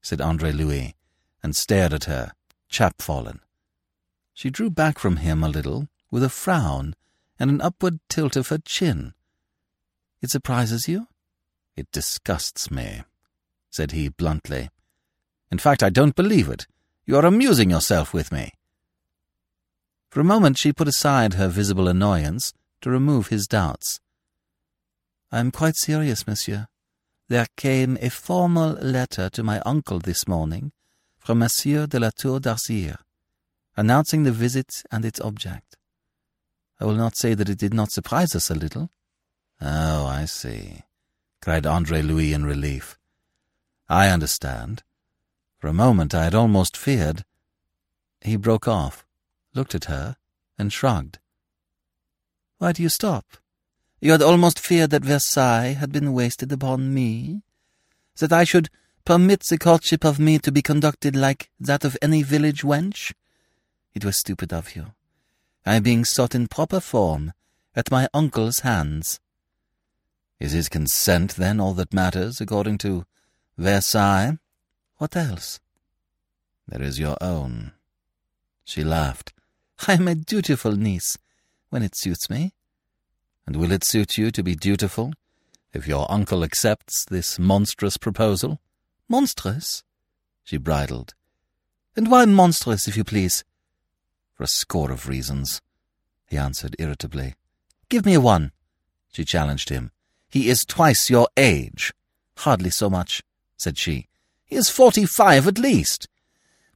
Said 0.04 0.22
Andre 0.22 0.52
Louis, 0.52 0.96
and 1.42 1.56
stared 1.56 1.94
at 1.94 2.04
her, 2.04 2.34
chapfallen. 2.70 3.39
She 4.34 4.50
drew 4.50 4.70
back 4.70 5.00
from 5.00 5.18
him 5.18 5.44
a 5.44 5.50
little, 5.50 5.88
with 6.12 6.24
a 6.24 6.30
frown 6.30 6.96
and 7.40 7.50
an 7.50 7.62
upward 7.62 8.00
tilt 8.10 8.36
of 8.36 8.50
her 8.50 8.60
chin. 8.60 9.13
It 10.21 10.30
surprises 10.30 10.88
you? 10.88 11.08
It 11.75 11.92
disgusts 11.92 12.69
me, 12.69 13.04
said 13.71 13.92
he 13.92 14.10
bluntly. 14.10 14.69
In 15.52 15.58
fact, 15.58 15.82
I 15.82 15.90
don't 15.90 16.15
believe 16.15 16.48
it. 16.50 16.67
You 17.06 17.17
are 17.17 17.25
amusing 17.25 17.69
yourself 17.69 18.13
with 18.13 18.32
me. 18.32 18.52
For 20.10 20.19
a 20.19 20.23
moment 20.23 20.58
she 20.58 20.71
put 20.71 20.88
aside 20.88 21.34
her 21.34 21.48
visible 21.48 21.88
annoyance 21.88 22.54
to 22.82 22.90
remove 22.90 23.27
his 23.27 23.48
doubts. 23.48 24.00
I 25.32 25.40
am 25.40 25.52
quite 25.52 25.75
serious, 25.75 26.27
monsieur. 26.27 26.67
There 27.30 27.48
came 27.56 27.98
a 28.02 28.10
formal 28.10 28.71
letter 28.74 29.30
to 29.30 29.44
my 29.44 29.60
uncle 29.62 30.00
this 30.00 30.28
morning 30.28 30.71
from 31.19 31.40
Monsieur 31.40 31.88
de 31.88 32.00
la 32.00 32.10
Tour 32.10 32.40
d'Azyr, 32.40 32.98
announcing 33.78 34.24
the 34.24 34.32
visit 34.32 34.84
and 34.92 35.06
its 35.06 35.21
object. 35.21 35.78
I 36.80 36.86
will 36.86 36.96
not 36.96 37.15
say 37.15 37.34
that 37.34 37.48
it 37.48 37.58
did 37.58 37.74
not 37.74 37.92
surprise 37.92 38.36
us 38.36 38.50
a 38.50 38.56
little. 38.56 38.90
Oh, 39.62 40.06
I 40.06 40.26
see, 40.26 40.82
cried 41.42 41.65
Andre 41.65 42.02
Louis 42.02 42.34
in 42.34 42.46
relief. 42.46 42.98
I 43.88 44.10
understand. 44.10 44.84
For 45.60 45.67
a 45.67 45.74
moment 45.74 46.13
I 46.13 46.26
had 46.26 46.36
almost 46.36 46.76
feared. 46.76 47.24
He 48.21 48.36
broke 48.36 48.67
off, 48.67 49.06
looked 49.54 49.76
at 49.76 49.86
her, 49.86 50.17
and 50.58 50.74
shrugged. 50.74 51.19
Why 52.58 52.74
do 52.74 52.84
you 52.84 52.90
stop? 52.90 53.38
You 54.04 54.12
had 54.12 54.21
almost 54.21 54.60
feared 54.60 54.89
that 54.89 55.06
Versailles 55.06 55.77
had 55.79 55.93
been 55.93 56.12
wasted 56.12 56.51
upon 56.51 56.93
me? 56.93 57.41
That 58.17 58.33
I 58.33 58.43
should 58.43 58.69
permit 59.06 59.43
the 59.43 59.58
courtship 59.58 60.04
of 60.04 60.19
me 60.19 60.39
to 60.39 60.51
be 60.51 60.62
conducted 60.62 61.15
like 61.15 61.49
that 61.58 61.85
of 61.85 61.95
any 62.01 62.21
village 62.21 62.63
wench? 62.63 63.13
It 63.93 64.04
was 64.04 64.17
stupid 64.17 64.51
of 64.51 64.75
you. 64.75 64.87
I 65.65 65.75
am 65.75 65.83
being 65.83 66.04
sought 66.04 66.35
in 66.35 66.49
proper 66.49 66.81
form, 66.81 67.31
at 67.77 67.91
my 67.91 68.10
uncle's 68.13 68.60
hands. 68.60 69.21
Is 70.37 70.51
his 70.51 70.67
consent, 70.67 71.35
then, 71.35 71.62
all 71.62 71.73
that 71.75 71.93
matters, 71.93 72.41
according 72.41 72.79
to 72.79 73.06
Versailles? 73.58 74.37
What 74.97 75.15
else? 75.15 75.62
There 76.67 76.81
is 76.81 76.99
your 76.99 77.15
own. 77.21 77.71
She 78.65 78.83
laughed. 78.83 79.31
I 79.87 79.93
am 79.93 80.10
a 80.10 80.15
dutiful 80.15 80.73
niece, 80.73 81.17
when 81.69 81.83
it 81.83 81.95
suits 81.95 82.29
me. 82.29 82.51
And 83.46 83.58
will 83.58 83.71
it 83.71 83.85
suit 83.85 84.17
you 84.17 84.31
to 84.31 84.44
be 84.44 84.56
dutiful, 84.56 85.13
if 85.73 85.87
your 85.87 86.10
uncle 86.12 86.44
accepts 86.44 87.06
this 87.06 87.37
monstrous 87.37 87.98
proposal? 87.98 88.62
Monstrous? 89.10 89.83
She 90.44 90.58
bridled. 90.58 91.13
And 91.96 92.10
why 92.10 92.25
monstrous, 92.25 92.87
if 92.87 92.96
you 92.96 93.04
please? 93.04 93.44
For 94.33 94.44
a 94.44 94.48
score 94.48 94.91
of 94.91 95.08
reasons, 95.08 95.62
he 96.27 96.37
answered 96.37 96.75
irritably. 96.79 97.35
Give 97.89 98.06
me 98.06 98.17
one, 98.17 98.52
she 99.12 99.25
challenged 99.25 99.69
him. 99.69 99.91
He 100.29 100.50
is 100.50 100.65
twice 100.65 101.10
your 101.10 101.27
age. 101.37 101.94
Hardly 102.37 102.71
so 102.71 102.89
much, 102.89 103.21
said 103.58 103.77
she. 103.77 104.08
He 104.46 104.56
is 104.56 104.69
forty-five 104.69 105.48
at 105.48 105.60
least. 105.60 106.08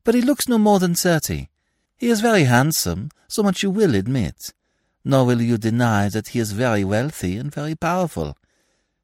But 0.03 0.13
he 0.13 0.22
looks 0.22 0.47
no 0.47 0.59
more 0.59 0.80
than 0.80 0.93
thirty. 0.93 1.49
He 1.97 2.09
is 2.09 2.22
very 2.22 2.43
handsome, 2.43 3.09
so 3.28 3.41
much 3.41 3.63
you 3.63 3.72
will 3.72 3.95
admit. 3.95 4.53
Nor 5.08 5.26
will 5.26 5.41
you 5.41 5.58
deny 5.58 6.10
that 6.10 6.28
he 6.30 6.39
is 6.39 6.51
very 6.51 6.84
wealthy 6.84 7.38
and 7.38 7.49
very 7.49 7.76
powerful. 7.76 8.38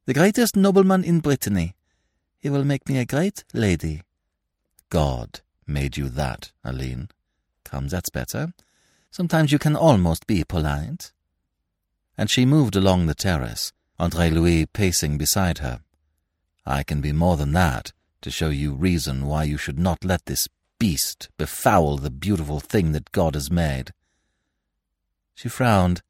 The 0.06 0.14
greatest 0.14 0.54
nobleman 0.54 1.02
in 1.02 1.22
Brittany. 1.22 1.76
He 2.42 2.50
will 2.50 2.66
make 2.66 2.90
me 2.90 2.98
a 2.98 3.06
great 3.06 3.46
lady. 3.54 4.02
God 4.90 5.40
made 5.66 5.96
you 5.96 6.10
that, 6.10 6.52
Aline. 6.62 7.08
Come, 7.64 7.88
that's 7.88 8.10
better. 8.10 8.52
Sometimes 9.12 9.54
you 9.54 9.60
can 9.60 9.78
almost 9.78 10.28
be 10.28 10.44
polite. 10.44 11.14
And 12.18 12.30
she 12.30 12.46
moved 12.46 12.76
along 12.76 13.06
the 13.06 13.16
terrace, 13.16 13.72
Andre 13.98 14.30
Louis 14.30 14.66
pacing 14.66 15.18
beside 15.18 15.60
her. 15.60 15.80
I 16.66 16.84
can 16.84 17.00
be 17.00 17.14
more 17.14 17.38
than 17.38 17.54
that, 17.54 17.94
to 18.24 18.30
show 18.30 18.50
you 18.50 18.74
reason 18.74 19.26
why 19.26 19.46
you 19.46 19.58
should 19.58 19.80
not 19.80 20.04
let 20.04 20.26
this 20.26 20.50
beast 20.80 21.30
befoul 21.38 21.96
the 21.96 22.12
beautiful 22.12 22.60
thing 22.60 22.92
that 22.92 23.14
God 23.14 23.36
has 23.36 23.50
made. 23.50 23.94
She 25.36 25.50
frowned, 25.50 26.02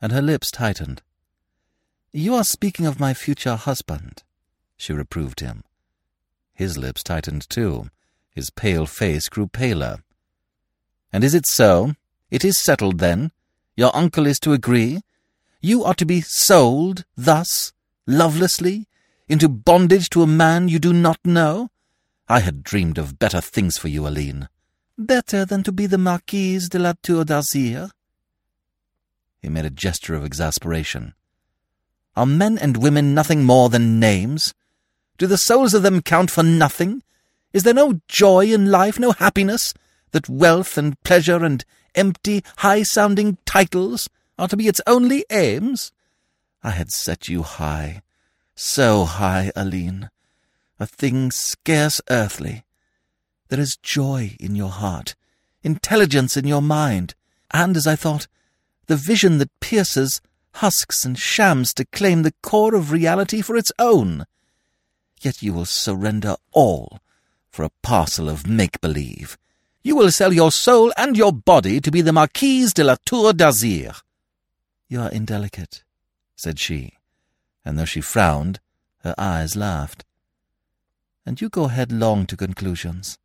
and 0.00 0.12
her 0.12 0.22
lips 0.22 0.50
tightened. 0.50 1.02
You 2.12 2.34
are 2.34 2.44
speaking 2.44 2.86
of 2.86 3.00
my 3.00 3.14
future 3.14 3.56
husband, 3.56 4.22
she 4.76 4.92
reproved 4.92 5.40
him. 5.40 5.64
His 6.54 6.78
lips 6.78 7.02
tightened 7.02 7.48
too. 7.48 7.90
His 8.30 8.50
pale 8.50 8.86
face 8.86 9.28
grew 9.28 9.46
paler. 9.46 9.98
And 11.12 11.24
is 11.24 11.34
it 11.34 11.46
so? 11.46 11.94
It 12.30 12.44
is 12.44 12.58
settled, 12.58 12.98
then? 12.98 13.32
Your 13.76 13.94
uncle 13.94 14.26
is 14.26 14.40
to 14.40 14.52
agree? 14.52 15.00
You 15.60 15.84
are 15.84 15.94
to 15.94 16.06
be 16.06 16.20
sold 16.20 17.04
thus, 17.16 17.72
lovelessly, 18.06 18.86
into 19.28 19.48
bondage 19.48 20.08
to 20.10 20.22
a 20.22 20.26
man 20.26 20.68
you 20.68 20.78
do 20.78 20.92
not 20.92 21.18
know? 21.24 21.70
I 22.28 22.40
had 22.40 22.62
dreamed 22.62 22.98
of 22.98 23.18
better 23.18 23.40
things 23.40 23.76
for 23.78 23.88
you, 23.88 24.06
Aline. 24.06 24.48
Better 24.96 25.44
than 25.44 25.62
to 25.64 25.72
be 25.72 25.86
the 25.86 25.98
Marquise 25.98 26.68
de 26.68 26.78
la 26.78 26.94
Tour 27.02 27.24
d'Azyr? 27.24 27.90
He 29.40 29.48
made 29.48 29.64
a 29.64 29.70
gesture 29.70 30.14
of 30.14 30.24
exasperation. 30.24 31.14
Are 32.16 32.26
men 32.26 32.58
and 32.58 32.76
women 32.76 33.14
nothing 33.14 33.44
more 33.44 33.68
than 33.68 34.00
names? 34.00 34.54
Do 35.18 35.26
the 35.26 35.38
souls 35.38 35.74
of 35.74 35.82
them 35.82 36.02
count 36.02 36.30
for 36.30 36.42
nothing? 36.42 37.02
Is 37.52 37.62
there 37.62 37.74
no 37.74 38.00
joy 38.08 38.46
in 38.46 38.70
life, 38.70 38.98
no 38.98 39.12
happiness, 39.12 39.72
that 40.10 40.28
wealth 40.28 40.76
and 40.76 41.00
pleasure 41.02 41.44
and 41.44 41.64
empty, 41.94 42.42
high-sounding 42.58 43.38
titles 43.44 44.08
are 44.38 44.48
to 44.48 44.56
be 44.56 44.68
its 44.68 44.80
only 44.86 45.24
aims? 45.30 45.92
I 46.62 46.70
had 46.70 46.90
set 46.90 47.28
you 47.28 47.42
high, 47.42 48.02
so 48.54 49.04
high, 49.04 49.52
Aline, 49.54 50.10
a 50.80 50.86
thing 50.86 51.30
scarce 51.30 52.00
earthly. 52.10 52.64
There 53.48 53.60
is 53.60 53.76
joy 53.76 54.36
in 54.40 54.54
your 54.56 54.70
heart, 54.70 55.14
intelligence 55.62 56.36
in 56.36 56.46
your 56.46 56.62
mind, 56.62 57.14
and, 57.52 57.76
as 57.76 57.86
I 57.86 57.96
thought, 57.96 58.26
the 58.88 58.96
vision 58.96 59.38
that 59.38 59.60
pierces 59.60 60.20
husks 60.54 61.04
and 61.04 61.18
shams 61.18 61.72
to 61.74 61.84
claim 61.86 62.22
the 62.22 62.34
core 62.42 62.74
of 62.74 62.90
reality 62.90 63.40
for 63.40 63.56
its 63.56 63.70
own. 63.78 64.24
Yet 65.20 65.42
you 65.42 65.52
will 65.52 65.66
surrender 65.66 66.36
all 66.52 66.98
for 67.50 67.62
a 67.64 67.70
parcel 67.82 68.28
of 68.28 68.46
make-believe. 68.46 69.38
You 69.82 69.94
will 69.94 70.10
sell 70.10 70.32
your 70.32 70.50
soul 70.50 70.92
and 70.96 71.16
your 71.16 71.32
body 71.32 71.80
to 71.80 71.90
be 71.90 72.00
the 72.00 72.12
Marquise 72.12 72.72
de 72.72 72.82
la 72.82 72.96
Tour 73.04 73.32
d'Azyr. 73.32 74.00
You 74.88 75.02
are 75.02 75.10
indelicate, 75.10 75.84
said 76.34 76.58
she, 76.58 76.94
and 77.64 77.78
though 77.78 77.84
she 77.84 78.00
frowned, 78.00 78.58
her 79.04 79.14
eyes 79.18 79.54
laughed. 79.54 80.04
And 81.26 81.40
you 81.40 81.48
go 81.48 81.68
headlong 81.68 82.26
to 82.26 82.36
conclusions. 82.36 83.18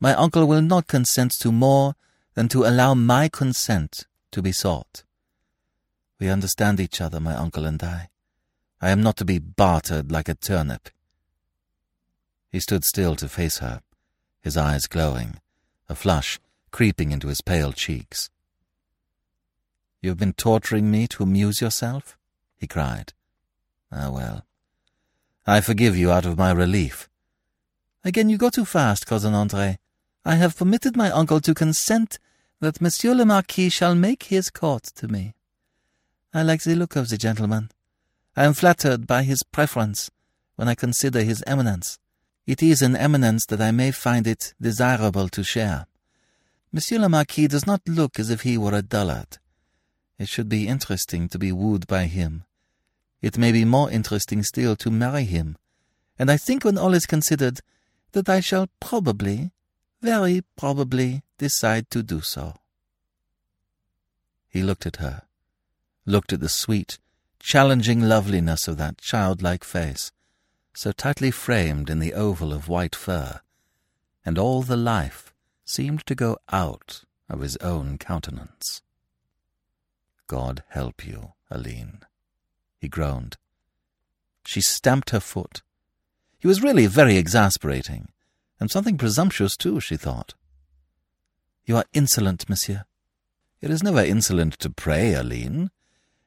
My 0.00 0.14
uncle 0.14 0.46
will 0.46 0.62
not 0.62 0.86
consent 0.86 1.32
to 1.40 1.52
more 1.52 1.94
than 2.34 2.48
to 2.48 2.64
allow 2.64 2.94
my 2.94 3.28
consent 3.28 4.06
to 4.32 4.42
be 4.42 4.52
sought. 4.52 5.04
We 6.18 6.28
understand 6.28 6.80
each 6.80 7.00
other, 7.00 7.20
my 7.20 7.34
uncle 7.34 7.64
and 7.64 7.82
I. 7.82 8.08
I 8.80 8.90
am 8.90 9.02
not 9.02 9.16
to 9.18 9.24
be 9.24 9.38
bartered 9.38 10.10
like 10.10 10.28
a 10.28 10.34
turnip. 10.34 10.88
He 12.50 12.60
stood 12.60 12.84
still 12.84 13.16
to 13.16 13.28
face 13.28 13.58
her, 13.58 13.80
his 14.40 14.56
eyes 14.56 14.86
glowing, 14.86 15.38
a 15.88 15.94
flush 15.94 16.40
creeping 16.70 17.12
into 17.12 17.28
his 17.28 17.40
pale 17.40 17.72
cheeks. 17.72 18.30
You 20.00 20.10
have 20.10 20.18
been 20.18 20.32
torturing 20.32 20.90
me 20.90 21.06
to 21.08 21.22
amuse 21.22 21.60
yourself? 21.60 22.18
he 22.56 22.66
cried. 22.66 23.12
Ah, 23.92 24.10
well. 24.10 24.44
I 25.46 25.60
forgive 25.60 25.96
you 25.96 26.10
out 26.10 26.26
of 26.26 26.38
my 26.38 26.50
relief. 26.50 27.08
Again, 28.04 28.28
you 28.28 28.36
go 28.36 28.50
too 28.50 28.64
fast, 28.64 29.06
Cousin 29.06 29.34
Andre. 29.34 29.78
I 30.24 30.36
have 30.36 30.56
permitted 30.56 30.96
my 30.96 31.10
uncle 31.10 31.40
to 31.40 31.54
consent 31.54 32.18
that 32.62 32.80
Monsieur 32.80 33.12
le 33.12 33.26
Marquis 33.26 33.68
shall 33.68 33.96
make 33.96 34.22
his 34.22 34.48
court 34.48 34.84
to 34.84 35.08
me. 35.08 35.34
I 36.32 36.42
like 36.42 36.62
the 36.62 36.76
look 36.76 36.94
of 36.94 37.08
the 37.08 37.18
gentleman. 37.18 37.72
I 38.36 38.44
am 38.44 38.54
flattered 38.54 39.04
by 39.04 39.24
his 39.24 39.42
preference 39.42 40.12
when 40.54 40.68
I 40.68 40.76
consider 40.76 41.22
his 41.22 41.42
eminence. 41.44 41.98
It 42.46 42.62
is 42.62 42.80
an 42.80 42.94
eminence 42.94 43.46
that 43.46 43.60
I 43.60 43.72
may 43.72 43.90
find 43.90 44.28
it 44.28 44.54
desirable 44.60 45.28
to 45.30 45.42
share. 45.42 45.88
Monsieur 46.70 47.00
le 47.00 47.08
Marquis 47.08 47.48
does 47.48 47.66
not 47.66 47.82
look 47.88 48.20
as 48.20 48.30
if 48.30 48.42
he 48.42 48.56
were 48.56 48.76
a 48.76 48.80
dullard. 48.80 49.38
It 50.16 50.28
should 50.28 50.48
be 50.48 50.68
interesting 50.68 51.28
to 51.30 51.40
be 51.40 51.50
wooed 51.50 51.88
by 51.88 52.04
him. 52.04 52.44
It 53.20 53.36
may 53.36 53.50
be 53.50 53.64
more 53.64 53.90
interesting 53.90 54.44
still 54.44 54.76
to 54.76 54.90
marry 54.90 55.24
him, 55.24 55.56
and 56.16 56.30
I 56.30 56.36
think 56.36 56.64
when 56.64 56.78
all 56.78 56.94
is 56.94 57.06
considered 57.06 57.58
that 58.12 58.28
I 58.28 58.38
shall 58.38 58.68
probably, 58.78 59.50
very 60.02 60.42
probably, 60.56 61.22
decide 61.38 61.88
to 61.90 62.02
do 62.02 62.20
so. 62.20 62.56
He 64.48 64.62
looked 64.62 64.84
at 64.84 64.96
her, 64.96 65.22
looked 66.04 66.32
at 66.32 66.40
the 66.40 66.48
sweet, 66.48 66.98
challenging 67.38 68.02
loveliness 68.02 68.68
of 68.68 68.76
that 68.78 68.98
childlike 68.98 69.64
face, 69.64 70.10
so 70.74 70.90
tightly 70.92 71.30
framed 71.30 71.88
in 71.88 72.00
the 72.00 72.14
oval 72.14 72.52
of 72.52 72.68
white 72.68 72.96
fur, 72.96 73.40
and 74.26 74.38
all 74.38 74.62
the 74.62 74.76
life 74.76 75.32
seemed 75.64 76.04
to 76.06 76.14
go 76.14 76.36
out 76.50 77.04
of 77.28 77.40
his 77.40 77.56
own 77.58 77.96
countenance. 77.96 78.82
God 80.26 80.64
help 80.68 81.06
you, 81.06 81.32
Aline, 81.50 82.00
he 82.78 82.88
groaned. 82.88 83.36
She 84.44 84.60
stamped 84.60 85.10
her 85.10 85.20
foot. 85.20 85.62
He 86.38 86.48
was 86.48 86.62
really 86.62 86.86
very 86.86 87.16
exasperating, 87.16 88.08
and 88.62 88.70
something 88.70 88.96
presumptuous 88.96 89.56
too, 89.56 89.80
she 89.80 89.96
thought. 89.96 90.34
You 91.66 91.76
are 91.78 91.84
insolent, 91.92 92.48
monsieur. 92.48 92.84
It 93.60 93.72
is 93.72 93.82
never 93.82 94.04
insolent 94.04 94.52
to 94.60 94.70
pray, 94.70 95.14
Aline, 95.14 95.72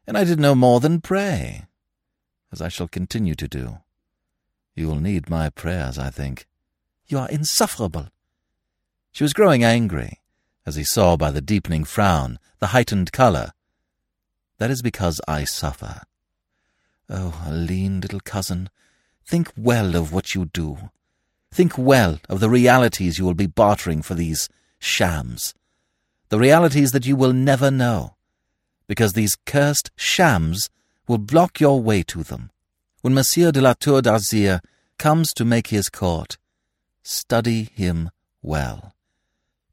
and 0.06 0.18
I 0.18 0.26
did 0.26 0.38
no 0.38 0.54
more 0.54 0.82
than 0.82 1.00
pray, 1.00 1.64
as 2.52 2.62
I 2.62 2.68
shall 2.68 2.90
continue 2.90 3.36
to 3.36 3.48
do. 3.48 3.78
You 4.76 4.88
will 4.90 5.00
need 5.00 5.30
my 5.30 5.50
prayers, 5.50 5.98
I 5.98 6.10
think. 6.10 6.46
You 7.08 7.20
are 7.20 7.30
insufferable. 7.30 8.10
She 9.14 9.24
was 9.24 9.32
growing 9.32 9.64
angry, 9.64 10.20
as 10.66 10.76
he 10.76 10.84
saw 10.84 11.16
by 11.16 11.32
the 11.32 11.40
deepening 11.40 11.86
frown, 11.86 12.38
the 12.60 12.68
heightened 12.68 13.14
colour. 13.14 13.54
That 14.58 14.72
is 14.72 14.82
because 14.82 15.22
I 15.26 15.46
suffer. 15.46 16.02
Oh, 17.10 17.46
Aline, 17.48 18.02
little 18.02 18.20
cousin, 18.20 18.70
think 19.26 19.54
well 19.56 19.96
of 19.96 20.12
what 20.12 20.36
you 20.36 20.44
do. 20.44 20.90
Think 21.56 21.78
well 21.78 22.20
of 22.28 22.41
the 22.41 22.49
realities 22.49 23.18
you 23.18 23.24
will 23.24 23.34
be 23.34 23.47
bartering 23.47 24.01
for 24.01 24.14
these 24.14 24.49
shams, 24.78 25.53
the 26.28 26.38
realities 26.38 26.91
that 26.91 27.06
you 27.06 27.16
will 27.16 27.32
never 27.32 27.72
know, 27.72 28.18
because 28.88 29.14
these 29.14 29.38
cursed 29.45 29.89
shams 29.95 30.70
will 31.08 31.18
block 31.18 31.62
your 31.62 31.82
way 31.82 32.03
to 32.03 32.24
them. 32.24 32.51
When 33.03 33.14
Monsieur 33.14 33.53
de 33.53 33.62
la 33.62 33.72
Tour 33.72 34.01
d'Azyr 34.01 34.60
comes 34.97 35.32
to 35.32 35.45
make 35.45 35.68
his 35.68 35.88
court, 35.88 36.38
study 37.03 37.70
him 37.74 38.10
well. 38.41 38.93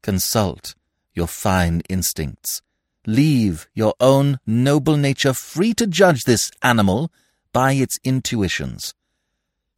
Consult 0.01 0.75
your 1.13 1.27
fine 1.27 1.81
instincts. 1.89 2.61
Leave 3.05 3.67
your 3.73 3.93
own 3.99 4.39
noble 4.47 4.95
nature 4.95 5.33
free 5.33 5.73
to 5.73 5.85
judge 5.85 6.23
this 6.23 6.49
animal 6.61 7.11
by 7.51 7.73
its 7.73 7.99
intuitions. 8.05 8.93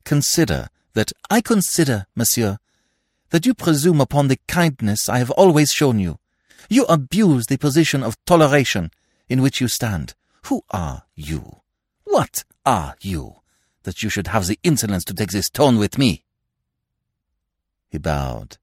Consider 0.04 0.70
that 0.96 1.12
I 1.30 1.42
consider, 1.42 2.08
monsieur, 2.16 2.58
that 3.30 3.46
you 3.46 3.54
presume 3.54 4.02
upon 4.02 4.28
the 4.28 4.40
kindness 4.48 5.08
I 5.08 5.20
have 5.20 5.32
always 5.32 5.70
shown 5.70 6.00
you. 6.00 6.18
You 6.70 6.86
abuse 6.86 7.46
the 7.46 7.58
position 7.58 8.02
of 8.02 8.18
toleration 8.26 8.90
in 9.30 9.42
which 9.42 9.62
you 9.62 9.68
stand. 9.68 10.16
Who 10.46 10.64
are 10.72 11.04
you? 11.14 11.62
What 12.06 12.44
are 12.66 12.96
you, 13.02 13.42
that 13.84 14.04
you 14.04 14.10
should 14.10 14.28
have 14.28 14.48
the 14.48 14.60
insolence 14.64 15.04
to 15.06 15.14
take 15.14 15.32
this 15.32 15.50
tone 15.50 15.78
with 15.78 15.98
me? 15.98 16.24
He 17.90 17.98
bowed, 17.98 18.58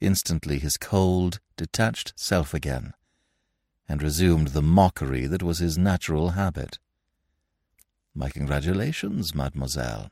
instantly 0.00 0.58
his 0.58 0.76
cold, 0.76 1.40
detached 1.56 2.12
self 2.16 2.52
again, 2.52 2.94
and 3.88 4.02
resumed 4.02 4.48
the 4.48 4.62
mockery 4.62 5.26
that 5.26 5.42
was 5.42 5.58
his 5.58 5.78
natural 5.78 6.30
habit. 6.30 6.78
My 8.14 8.28
congratulations, 8.28 9.34
mademoiselle, 9.34 10.10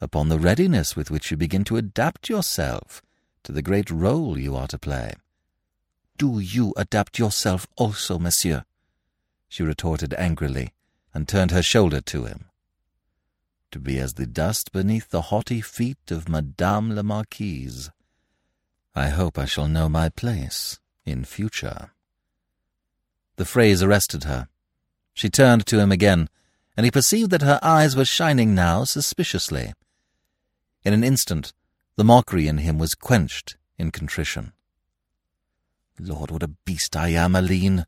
upon 0.00 0.28
the 0.28 0.38
readiness 0.38 0.96
with 0.96 1.10
which 1.10 1.30
you 1.30 1.36
begin 1.36 1.64
to 1.64 1.76
adapt 1.76 2.28
yourself 2.28 3.02
to 3.42 3.52
the 3.52 3.62
great 3.62 3.90
role 3.90 4.38
you 4.38 4.56
are 4.56 4.66
to 4.68 4.78
play. 4.78 5.14
Do 6.16 6.38
you 6.38 6.74
adapt 6.76 7.18
yourself 7.18 7.66
also, 7.76 8.18
monsieur? 8.18 8.64
she 9.48 9.62
retorted 9.62 10.14
angrily, 10.14 10.72
and 11.12 11.26
turned 11.26 11.50
her 11.50 11.62
shoulder 11.62 12.00
to 12.00 12.24
him. 12.24 12.44
To 13.72 13.78
be 13.78 13.98
as 13.98 14.14
the 14.14 14.26
dust 14.26 14.72
beneath 14.72 15.10
the 15.10 15.22
haughty 15.22 15.60
feet 15.60 16.10
of 16.10 16.28
Madame 16.28 16.94
la 16.94 17.02
Marquise. 17.02 17.90
I 18.94 19.08
hope 19.08 19.38
I 19.38 19.44
shall 19.44 19.68
know 19.68 19.88
my 19.88 20.08
place 20.08 20.78
in 21.04 21.24
future. 21.24 21.90
The 23.36 23.44
phrase 23.44 23.82
arrested 23.82 24.24
her. 24.24 24.48
She 25.14 25.28
turned 25.28 25.66
to 25.66 25.80
him 25.80 25.90
again, 25.90 26.28
and 26.76 26.84
he 26.84 26.90
perceived 26.90 27.30
that 27.30 27.42
her 27.42 27.58
eyes 27.62 27.96
were 27.96 28.04
shining 28.04 28.54
now 28.54 28.84
suspiciously. 28.84 29.72
In 30.84 30.94
an 30.94 31.04
instant, 31.04 31.52
the 31.96 32.04
mockery 32.04 32.48
in 32.48 32.58
him 32.58 32.78
was 32.78 32.94
quenched 32.94 33.56
in 33.78 33.90
contrition. 33.90 34.52
Lord, 35.98 36.30
what 36.30 36.42
a 36.42 36.48
beast 36.48 36.96
I 36.96 37.08
am, 37.08 37.36
Aline! 37.36 37.84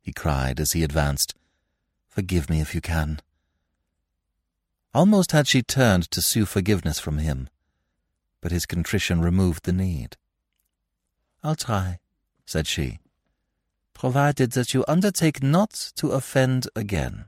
he 0.00 0.12
cried 0.12 0.58
as 0.58 0.72
he 0.72 0.82
advanced. 0.82 1.34
Forgive 2.08 2.48
me 2.48 2.60
if 2.60 2.74
you 2.74 2.80
can. 2.80 3.20
Almost 4.94 5.32
had 5.32 5.46
she 5.46 5.62
turned 5.62 6.10
to 6.10 6.22
sue 6.22 6.46
forgiveness 6.46 6.98
from 6.98 7.18
him, 7.18 7.48
but 8.40 8.50
his 8.50 8.66
contrition 8.66 9.20
removed 9.20 9.64
the 9.64 9.72
need. 9.72 10.16
I'll 11.44 11.54
try, 11.54 12.00
said 12.46 12.66
she, 12.66 12.98
provided 13.94 14.52
that 14.52 14.72
you 14.72 14.84
undertake 14.88 15.42
not 15.42 15.92
to 15.96 16.12
offend 16.12 16.66
again. 16.74 17.26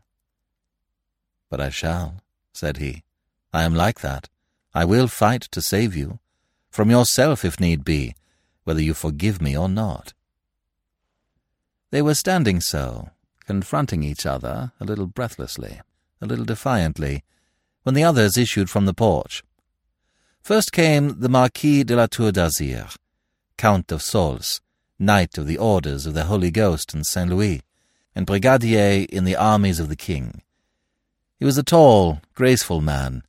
But 1.50 1.60
I 1.60 1.68
shall, 1.68 2.22
said 2.54 2.78
he. 2.78 3.04
I 3.52 3.62
am 3.62 3.74
like 3.74 4.00
that. 4.00 4.30
I 4.74 4.84
will 4.84 5.08
fight 5.08 5.42
to 5.52 5.60
save 5.60 5.94
you, 5.94 6.18
from 6.70 6.90
yourself 6.90 7.44
if 7.44 7.60
need 7.60 7.84
be, 7.84 8.14
whether 8.64 8.80
you 8.80 8.94
forgive 8.94 9.42
me 9.42 9.56
or 9.56 9.68
not. 9.68 10.14
They 11.90 12.00
were 12.00 12.14
standing 12.14 12.60
so, 12.60 13.10
confronting 13.44 14.02
each 14.02 14.24
other 14.24 14.72
a 14.80 14.84
little 14.84 15.06
breathlessly, 15.06 15.80
a 16.20 16.26
little 16.26 16.46
defiantly, 16.46 17.22
when 17.82 17.94
the 17.94 18.04
others 18.04 18.38
issued 18.38 18.70
from 18.70 18.86
the 18.86 18.94
porch. 18.94 19.42
First 20.40 20.72
came 20.72 21.20
the 21.20 21.28
Marquis 21.28 21.84
de 21.84 21.94
la 21.94 22.06
Tour 22.06 22.32
d'Azyr, 22.32 22.96
Count 23.58 23.92
of 23.92 24.02
Saulce, 24.02 24.60
Knight 24.98 25.36
of 25.36 25.46
the 25.46 25.58
Orders 25.58 26.06
of 26.06 26.14
the 26.14 26.24
Holy 26.24 26.50
Ghost 26.50 26.94
and 26.94 27.06
Saint 27.06 27.30
Louis, 27.30 27.62
and 28.14 28.26
brigadier 28.26 29.06
in 29.10 29.24
the 29.24 29.36
armies 29.36 29.78
of 29.78 29.88
the 29.88 29.96
king. 29.96 30.42
He 31.38 31.44
was 31.44 31.58
a 31.58 31.62
tall, 31.62 32.20
graceful 32.34 32.80
man, 32.80 33.22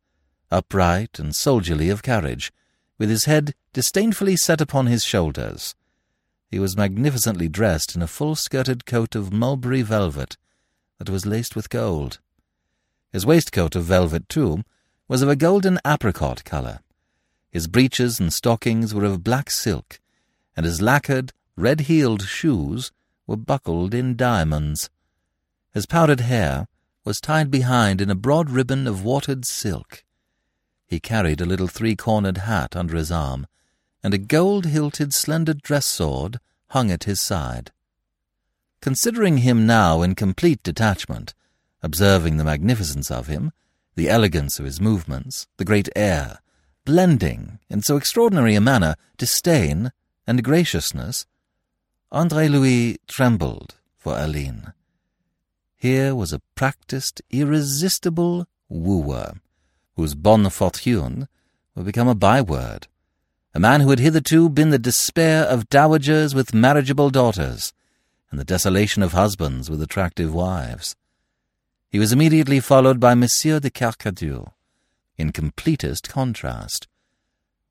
upright 0.54 1.20
and 1.20 1.36
soldierly 1.36 1.89
of 1.89 2.04
carriage, 2.04 2.54
with 2.97 3.10
his 3.10 3.26
head 3.26 3.54
disdainfully 3.74 4.38
set 4.38 4.62
upon 4.62 4.86
his 4.86 5.04
shoulders, 5.04 5.76
he 6.54 6.60
was 6.60 6.78
magnificently 6.78 7.49
dressed 7.49 7.95
in 7.95 8.04
a 8.04 8.08
full-skirted 8.08 8.86
coat 8.86 9.16
of 9.16 9.34
mulberry 9.34 9.82
velvet 9.82 10.38
that 10.99 11.10
was 11.10 11.26
laced 11.26 11.56
with 11.56 11.68
gold. 11.68 12.20
His 13.12 13.26
waistcoat 13.26 13.76
of 13.76 13.86
velvet, 13.86 14.30
too, 14.30 14.64
was 15.08 15.24
of 15.24 15.30
a 15.30 15.36
golden 15.36 15.80
apricot 15.84 16.43
colour. 16.43 16.82
His 17.49 17.66
breeches 17.66 18.20
and 18.20 18.32
stockings 18.32 18.93
were 18.93 19.04
of 19.04 19.24
black 19.24 19.49
silk, 19.49 19.99
and 20.56 20.64
his 20.64 20.80
lacquered, 20.80 21.34
red-heeled 21.56 22.22
shoes 22.22 22.91
were 23.26 23.36
buckled 23.36 23.95
in 23.95 24.16
diamonds. 24.16 24.91
His 25.74 25.88
powdered 25.88 26.20
hair 26.20 26.68
was 27.04 27.20
tied 27.20 27.49
behind 27.49 27.99
in 27.99 28.12
a 28.12 28.16
broad 28.16 28.51
ribbon 28.51 28.86
of 28.86 29.04
watered 29.04 29.45
silk. 29.45 30.04
He 30.88 31.00
carried 31.00 31.42
a 31.42 31.46
little 31.46 31.68
three-cornered 31.68 32.40
hat 32.40 32.76
under 32.76 32.96
his 32.96 33.12
arm, 33.12 33.48
and 34.04 34.14
a 34.14 34.18
gold-hilted 34.18 35.14
slender 35.14 35.54
dress 35.54 35.86
sword 35.86 36.40
hung 36.70 36.92
at 36.92 37.06
his 37.06 37.22
side. 37.22 37.72
Considering 38.82 39.38
him 39.38 39.66
now 39.66 40.02
in 40.02 40.14
complete 40.14 40.62
detachment, 40.62 41.34
observing 41.82 42.38
the 42.38 42.44
magnificence 42.44 43.10
of 43.10 43.28
him, 43.28 43.52
the 43.96 44.10
elegance 44.10 44.60
of 44.60 44.66
his 44.66 44.82
movements, 44.82 45.48
the 45.58 45.66
great 45.66 45.88
air, 45.96 46.40
blending, 46.86 47.60
in 47.70 47.82
so 47.82 47.96
extraordinary 47.96 48.56
a 48.56 48.62
manner, 48.62 48.96
disdain 49.18 49.92
and 50.28 50.44
graciousness, 50.44 51.26
Andre 52.12 52.48
Louis 52.48 52.98
trembled 53.08 53.76
for 53.98 54.18
Aline. 54.18 54.74
Here 55.78 56.14
was 56.14 56.34
a 56.34 56.42
practised, 56.56 57.22
irresistible 57.30 58.48
wooer, 58.70 59.34
whose 59.96 60.16
bonne 60.16 60.50
fortune 60.50 61.28
would 61.76 61.86
become 61.86 62.08
a 62.08 62.16
byword, 62.16 62.88
a 63.54 63.60
man 63.60 63.82
who 63.82 63.89
had 63.89 64.00
hitherto 64.00 64.50
been 64.50 64.70
the 64.70 64.80
despair 64.80 65.44
of 65.44 65.70
dowagers 65.70 66.34
with 66.34 66.54
marriageable 66.54 67.10
daughters, 67.10 67.74
and 68.32 68.39
the 68.39 68.46
desolation 68.46 69.04
of 69.04 69.12
husbands 69.12 69.70
with 69.70 69.82
attractive 69.82 70.34
wives. 70.34 70.96
He 71.89 72.00
was 72.00 72.12
immediately 72.12 72.60
followed 72.60 73.00
by 73.00 73.14
Monsieur 73.14 73.60
de 73.60 73.70
Kercadiou, 73.70 74.52
in 75.18 75.32
completest 75.32 76.10
contrast. 76.10 76.88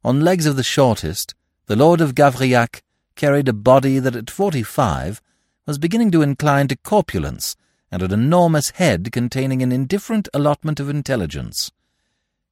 On 0.05 0.21
legs 0.21 0.47
of 0.47 0.55
the 0.55 0.63
shortest, 0.63 1.35
the 1.67 1.75
Lord 1.75 2.01
of 2.01 2.15
Gavrillac 2.15 2.83
carried 3.17 3.49
a 3.49 3.53
body 3.53 3.99
that 3.99 4.15
at 4.15 4.31
forty-five 4.31 5.21
was 5.67 5.79
beginning 5.79 6.13
to 6.13 6.23
incline 6.23 6.69
to 6.69 6.77
corpulence, 6.77 7.57
and 7.91 8.03
an 8.03 8.13
enormous 8.13 8.71
head 8.71 9.11
containing 9.13 9.63
an 9.63 9.73
indifferent 9.73 10.29
allotment 10.33 10.81
of 10.81 10.89
intelligence. 10.89 11.71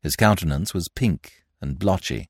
His 0.02 0.16
countenance 0.16 0.72
was 0.72 0.88
pink 0.88 1.44
and 1.60 1.78
blotchy, 1.78 2.28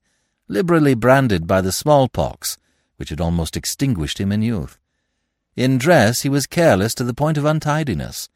liberally 0.49 0.95
branded 0.95 1.47
by 1.47 1.61
the 1.61 1.73
smallpox, 1.73 2.59
which 2.97 3.11
had 3.11 3.21
almost 3.21 3.57
extinguished 3.57 4.19
him 4.19 4.33
in 4.33 4.43
youth. 4.43 4.79
In 5.57 5.79
dress 5.79 6.23
he 6.23 6.29
was 6.29 6.47
careless 6.47 6.95
to 6.95 7.05
the 7.05 7.15
point 7.15 7.39
of 7.39 7.45
untidiness, 7.45 8.29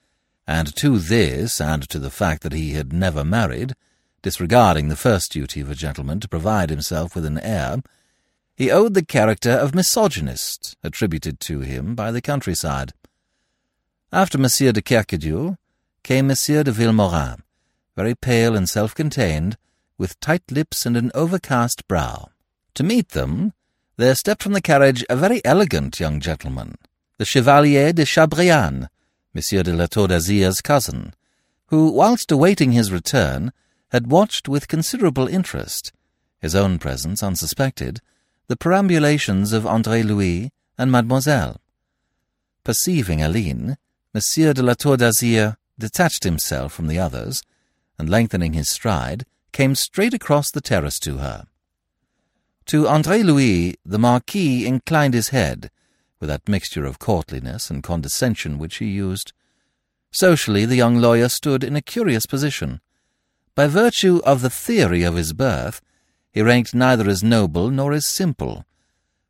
and 0.47 0.75
to 0.77 0.99
this, 0.99 1.61
and 1.61 1.89
to 1.89 1.99
the 1.99 2.11
fact 2.11 2.43
that 2.43 2.53
he 2.53 2.73
had 2.73 2.93
never 2.93 3.25
married, 3.25 3.75
disregarding 4.23 4.89
the 4.89 4.97
first 4.97 5.33
duty 5.33 5.61
of 5.61 5.71
a 5.71 5.75
gentleman 5.75 6.21
to 6.21 6.29
provide 6.29 6.71
himself 6.71 7.15
with 7.15 7.25
an 7.25 7.39
heir, 7.39 7.83
he 8.57 8.71
owed 8.71 8.95
the 8.95 9.05
character 9.05 9.51
of 9.51 9.75
misogynist 9.75 10.77
attributed 10.83 11.41
to 11.41 11.61
him 11.61 11.95
by 11.95 12.11
the 12.11 12.23
countryside. 12.23 12.93
After 14.13 14.39
Monsieur 14.39 14.73
de 14.73 14.81
Kercadiou 14.81 15.57
came 16.03 16.29
Monsieur 16.29 16.63
de 16.63 16.71
Vilmorin, 16.73 17.43
very 17.97 18.15
pale 18.15 18.57
and 18.57 18.69
self-contained, 18.69 19.57
with 19.99 20.19
tight 20.21 20.43
lips 20.51 20.85
and 20.87 20.97
an 20.97 21.11
overcast 21.15 21.87
brow. 21.87 22.29
To 22.75 22.83
meet 22.83 23.11
them, 23.11 23.53
there 23.97 24.15
stepped 24.15 24.43
from 24.43 24.53
the 24.53 24.61
carriage 24.61 25.05
a 25.09 25.17
very 25.17 25.45
elegant 25.45 26.01
young 26.01 26.19
gentleman, 26.19 26.77
the 27.19 27.25
Chevalier 27.25 27.93
de 27.93 28.05
Chabrillane, 28.05 28.89
Monsieur 29.33 29.63
de 29.63 29.73
la 29.73 29.87
Tour 29.87 30.09
d'Azyr's 30.09 30.61
cousin, 30.61 31.15
who, 31.67 31.91
whilst 31.91 32.33
awaiting 32.33 32.73
his 32.73 32.91
return, 32.91 33.53
had 33.91 34.11
watched 34.11 34.49
with 34.49 34.67
considerable 34.67 35.29
interest, 35.29 35.93
his 36.41 36.55
own 36.55 36.79
presence 36.79 37.23
unsuspected, 37.23 38.01
the 38.49 38.57
perambulations 38.57 39.53
of 39.53 39.67
Andre 39.67 40.03
Louis 40.03 40.51
and 40.77 40.91
Mademoiselle. 40.91 41.61
Perceiving 42.65 43.23
Aline, 43.23 43.77
Monsieur 44.13 44.53
de 44.53 44.63
la 44.63 44.75
Tour 44.75 44.97
d'Azyr 44.97 45.57
detached 45.79 46.25
himself 46.25 46.73
from 46.73 46.89
the 46.89 46.99
others, 46.99 47.43
and 47.99 48.09
lengthening 48.09 48.53
his 48.53 48.69
stride, 48.69 49.25
came 49.53 49.75
straight 49.75 50.15
across 50.15 50.51
the 50.51 50.61
terrace 50.61 50.99
to 51.01 51.19
her. 51.19 51.47
To 52.67 52.89
Andre 52.89 53.23
Louis, 53.23 53.77
the 53.85 53.99
Marquis 53.99 54.67
inclined 54.67 55.15
his 55.15 55.29
head, 55.29 55.71
with 56.19 56.29
that 56.29 56.49
mixture 56.49 56.85
of 56.85 56.99
courtliness 56.99 57.71
and 57.71 57.83
condescension 57.83 58.59
which 58.59 58.77
he 58.77 58.87
used. 58.87 59.33
Socially, 60.11 60.65
the 60.65 60.77
young 60.77 60.97
lawyer 60.99 61.29
stood 61.29 61.63
in 61.63 61.77
a 61.77 61.83
curious 61.83 62.25
position. 62.25 62.81
By 63.55 63.67
virtue 63.67 64.21
of 64.25 64.41
the 64.41 64.51
theory 64.51 65.03
of 65.03 65.15
his 65.15 65.33
birth, 65.33 65.81
he 66.33 66.43
ranked 66.43 66.75
neither 66.75 67.09
as 67.09 67.23
noble 67.23 67.71
nor 67.71 67.93
as 67.93 68.07
simple, 68.07 68.65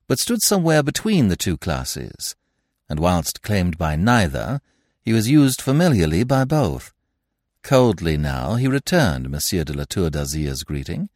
but 0.07 0.19
stood 0.19 0.41
somewhere 0.41 0.83
between 0.83 1.29
the 1.29 1.37
two 1.37 1.59
classes, 1.59 2.35
and 2.89 3.01
whilst 3.01 3.43
claimed 3.43 3.77
by 3.77 3.97
neither, 3.97 4.61
he 5.03 5.13
was 5.13 5.29
used 5.29 5.61
familiarly 5.61 6.25
by 6.25 6.45
both. 6.45 6.94
Coldly 7.65 8.19
now 8.19 8.57
he 8.57 8.69
returned 8.69 9.31
Monsieur 9.31 9.65
de 9.65 9.73
la 9.73 9.85
Tour 9.85 10.11
d'Azyr's 10.11 10.65
greeting, 10.65 11.09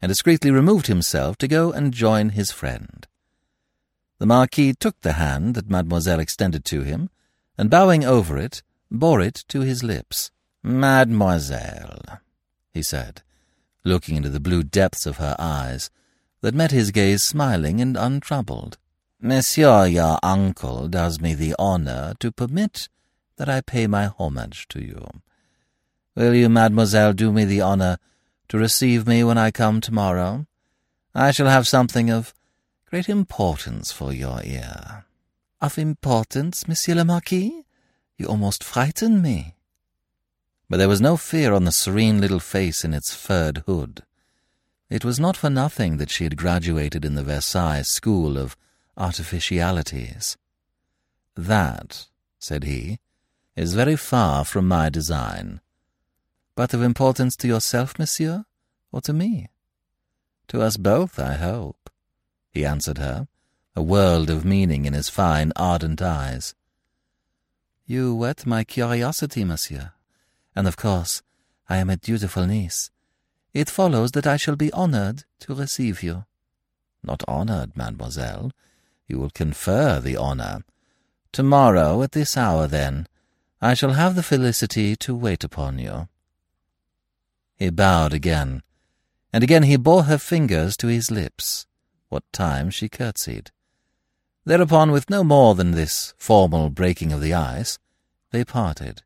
and 0.00 0.08
discreetly 0.08 0.50
removed 0.50 0.86
himself 0.86 1.36
to 1.36 1.46
go 1.46 1.72
and 1.72 1.92
join 1.92 2.30
his 2.30 2.50
friend. 2.50 3.06
The 4.18 4.24
Marquis 4.24 4.72
took 4.72 4.98
the 5.02 5.12
hand 5.12 5.54
that 5.56 5.68
Mademoiselle 5.68 6.18
extended 6.18 6.64
to 6.64 6.84
him, 6.84 7.10
and 7.58 7.68
bowing 7.68 8.02
over 8.02 8.38
it, 8.38 8.62
bore 8.90 9.20
it 9.20 9.44
to 9.48 9.60
his 9.60 9.82
lips. 9.84 10.30
Mademoiselle, 10.62 12.20
he 12.72 12.82
said, 12.82 13.20
looking 13.84 14.16
into 14.16 14.30
the 14.30 14.40
blue 14.40 14.62
depths 14.62 15.04
of 15.04 15.18
her 15.18 15.36
eyes, 15.38 15.90
that 16.40 16.54
met 16.54 16.70
his 16.70 16.92
gaze 16.92 17.24
smiling 17.24 17.78
and 17.78 17.98
untroubled. 17.98 18.78
Monsieur 19.20 19.84
your 19.84 20.18
uncle 20.22 20.88
does 20.88 21.20
me 21.20 21.34
the 21.34 21.54
honour 21.58 22.14
to 22.20 22.32
permit 22.32 22.88
that 23.36 23.50
I 23.50 23.60
pay 23.60 23.86
my 23.86 24.06
homage 24.06 24.66
to 24.68 24.82
you. 24.82 25.06
Will 26.16 26.34
you, 26.34 26.48
mademoiselle, 26.48 27.12
do 27.12 27.32
me 27.32 27.44
the 27.44 27.62
honour 27.62 27.98
to 28.48 28.58
receive 28.58 29.06
me 29.06 29.22
when 29.22 29.38
I 29.38 29.50
come 29.50 29.80
tomorrow? 29.80 30.46
I 31.14 31.30
shall 31.30 31.46
have 31.46 31.68
something 31.68 32.10
of 32.10 32.34
great 32.86 33.08
importance 33.08 33.92
for 33.92 34.12
your 34.12 34.40
ear. 34.44 35.04
Of 35.60 35.78
importance, 35.78 36.66
monsieur 36.66 36.94
le 36.94 37.04
marquis? 37.04 37.64
You 38.16 38.26
almost 38.26 38.64
frighten 38.64 39.22
me. 39.22 39.54
But 40.68 40.78
there 40.78 40.88
was 40.88 41.00
no 41.00 41.16
fear 41.16 41.52
on 41.52 41.64
the 41.64 41.72
serene 41.72 42.20
little 42.20 42.40
face 42.40 42.84
in 42.84 42.92
its 42.92 43.14
furred 43.14 43.58
hood. 43.66 44.02
It 44.88 45.04
was 45.04 45.20
not 45.20 45.36
for 45.36 45.50
nothing 45.50 45.98
that 45.98 46.10
she 46.10 46.24
had 46.24 46.36
graduated 46.36 47.04
in 47.04 47.14
the 47.14 47.22
Versailles 47.22 47.82
School 47.82 48.36
of 48.36 48.56
Artificialities. 48.96 50.36
That, 51.36 52.08
said 52.38 52.64
he, 52.64 52.98
is 53.54 53.74
very 53.74 53.96
far 53.96 54.44
from 54.44 54.66
my 54.66 54.90
design. 54.90 55.60
But 56.60 56.74
of 56.74 56.82
importance 56.82 57.36
to 57.36 57.48
yourself, 57.48 57.98
monsieur, 57.98 58.44
or 58.92 59.00
to 59.00 59.14
me? 59.14 59.48
To 60.48 60.60
us 60.60 60.76
both, 60.76 61.18
I 61.18 61.32
hope, 61.36 61.88
he 62.50 62.66
answered 62.66 62.98
her, 62.98 63.28
a 63.74 63.82
world 63.82 64.28
of 64.28 64.44
meaning 64.44 64.84
in 64.84 64.92
his 64.92 65.08
fine, 65.08 65.52
ardent 65.56 66.02
eyes. 66.02 66.54
You 67.86 68.14
whet 68.14 68.44
my 68.44 68.64
curiosity, 68.64 69.42
monsieur, 69.42 69.92
and 70.54 70.68
of 70.68 70.76
course 70.76 71.22
I 71.66 71.78
am 71.78 71.88
a 71.88 71.96
dutiful 71.96 72.46
niece. 72.46 72.90
It 73.54 73.70
follows 73.70 74.10
that 74.10 74.26
I 74.26 74.36
shall 74.36 74.56
be 74.56 74.70
honoured 74.74 75.24
to 75.38 75.54
receive 75.54 76.02
you. 76.02 76.26
Not 77.02 77.24
honoured, 77.26 77.74
mademoiselle. 77.74 78.52
You 79.08 79.18
will 79.18 79.30
confer 79.30 79.98
the 79.98 80.18
honour. 80.18 80.64
Tomorrow, 81.32 82.02
at 82.02 82.12
this 82.12 82.36
hour, 82.36 82.66
then, 82.66 83.06
I 83.62 83.72
shall 83.72 83.94
have 83.94 84.14
the 84.14 84.22
felicity 84.22 84.94
to 84.96 85.14
wait 85.14 85.42
upon 85.42 85.78
you. 85.78 86.08
He 87.60 87.68
bowed 87.68 88.14
again, 88.14 88.62
and 89.34 89.44
again 89.44 89.64
he 89.64 89.76
bore 89.76 90.04
her 90.04 90.16
fingers 90.16 90.78
to 90.78 90.86
his 90.86 91.10
lips, 91.10 91.66
what 92.08 92.24
time 92.32 92.70
she 92.70 92.88
curtsied. 92.88 93.50
Thereupon, 94.46 94.90
with 94.92 95.10
no 95.10 95.22
more 95.22 95.54
than 95.54 95.72
this 95.72 96.14
formal 96.16 96.70
breaking 96.70 97.12
of 97.12 97.20
the 97.20 97.34
ice, 97.34 97.78
they 98.30 98.44
parted. 98.44 99.02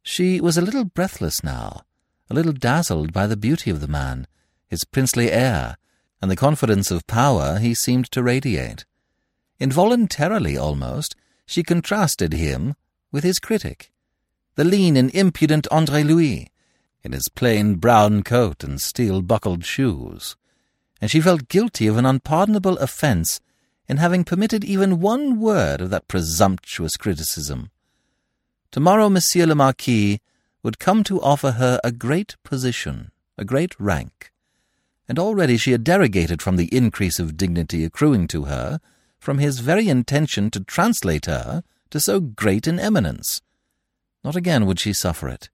She 0.00 0.40
was 0.40 0.56
a 0.56 0.62
little 0.62 0.84
breathless 0.84 1.42
now, 1.42 1.82
a 2.30 2.34
little 2.34 2.52
dazzled 2.52 3.12
by 3.12 3.26
the 3.26 3.36
beauty 3.36 3.68
of 3.68 3.80
the 3.80 3.88
man, 3.88 4.28
his 4.68 4.84
princely 4.84 5.32
air, 5.32 5.76
and 6.22 6.30
the 6.30 6.36
confidence 6.36 6.92
of 6.92 7.08
power 7.08 7.58
he 7.58 7.74
seemed 7.74 8.12
to 8.12 8.22
radiate. 8.22 8.84
Involuntarily, 9.58 10.56
almost, 10.56 11.16
she 11.46 11.64
contrasted 11.64 12.32
him 12.32 12.76
with 13.10 13.24
his 13.24 13.40
critic, 13.40 13.90
the 14.54 14.62
lean 14.62 14.96
and 14.96 15.12
impudent 15.12 15.66
Andre 15.72 16.04
Louis, 16.04 16.48
in 17.08 17.12
his 17.12 17.30
plain 17.30 17.76
brown 17.76 18.22
coat 18.22 18.62
and 18.62 18.82
steel-buckled 18.82 19.64
shoes, 19.64 20.36
and 21.00 21.10
she 21.10 21.22
felt 21.22 21.48
guilty 21.48 21.86
of 21.86 21.96
an 21.96 22.04
unpardonable 22.04 22.76
offence 22.76 23.40
in 23.88 23.96
having 23.96 24.24
permitted 24.24 24.62
even 24.62 25.00
one 25.00 25.40
word 25.40 25.80
of 25.80 25.88
that 25.88 26.06
presumptuous 26.06 26.98
criticism. 26.98 27.70
Tomorrow 28.70 29.08
Monsieur 29.08 29.46
le 29.46 29.54
Marquis 29.54 30.20
would 30.62 30.78
come 30.78 31.02
to 31.04 31.22
offer 31.22 31.52
her 31.52 31.80
a 31.82 31.92
great 31.92 32.36
position, 32.44 33.10
a 33.38 33.44
great 33.44 33.74
rank, 33.80 34.30
and 35.08 35.18
already 35.18 35.56
she 35.56 35.72
had 35.72 35.84
derogated 35.84 36.42
from 36.42 36.56
the 36.56 36.68
increase 36.76 37.18
of 37.18 37.38
dignity 37.38 37.84
accruing 37.84 38.28
to 38.28 38.44
her 38.44 38.80
from 39.18 39.38
his 39.38 39.60
very 39.60 39.88
intention 39.88 40.50
to 40.50 40.60
translate 40.60 41.24
her 41.24 41.62
to 41.88 42.00
so 42.00 42.20
great 42.20 42.66
an 42.66 42.78
eminence. 42.78 43.40
Not 44.22 44.36
again 44.36 44.66
would 44.66 44.78
she 44.78 44.92
suffer 44.92 45.26
it. 45.26 45.48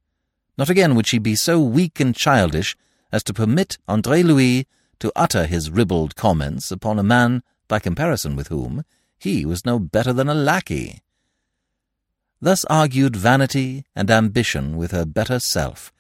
Not 0.57 0.71
again 0.71 0.95
would 0.95 1.07
she 1.07 1.19
be 1.19 1.35
so 1.35 1.61
weak 1.61 2.01
and 2.01 2.15
childish 2.15 2.77
as 3.11 3.23
to 3.25 3.35
permit 3.35 3.79
Andre 3.89 4.23
Louis 4.23 4.67
to 5.01 5.13
utter 5.17 5.47
his 5.47 5.71
ribald 5.71 6.17
comments 6.17 6.71
upon 6.71 6.99
a 6.99 7.03
man 7.03 7.43
by 7.69 7.79
comparison 7.79 8.37
with 8.37 8.49
whom 8.49 8.85
he 9.19 9.45
was 9.45 9.65
no 9.65 9.79
better 9.79 10.13
than 10.13 10.29
a 10.29 10.35
lackey. 10.35 11.01
Thus 12.41 12.65
argued 12.67 13.17
vanity 13.17 13.85
and 13.97 14.11
ambition 14.11 14.77
with 14.77 14.91
her 14.91 15.05
better 15.05 15.41
self, 15.41 15.93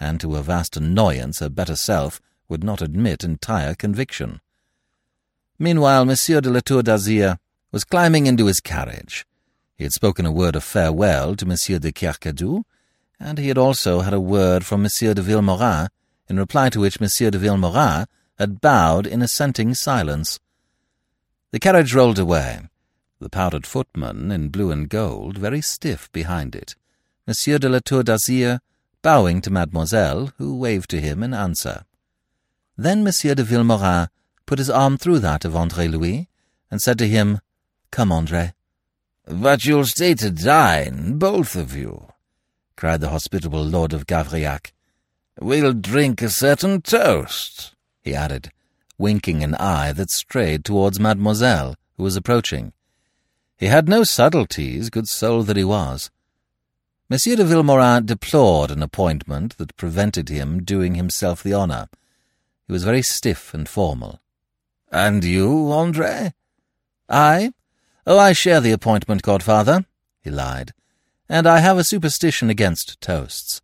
and 0.00 0.20
to 0.20 0.34
her 0.34 0.42
vast 0.42 0.76
annoyance 0.76 1.38
her 1.38 1.48
better 1.48 1.76
self 1.76 2.20
would 2.48 2.64
not 2.64 2.82
admit 2.82 3.24
entire 3.24 3.74
conviction. 3.74 4.40
Meanwhile, 5.58 6.04
Monsieur 6.04 6.40
de 6.40 6.50
la 6.50 6.60
Tour 6.60 6.82
d'Azyr 6.82 7.38
was 7.70 7.84
climbing 7.84 8.26
into 8.26 8.46
his 8.46 8.60
carriage. 8.60 9.24
He 9.76 9.84
had 9.84 9.92
spoken 9.92 10.26
a 10.26 10.32
word 10.32 10.56
of 10.56 10.64
farewell 10.64 11.36
to 11.36 11.46
Monsieur 11.46 11.78
de 11.78 11.92
Kercadiou, 11.92 12.64
and 13.18 13.38
he 13.38 13.48
had 13.48 13.58
also 13.58 14.00
had 14.00 14.12
a 14.12 14.20
word 14.20 14.64
from 14.64 14.82
Monsieur 14.82 15.14
de 15.14 15.22
Vilmorin, 15.22 15.88
in 16.28 16.38
reply 16.38 16.70
to 16.70 16.80
which 16.80 17.00
Monsieur 17.00 17.30
de 17.30 17.38
Vilmorin 17.38 18.06
had 18.38 18.60
bowed 18.60 19.06
in 19.06 19.22
assenting 19.22 19.74
silence. 19.74 20.40
The 21.52 21.60
carriage 21.60 21.94
rolled 21.94 22.18
away, 22.18 22.68
the 23.20 23.28
powdered 23.28 23.66
footman 23.66 24.30
in 24.30 24.48
blue 24.48 24.70
and 24.70 24.88
gold 24.88 25.38
very 25.38 25.60
stiff 25.60 26.10
behind 26.12 26.54
it, 26.54 26.74
Monsieur 27.26 27.58
de 27.58 27.68
la 27.68 27.78
Tour 27.78 28.02
d'Azyr 28.02 28.60
bowing 29.02 29.40
to 29.42 29.50
Mademoiselle, 29.50 30.32
who 30.38 30.56
waved 30.56 30.88
to 30.90 31.00
him 31.00 31.22
in 31.22 31.34
answer. 31.34 31.84
Then 32.76 33.04
Monsieur 33.04 33.34
de 33.34 33.44
Vilmorin 33.44 34.08
put 34.46 34.58
his 34.58 34.70
arm 34.70 34.96
through 34.96 35.18
that 35.20 35.44
of 35.44 35.54
Andre 35.54 35.88
Louis, 35.88 36.28
and 36.70 36.80
said 36.80 36.98
to 36.98 37.06
him, 37.06 37.40
Come, 37.90 38.10
Andre. 38.10 38.54
But 39.26 39.64
you'll 39.64 39.84
stay 39.84 40.14
to 40.14 40.30
dine, 40.30 41.18
both 41.18 41.54
of 41.54 41.76
you, 41.76 42.08
cried 42.76 43.00
the 43.00 43.10
hospitable 43.10 43.62
Lord 43.62 43.92
of 43.92 44.06
Gavrillac. 44.06 44.72
We'll 45.40 45.72
drink 45.72 46.22
a 46.22 46.28
certain 46.28 46.80
toast, 46.82 47.74
he 48.02 48.14
added, 48.14 48.50
winking 48.98 49.42
an 49.42 49.54
eye 49.56 49.92
that 49.92 50.10
strayed 50.10 50.64
towards 50.64 51.00
Mademoiselle, 51.00 51.76
who 51.96 52.02
was 52.02 52.16
approaching. 52.16 52.72
He 53.56 53.66
had 53.66 53.88
no 53.88 54.04
subtleties, 54.04 54.90
good 54.90 55.08
soul 55.08 55.42
that 55.44 55.56
he 55.56 55.64
was. 55.64 56.10
Monsieur 57.08 57.36
de 57.36 57.44
Vilmorin 57.44 58.06
deplored 58.06 58.70
an 58.70 58.82
appointment 58.82 59.56
that 59.58 59.76
prevented 59.76 60.28
him 60.28 60.64
doing 60.64 60.94
himself 60.94 61.42
the 61.42 61.54
honour. 61.54 61.88
He 62.66 62.72
was 62.72 62.84
very 62.84 63.02
stiff 63.02 63.52
and 63.52 63.68
formal. 63.68 64.20
And 64.90 65.22
you, 65.24 65.70
Andre? 65.70 66.32
I? 67.08 67.52
Oh, 68.06 68.18
I 68.18 68.32
share 68.32 68.60
the 68.60 68.72
appointment, 68.72 69.22
godfather, 69.22 69.84
he 70.22 70.30
lied, 70.30 70.72
and 71.34 71.48
I 71.48 71.58
have 71.58 71.78
a 71.78 71.82
superstition 71.82 72.48
against 72.48 73.00
toasts. 73.00 73.60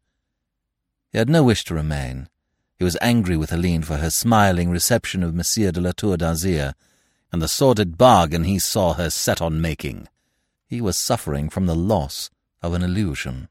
He 1.12 1.18
had 1.18 1.28
no 1.28 1.44
wish 1.44 1.62
to 1.66 1.74
remain. 1.74 2.28
He 2.76 2.82
was 2.82 2.96
angry 3.00 3.36
with 3.36 3.50
Helene 3.50 3.82
for 3.84 3.98
her 3.98 4.10
smiling 4.10 4.70
reception 4.70 5.22
of 5.22 5.36
Monsieur 5.36 5.70
de 5.70 5.80
la 5.80 5.92
Tour 5.92 6.16
d'Azyr, 6.16 6.74
and 7.30 7.40
the 7.40 7.46
sordid 7.46 7.96
bargain 7.96 8.42
he 8.42 8.58
saw 8.58 8.94
her 8.94 9.08
set 9.08 9.40
on 9.40 9.60
making. 9.60 10.08
He 10.66 10.80
was 10.80 10.98
suffering 10.98 11.48
from 11.48 11.66
the 11.66 11.76
loss 11.76 12.28
of 12.60 12.74
an 12.74 12.82
illusion. 12.82 13.48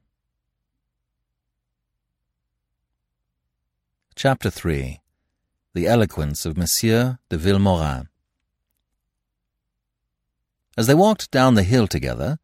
Chapter 4.15 4.49
3 4.49 4.99
The 5.73 5.87
Eloquence 5.87 6.45
of 6.45 6.57
Monsieur 6.57 7.19
de 7.29 7.37
Vilmorin 7.37 8.09
As 10.77 10.87
they 10.87 10.93
walked 10.93 11.31
down 11.31 11.53
the 11.53 11.63
hill 11.63 11.87
together, 11.87 12.37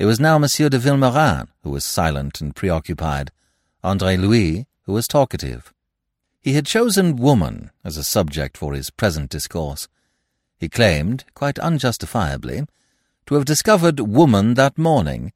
it 0.00 0.06
was 0.06 0.18
now 0.18 0.38
Monsieur 0.38 0.70
de 0.70 0.78
Vilmorin 0.78 1.46
who 1.62 1.68
was 1.68 1.84
silent 1.84 2.40
and 2.40 2.56
preoccupied, 2.56 3.30
Andre 3.84 4.16
Louis 4.16 4.66
who 4.84 4.94
was 4.94 5.06
talkative. 5.06 5.74
He 6.40 6.54
had 6.54 6.64
chosen 6.64 7.16
woman 7.16 7.70
as 7.84 7.98
a 7.98 8.02
subject 8.02 8.56
for 8.56 8.72
his 8.72 8.88
present 8.88 9.28
discourse. 9.28 9.88
He 10.56 10.70
claimed, 10.70 11.26
quite 11.34 11.58
unjustifiably, 11.58 12.62
to 13.26 13.34
have 13.34 13.44
discovered 13.44 14.00
woman 14.00 14.54
that 14.54 14.78
morning, 14.78 15.34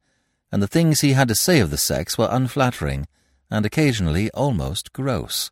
and 0.51 0.63
the 0.63 0.67
things 0.67 1.01
he 1.01 1.13
had 1.13 1.27
to 1.27 1.35
say 1.35 1.59
of 1.59 1.69
the 1.69 1.77
sex 1.77 2.17
were 2.17 2.27
unflattering 2.31 3.07
and 3.51 3.67
occasionally 3.67 4.31
almost 4.31 4.93
gross. 4.93 5.51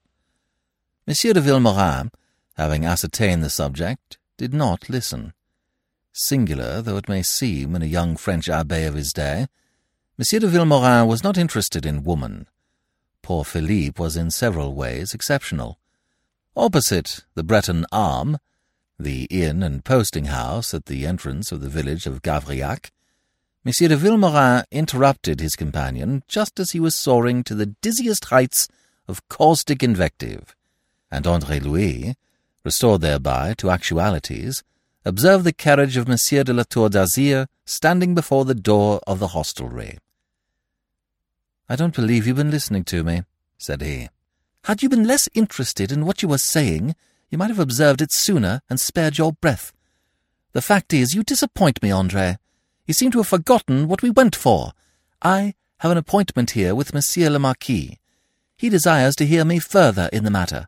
Monsieur 1.05 1.33
de 1.33 1.41
Vilmorin, 1.41 2.09
having 2.55 2.83
ascertained 2.83 3.43
the 3.43 3.51
subject, 3.51 4.17
did 4.37 4.55
not 4.55 4.89
listen. 4.89 5.33
Singular 6.15 6.83
though 6.83 6.97
it 6.97 7.09
may 7.09 7.23
seem 7.23 7.75
in 7.75 7.81
a 7.81 7.87
young 7.87 8.17
French 8.17 8.45
abbé 8.45 8.87
of 8.87 8.93
his 8.93 9.11
day, 9.11 9.47
Monsieur 10.15 10.39
de 10.39 10.47
Vilmorin 10.47 11.07
was 11.07 11.23
not 11.23 11.39
interested 11.39 11.87
in 11.87 12.03
woman. 12.03 12.47
Poor 13.23 13.43
Philippe 13.43 13.99
was 13.99 14.15
in 14.15 14.29
several 14.29 14.75
ways 14.75 15.15
exceptional. 15.15 15.79
Opposite 16.55 17.25
the 17.33 17.43
Breton 17.43 17.87
Arm, 17.91 18.37
the 18.99 19.23
inn 19.31 19.63
and 19.63 19.83
posting 19.83 20.25
house 20.25 20.71
at 20.75 20.85
the 20.85 21.07
entrance 21.07 21.51
of 21.51 21.61
the 21.61 21.69
village 21.69 22.05
of 22.05 22.21
Gavrillac, 22.21 22.91
Monsieur 23.65 23.87
de 23.87 23.97
Vilmorin 23.97 24.65
interrupted 24.71 25.39
his 25.39 25.55
companion 25.55 26.21
just 26.27 26.59
as 26.59 26.71
he 26.71 26.79
was 26.79 26.93
soaring 26.93 27.43
to 27.43 27.55
the 27.55 27.73
dizziest 27.81 28.25
heights 28.25 28.67
of 29.07 29.27
caustic 29.29 29.81
invective, 29.81 30.55
and 31.09 31.25
Andre 31.25 31.59
Louis, 31.59 32.15
restored 32.63 33.01
thereby 33.01 33.55
to 33.57 33.71
actualities, 33.71 34.63
observed 35.05 35.43
the 35.43 35.53
carriage 35.53 35.97
of 35.97 36.07
Monsieur 36.07 36.43
de 36.43 36.53
la 36.53 36.63
Tour 36.63 36.89
d'Azyr 36.89 37.47
standing 37.65 38.15
before 38.15 38.45
the 38.45 38.55
door 38.55 39.01
of 39.05 39.19
the 39.19 39.29
hostelry. 39.29 39.97
I 41.69 41.75
don't 41.75 41.95
believe 41.95 42.27
you've 42.27 42.37
been 42.37 42.51
listening 42.51 42.83
to 42.85 43.03
me, 43.03 43.23
said 43.57 43.81
he. 43.81 44.09
Had 44.65 44.81
you 44.81 44.89
been 44.89 45.07
less 45.07 45.27
interested 45.33 45.91
in 45.91 46.05
what 46.05 46.21
you 46.21 46.27
were 46.27 46.37
saying, 46.37 46.95
you 47.29 47.37
might 47.37 47.49
have 47.49 47.59
observed 47.59 48.01
it 48.01 48.11
sooner 48.11 48.61
and 48.69 48.79
spared 48.79 49.17
your 49.17 49.33
breath. 49.33 49.73
The 50.53 50.61
fact 50.61 50.93
is, 50.93 51.13
you 51.13 51.23
disappoint 51.23 51.81
me, 51.81 51.89
Andre. 51.91 52.37
You 52.85 52.93
seem 52.93 53.11
to 53.11 53.19
have 53.19 53.27
forgotten 53.27 53.87
what 53.87 54.01
we 54.01 54.09
went 54.09 54.35
for. 54.35 54.73
I 55.21 55.55
have 55.79 55.91
an 55.91 55.97
appointment 55.97 56.51
here 56.51 56.75
with 56.75 56.93
Monsieur 56.93 57.29
le 57.29 57.39
Marquis. 57.39 57.97
He 58.55 58.69
desires 58.69 59.15
to 59.15 59.25
hear 59.25 59.43
me 59.43 59.59
further 59.59 60.09
in 60.13 60.23
the 60.23 60.31
matter. 60.31 60.67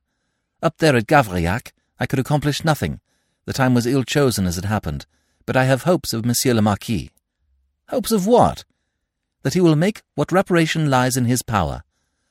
Up 0.61 0.77
there 0.79 0.95
at 0.95 1.07
Gavrillac, 1.07 1.71
I 1.99 2.05
could 2.05 2.19
accomplish 2.19 2.65
nothing. 2.65 2.99
The 3.45 3.53
time 3.53 3.73
was 3.73 3.85
ill 3.85 4.03
chosen 4.03 4.45
as 4.45 4.57
it 4.57 4.65
happened, 4.65 5.05
but 5.45 5.55
I 5.55 5.65
have 5.65 5.83
hopes 5.83 6.13
of 6.13 6.25
Monsieur 6.25 6.53
le 6.53 6.61
Marquis. 6.61 7.11
Hopes 7.89 8.11
of 8.11 8.25
what? 8.25 8.65
That 9.43 9.53
he 9.53 9.61
will 9.61 9.75
make 9.75 10.01
what 10.15 10.31
reparation 10.31 10.89
lies 10.89 11.15
in 11.15 11.25
his 11.25 11.43
power. 11.43 11.83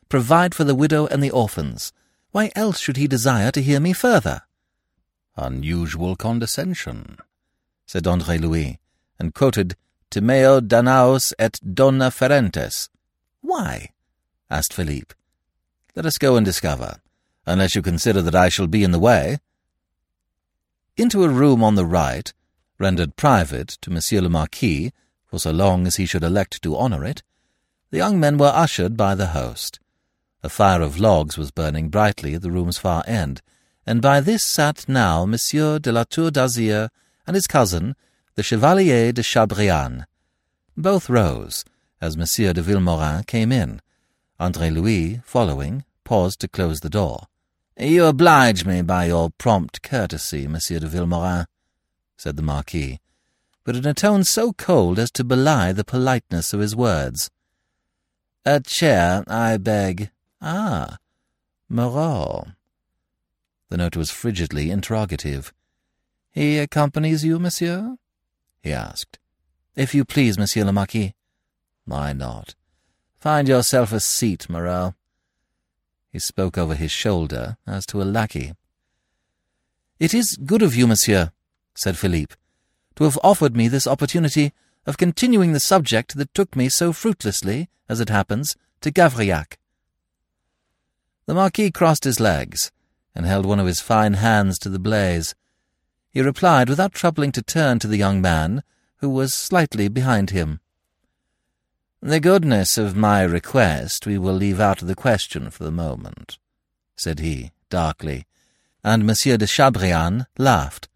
Provide 0.08 0.54
for 0.54 0.64
the 0.64 0.74
widow 0.74 1.06
and 1.06 1.22
the 1.22 1.30
orphans. 1.30 1.92
Why 2.32 2.50
else 2.56 2.80
should 2.80 2.96
he 2.96 3.06
desire 3.06 3.52
to 3.52 3.62
hear 3.62 3.78
me 3.78 3.92
further? 3.92 4.42
Unusual 5.36 6.16
condescension, 6.16 7.18
said 7.86 8.06
Andre 8.06 8.38
Louis, 8.38 8.78
and 9.18 9.34
quoted 9.34 9.76
Timeo 10.10 10.60
Danaos 10.60 11.32
et 11.38 11.60
Dona 11.62 12.10
Ferentes. 12.10 12.88
Why? 13.40 13.90
asked 14.50 14.72
Philippe. 14.72 15.14
Let 15.94 16.06
us 16.06 16.18
go 16.18 16.36
and 16.36 16.44
discover, 16.44 16.96
unless 17.46 17.74
you 17.76 17.82
consider 17.82 18.20
that 18.22 18.34
I 18.34 18.48
shall 18.48 18.66
be 18.66 18.82
in 18.82 18.90
the 18.90 18.98
way. 18.98 19.38
Into 20.96 21.24
a 21.24 21.28
room 21.28 21.64
on 21.64 21.74
the 21.74 21.84
right, 21.84 22.32
rendered 22.78 23.16
private 23.16 23.68
to 23.80 23.90
Monsieur 23.90 24.20
le 24.20 24.28
Marquis, 24.28 24.92
for 25.26 25.40
so 25.40 25.50
long 25.50 25.88
as 25.88 25.96
he 25.96 26.06
should 26.06 26.22
elect 26.22 26.62
to 26.62 26.76
honour 26.76 27.04
it, 27.04 27.24
the 27.90 27.96
young 27.96 28.20
men 28.20 28.38
were 28.38 28.52
ushered 28.54 28.96
by 28.96 29.16
the 29.16 29.28
host. 29.28 29.80
A 30.44 30.48
fire 30.48 30.82
of 30.82 31.00
logs 31.00 31.36
was 31.36 31.50
burning 31.50 31.88
brightly 31.88 32.34
at 32.34 32.42
the 32.42 32.50
room's 32.52 32.78
far 32.78 33.02
end, 33.08 33.42
and 33.84 34.00
by 34.00 34.20
this 34.20 34.44
sat 34.44 34.88
now 34.88 35.26
Monsieur 35.26 35.80
de 35.80 35.90
la 35.90 36.04
Tour 36.04 36.30
d'Azyr 36.30 36.90
and 37.26 37.34
his 37.34 37.48
cousin, 37.48 37.96
the 38.36 38.44
Chevalier 38.44 39.10
de 39.10 39.22
Chabrillane. 39.22 40.06
Both 40.76 41.10
rose, 41.10 41.64
as 42.00 42.16
Monsieur 42.16 42.52
de 42.52 42.62
Vilmorin 42.62 43.24
came 43.26 43.50
in. 43.50 43.80
Andre 44.38 44.70
Louis, 44.70 45.20
following, 45.24 45.84
paused 46.04 46.38
to 46.40 46.48
close 46.48 46.80
the 46.80 46.90
door. 46.90 47.26
You 47.76 48.04
oblige 48.04 48.64
me 48.64 48.82
by 48.82 49.06
your 49.06 49.30
prompt 49.30 49.82
courtesy, 49.82 50.46
Monsieur 50.46 50.78
de 50.78 50.86
Vilmorin, 50.86 51.46
said 52.16 52.36
the 52.36 52.42
Marquis, 52.42 53.00
but 53.64 53.74
in 53.74 53.84
a 53.84 53.92
tone 53.92 54.22
so 54.22 54.52
cold 54.52 54.98
as 54.98 55.10
to 55.12 55.24
belie 55.24 55.72
the 55.72 55.84
politeness 55.84 56.52
of 56.52 56.60
his 56.60 56.76
words. 56.76 57.30
A 58.44 58.60
chair, 58.60 59.24
I 59.26 59.56
beg. 59.56 60.10
Ah, 60.40 60.98
Moreau. 61.68 62.46
The 63.70 63.78
note 63.78 63.96
was 63.96 64.10
frigidly 64.10 64.70
interrogative. 64.70 65.52
He 66.30 66.58
accompanies 66.58 67.24
you, 67.24 67.38
monsieur? 67.40 67.96
he 68.62 68.72
asked. 68.72 69.18
If 69.74 69.94
you 69.94 70.04
please, 70.04 70.38
monsieur 70.38 70.64
le 70.64 70.72
Marquis. 70.72 71.14
Why 71.86 72.12
not? 72.12 72.54
Find 73.18 73.48
yourself 73.48 73.92
a 73.92 73.98
seat, 73.98 74.48
Moreau. 74.48 74.94
He 76.14 76.20
spoke 76.20 76.56
over 76.56 76.76
his 76.76 76.92
shoulder, 76.92 77.56
as 77.66 77.84
to 77.86 78.00
a 78.00 78.04
lackey. 78.04 78.52
It 79.98 80.14
is 80.14 80.36
good 80.36 80.62
of 80.62 80.76
you, 80.76 80.86
monsieur, 80.86 81.32
said 81.74 81.98
Philippe, 81.98 82.36
to 82.94 83.02
have 83.02 83.18
offered 83.24 83.56
me 83.56 83.66
this 83.66 83.88
opportunity 83.88 84.52
of 84.86 84.96
continuing 84.96 85.52
the 85.52 85.58
subject 85.58 86.14
that 86.14 86.32
took 86.32 86.54
me 86.54 86.68
so 86.68 86.92
fruitlessly, 86.92 87.68
as 87.88 87.98
it 87.98 88.10
happens, 88.10 88.54
to 88.82 88.92
Gavrillac. 88.92 89.58
The 91.26 91.34
Marquis 91.34 91.72
crossed 91.72 92.04
his 92.04 92.20
legs, 92.20 92.70
and 93.12 93.26
held 93.26 93.44
one 93.44 93.58
of 93.58 93.66
his 93.66 93.80
fine 93.80 94.14
hands 94.14 94.60
to 94.60 94.68
the 94.68 94.78
blaze. 94.78 95.34
He 96.10 96.20
replied 96.20 96.68
without 96.68 96.92
troubling 96.92 97.32
to 97.32 97.42
turn 97.42 97.80
to 97.80 97.88
the 97.88 97.98
young 97.98 98.20
man, 98.20 98.62
who 98.98 99.10
was 99.10 99.34
slightly 99.34 99.88
behind 99.88 100.30
him. 100.30 100.60
The 102.06 102.20
goodness 102.20 102.76
of 102.76 102.94
my 102.94 103.22
request 103.22 104.04
we 104.04 104.18
will 104.18 104.34
leave 104.34 104.60
out 104.60 104.82
of 104.82 104.88
the 104.88 104.94
question 104.94 105.48
for 105.48 105.64
the 105.64 105.70
moment, 105.70 106.36
said 106.96 107.18
he, 107.18 107.52
darkly, 107.70 108.26
and 108.84 109.06
Monsieur 109.06 109.38
de 109.38 109.46
Chabrillane 109.46 110.26
laughed. 110.36 110.90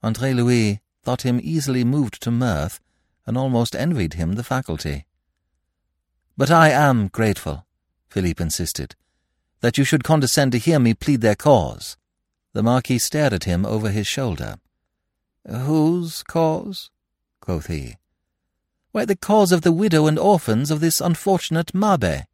Andre 0.00 0.32
Louis 0.32 0.80
thought 1.02 1.22
him 1.22 1.40
easily 1.42 1.82
moved 1.82 2.22
to 2.22 2.30
mirth, 2.30 2.78
and 3.26 3.36
almost 3.36 3.74
envied 3.74 4.14
him 4.14 4.34
the 4.34 4.44
faculty. 4.44 5.06
But 6.36 6.52
I 6.52 6.70
am 6.70 7.08
grateful, 7.08 7.66
Philippe 8.08 8.40
insisted, 8.40 8.94
that 9.60 9.76
you 9.76 9.82
should 9.82 10.04
condescend 10.04 10.52
to 10.52 10.58
hear 10.58 10.78
me 10.78 10.94
plead 10.94 11.20
their 11.20 11.34
cause. 11.34 11.96
The 12.52 12.62
Marquis 12.62 13.00
stared 13.00 13.32
at 13.32 13.42
him 13.42 13.66
over 13.66 13.90
his 13.90 14.06
shoulder. 14.06 14.60
Whose 15.50 16.22
cause? 16.22 16.90
quoth 17.40 17.66
he. 17.66 17.96
Why, 18.92 19.06
the 19.06 19.16
cause 19.16 19.52
of 19.52 19.62
the 19.62 19.72
widow 19.72 20.06
and 20.06 20.18
orphans 20.18 20.70
of 20.70 20.80
this 20.80 21.00
unfortunate 21.00 21.74
Mabey. 21.74 22.26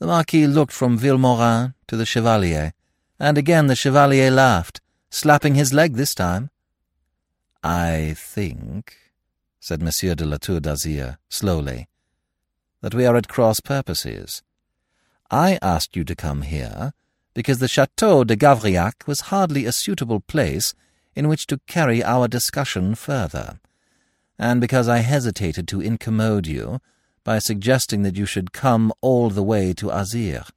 The 0.00 0.06
Marquis 0.06 0.48
looked 0.48 0.72
from 0.72 0.98
Vilmorin 0.98 1.74
to 1.86 1.96
the 1.96 2.04
Chevalier, 2.04 2.72
and 3.20 3.38
again 3.38 3.68
the 3.68 3.76
Chevalier 3.76 4.32
laughed, 4.32 4.80
slapping 5.08 5.54
his 5.54 5.72
leg 5.72 5.94
this 5.94 6.16
time. 6.16 6.50
I 7.62 8.14
think, 8.16 8.96
said 9.60 9.80
Monsieur 9.80 10.16
de 10.16 10.26
la 10.26 10.38
Tour 10.38 10.58
d'Azyr, 10.58 11.18
slowly, 11.28 11.88
that 12.80 12.94
we 12.94 13.06
are 13.06 13.14
at 13.14 13.28
cross 13.28 13.60
purposes. 13.60 14.42
I 15.30 15.60
asked 15.62 15.94
you 15.94 16.02
to 16.04 16.16
come 16.16 16.42
here 16.42 16.92
because 17.34 17.60
the 17.60 17.68
Chateau 17.68 18.24
de 18.24 18.34
Gavrillac 18.34 19.06
was 19.06 19.30
hardly 19.30 19.64
a 19.64 19.70
suitable 19.70 20.18
place 20.18 20.74
in 21.14 21.28
which 21.28 21.46
to 21.46 21.60
carry 21.68 22.02
our 22.02 22.26
discussion 22.26 22.96
further 22.96 23.60
and 24.40 24.58
because 24.58 24.88
I 24.88 24.98
hesitated 25.00 25.68
to 25.68 25.82
incommode 25.82 26.46
you 26.46 26.80
by 27.24 27.38
suggesting 27.38 28.02
that 28.04 28.16
you 28.16 28.24
should 28.24 28.54
come 28.54 28.90
all 29.02 29.28
the 29.28 29.42
way 29.42 29.74
to 29.74 29.88
Azyr. 29.88 30.48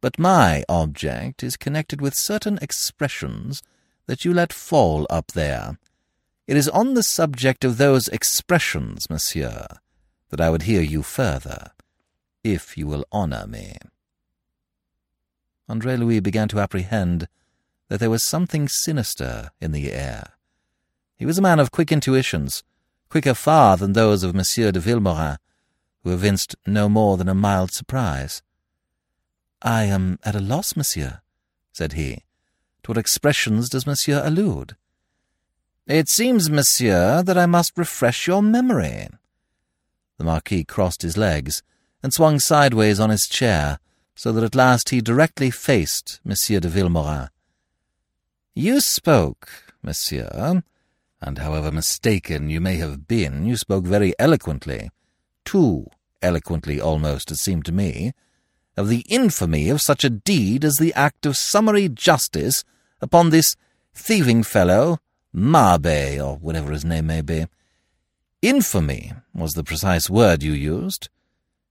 But 0.00 0.18
my 0.18 0.64
object 0.68 1.44
is 1.44 1.56
connected 1.56 2.00
with 2.00 2.16
certain 2.16 2.58
expressions 2.60 3.62
that 4.06 4.24
you 4.24 4.34
let 4.34 4.52
fall 4.52 5.06
up 5.08 5.28
there. 5.28 5.78
It 6.48 6.56
is 6.56 6.68
on 6.68 6.94
the 6.94 7.04
subject 7.04 7.64
of 7.64 7.78
those 7.78 8.08
expressions, 8.08 9.08
monsieur, 9.08 9.66
that 10.30 10.40
I 10.40 10.50
would 10.50 10.62
hear 10.62 10.82
you 10.82 11.04
further, 11.04 11.70
if 12.42 12.76
you 12.76 12.88
will 12.88 13.06
honour 13.12 13.46
me. 13.46 13.76
Andre 15.68 15.96
Louis 15.96 16.18
began 16.18 16.48
to 16.48 16.58
apprehend 16.58 17.28
that 17.88 18.00
there 18.00 18.10
was 18.10 18.24
something 18.24 18.66
sinister 18.66 19.50
in 19.60 19.70
the 19.70 19.92
air. 19.92 20.32
He 21.16 21.24
was 21.24 21.38
a 21.38 21.42
man 21.42 21.60
of 21.60 21.70
quick 21.70 21.92
intuitions, 21.92 22.64
quicker 23.14 23.32
far 23.32 23.76
than 23.76 23.92
those 23.92 24.24
of 24.24 24.34
Monsieur 24.34 24.72
de 24.72 24.80
Vilmorin, 24.80 25.36
who 26.02 26.12
evinced 26.12 26.56
no 26.66 26.88
more 26.88 27.16
than 27.16 27.28
a 27.28 27.32
mild 27.48 27.70
surprise. 27.72 28.42
I 29.62 29.84
am 29.84 30.18
at 30.24 30.34
a 30.34 30.40
loss, 30.40 30.74
monsieur, 30.74 31.20
said 31.72 31.92
he. 31.92 32.24
To 32.82 32.90
what 32.90 32.98
expressions 32.98 33.68
does 33.68 33.86
monsieur 33.86 34.20
allude? 34.24 34.74
It 35.86 36.08
seems, 36.08 36.50
monsieur, 36.50 37.22
that 37.22 37.38
I 37.38 37.46
must 37.46 37.78
refresh 37.78 38.26
your 38.26 38.42
memory. 38.42 39.06
The 40.18 40.24
Marquis 40.24 40.64
crossed 40.64 41.02
his 41.02 41.16
legs 41.16 41.62
and 42.02 42.12
swung 42.12 42.40
sideways 42.40 42.98
on 42.98 43.10
his 43.10 43.28
chair, 43.28 43.78
so 44.16 44.32
that 44.32 44.42
at 44.42 44.56
last 44.56 44.88
he 44.88 45.00
directly 45.00 45.52
faced 45.52 46.18
Monsieur 46.24 46.58
de 46.58 46.68
Vilmorin. 46.68 47.28
You 48.56 48.80
spoke, 48.80 49.72
monsieur, 49.84 50.64
and 51.26 51.38
however 51.38 51.72
mistaken 51.72 52.50
you 52.50 52.60
may 52.60 52.76
have 52.76 53.08
been, 53.08 53.46
you 53.46 53.56
spoke 53.56 53.86
very 53.86 54.12
eloquently, 54.18 54.90
too 55.44 55.86
eloquently 56.20 56.80
almost, 56.80 57.30
it 57.30 57.36
seemed 57.36 57.64
to 57.64 57.72
me, 57.72 58.12
of 58.76 58.88
the 58.88 59.04
infamy 59.08 59.70
of 59.70 59.80
such 59.80 60.04
a 60.04 60.10
deed 60.10 60.64
as 60.64 60.76
the 60.76 60.92
act 60.94 61.24
of 61.24 61.36
summary 61.36 61.88
justice 61.88 62.62
upon 63.00 63.30
this 63.30 63.56
thieving 63.94 64.42
fellow, 64.42 64.98
Mabey, 65.32 66.20
or 66.20 66.36
whatever 66.36 66.72
his 66.72 66.84
name 66.84 67.06
may 67.06 67.22
be. 67.22 67.46
Infamy 68.42 69.12
was 69.34 69.54
the 69.54 69.64
precise 69.64 70.10
word 70.10 70.42
you 70.42 70.52
used. 70.52 71.08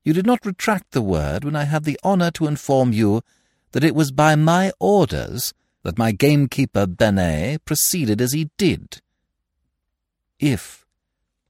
You 0.03 0.13
did 0.13 0.25
not 0.25 0.45
retract 0.45 0.91
the 0.91 1.01
word 1.01 1.43
when 1.43 1.55
I 1.55 1.65
had 1.65 1.83
the 1.83 1.99
honour 2.03 2.31
to 2.31 2.47
inform 2.47 2.91
you 2.91 3.21
that 3.71 3.83
it 3.83 3.95
was 3.95 4.11
by 4.11 4.35
my 4.35 4.71
orders 4.79 5.53
that 5.83 5.97
my 5.97 6.11
gamekeeper 6.11 6.87
Benet 6.87 7.59
proceeded 7.65 8.19
as 8.19 8.31
he 8.31 8.49
did. 8.57 9.01
If, 10.43 10.85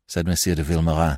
said 0.05 0.27
Monsieur 0.27 0.53
de 0.53 0.61
Vilmorin, 0.61 1.17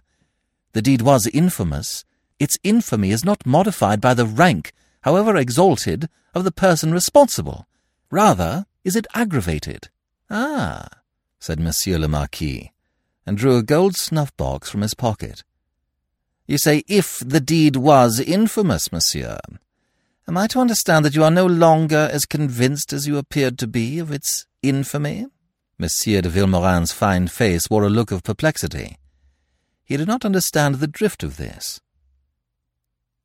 the 0.71 0.81
deed 0.81 1.01
was 1.01 1.27
infamous, 1.27 2.05
its 2.39 2.57
infamy 2.63 3.11
is 3.11 3.25
not 3.25 3.45
modified 3.45 3.99
by 3.99 4.13
the 4.13 4.25
rank, 4.25 4.71
however 5.01 5.35
exalted, 5.35 6.07
of 6.33 6.45
the 6.45 6.53
person 6.53 6.93
responsible. 6.93 7.67
Rather, 8.09 8.65
is 8.85 8.95
it 8.95 9.07
aggravated. 9.13 9.89
Ah, 10.29 10.87
said 11.37 11.59
Monsieur 11.59 11.97
le 11.97 12.07
Marquis, 12.07 12.71
and 13.25 13.37
drew 13.37 13.57
a 13.57 13.63
gold 13.63 13.97
snuff-box 13.97 14.69
from 14.69 14.81
his 14.81 14.93
pocket. 14.93 15.43
You 16.47 16.57
say, 16.57 16.85
if 16.87 17.19
the 17.19 17.41
deed 17.41 17.75
was 17.75 18.21
infamous, 18.21 18.89
monsieur. 18.93 19.37
Am 20.29 20.37
I 20.37 20.47
to 20.47 20.61
understand 20.61 21.03
that 21.03 21.15
you 21.15 21.25
are 21.25 21.31
no 21.31 21.45
longer 21.45 22.09
as 22.09 22.25
convinced 22.25 22.93
as 22.93 23.05
you 23.05 23.17
appeared 23.17 23.59
to 23.59 23.67
be 23.67 23.99
of 23.99 24.13
its 24.13 24.47
infamy? 24.61 25.25
Monsieur 25.77 26.21
de 26.21 26.29
Vilmorin's 26.29 26.93
fine 26.93 27.27
face 27.27 27.69
wore 27.69 27.83
a 27.83 27.89
look 27.89 28.11
of 28.11 28.23
perplexity. 28.23 28.97
He 29.83 29.97
did 29.97 30.07
not 30.07 30.23
understand 30.23 30.75
the 30.75 30.87
drift 30.87 31.21
of 31.23 31.37
this. 31.37 31.81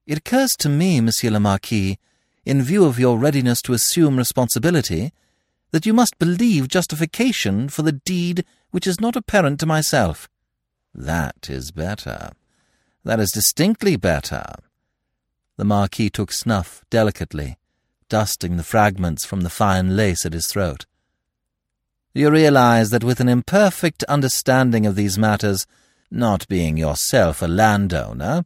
It 0.05 0.19
occurs 0.19 0.57
to 0.59 0.69
me, 0.69 1.01
Monsieur 1.01 1.31
le 1.31 1.39
Marquis, 1.39 1.99
in 2.45 2.63
view 2.63 2.85
of 2.85 2.99
your 2.99 3.19
readiness 3.19 3.63
to 3.63 3.73
assume 3.73 4.17
responsibility, 4.17 5.13
that 5.71 5.87
you 5.87 5.95
must 5.95 6.19
believe 6.19 6.67
justification 6.67 7.69
for 7.69 7.83
the 7.83 7.93
deed 7.93 8.45
which 8.73 8.87
is 8.87 9.01
not 9.01 9.15
apparent 9.15 9.61
to 9.61 9.67
myself. 9.67 10.29
That 10.93 11.49
is 11.49 11.71
better. 11.71 12.33
That 13.05 13.21
is 13.21 13.31
distinctly 13.31 13.97
better. 13.97 14.45
The 15.57 15.65
Marquis 15.65 16.11
took 16.11 16.33
snuff 16.33 16.83
delicately, 16.91 17.59
dusting 18.09 18.57
the 18.57 18.65
fragments 18.65 19.25
from 19.25 19.43
the 19.43 19.51
fine 19.51 19.97
lace 19.97 20.27
at 20.27 20.33
his 20.33 20.49
throat. 20.49 20.87
You 22.13 22.31
realize 22.31 22.91
that 22.91 23.05
with 23.05 23.21
an 23.21 23.29
imperfect 23.29 24.03
understanding 24.05 24.85
of 24.85 24.97
these 24.97 25.17
matters, 25.17 25.67
not 26.11 26.49
being 26.49 26.77
yourself 26.77 27.41
a 27.41 27.47
landowner, 27.47 28.45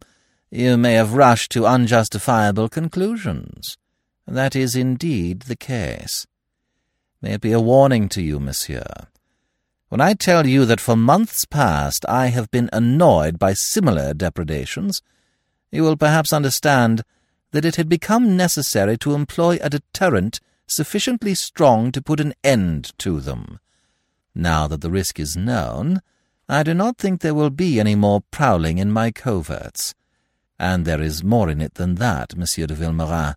you 0.51 0.77
may 0.77 0.95
have 0.95 1.15
rushed 1.15 1.51
to 1.53 1.67
unjustifiable 1.67 2.69
conclusions. 2.69 3.79
That 4.27 4.55
is 4.55 4.77
indeed 4.77 5.43
the 5.43 5.57
case. 5.57 6.27
May 7.23 7.33
it 7.33 7.41
be 7.41 7.53
a 7.53 7.61
warning 7.61 8.11
to 8.11 8.23
you, 8.23 8.39
monsieur. 8.39 8.85
When 9.89 10.01
I 10.01 10.13
tell 10.13 10.47
you 10.47 10.67
that 10.67 10.81
for 10.81 10.97
months 10.97 11.47
past 11.47 12.05
I 12.07 12.27
have 12.27 12.51
been 12.51 12.69
annoyed 12.73 13.39
by 13.39 13.55
similar 13.55 14.13
depredations, 14.13 15.01
you 15.73 15.83
will 15.83 15.97
perhaps 15.97 16.33
understand 16.33 17.03
that 17.53 17.65
it 17.65 17.77
had 17.77 17.89
become 17.89 18.37
necessary 18.37 18.99
to 18.99 19.15
employ 19.15 19.59
a 19.63 19.71
deterrent 19.71 20.41
sufficiently 20.67 21.35
strong 21.35 21.93
to 21.93 22.03
put 22.03 22.21
an 22.21 22.35
end 22.43 22.93
to 22.99 23.21
them. 23.21 23.61
Now 24.35 24.67
that 24.67 24.81
the 24.81 24.91
risk 24.91 25.21
is 25.21 25.37
known, 25.37 26.01
I 26.49 26.63
do 26.63 26.75
not 26.75 26.99
think 26.99 27.21
there 27.21 27.35
will 27.35 27.51
be 27.51 27.81
any 27.81 27.95
more 27.95 28.23
prowling 28.31 28.79
in 28.79 28.91
my 28.91 29.11
coverts. 29.11 29.95
And 30.59 30.85
there 30.85 31.01
is 31.01 31.25
more 31.25 31.51
in 31.51 31.61
it 31.61 31.75
than 31.75 31.97
that, 31.97 32.37
Monsieur 32.37 32.67
de 32.67 32.75
Vilmorin. 32.75 33.35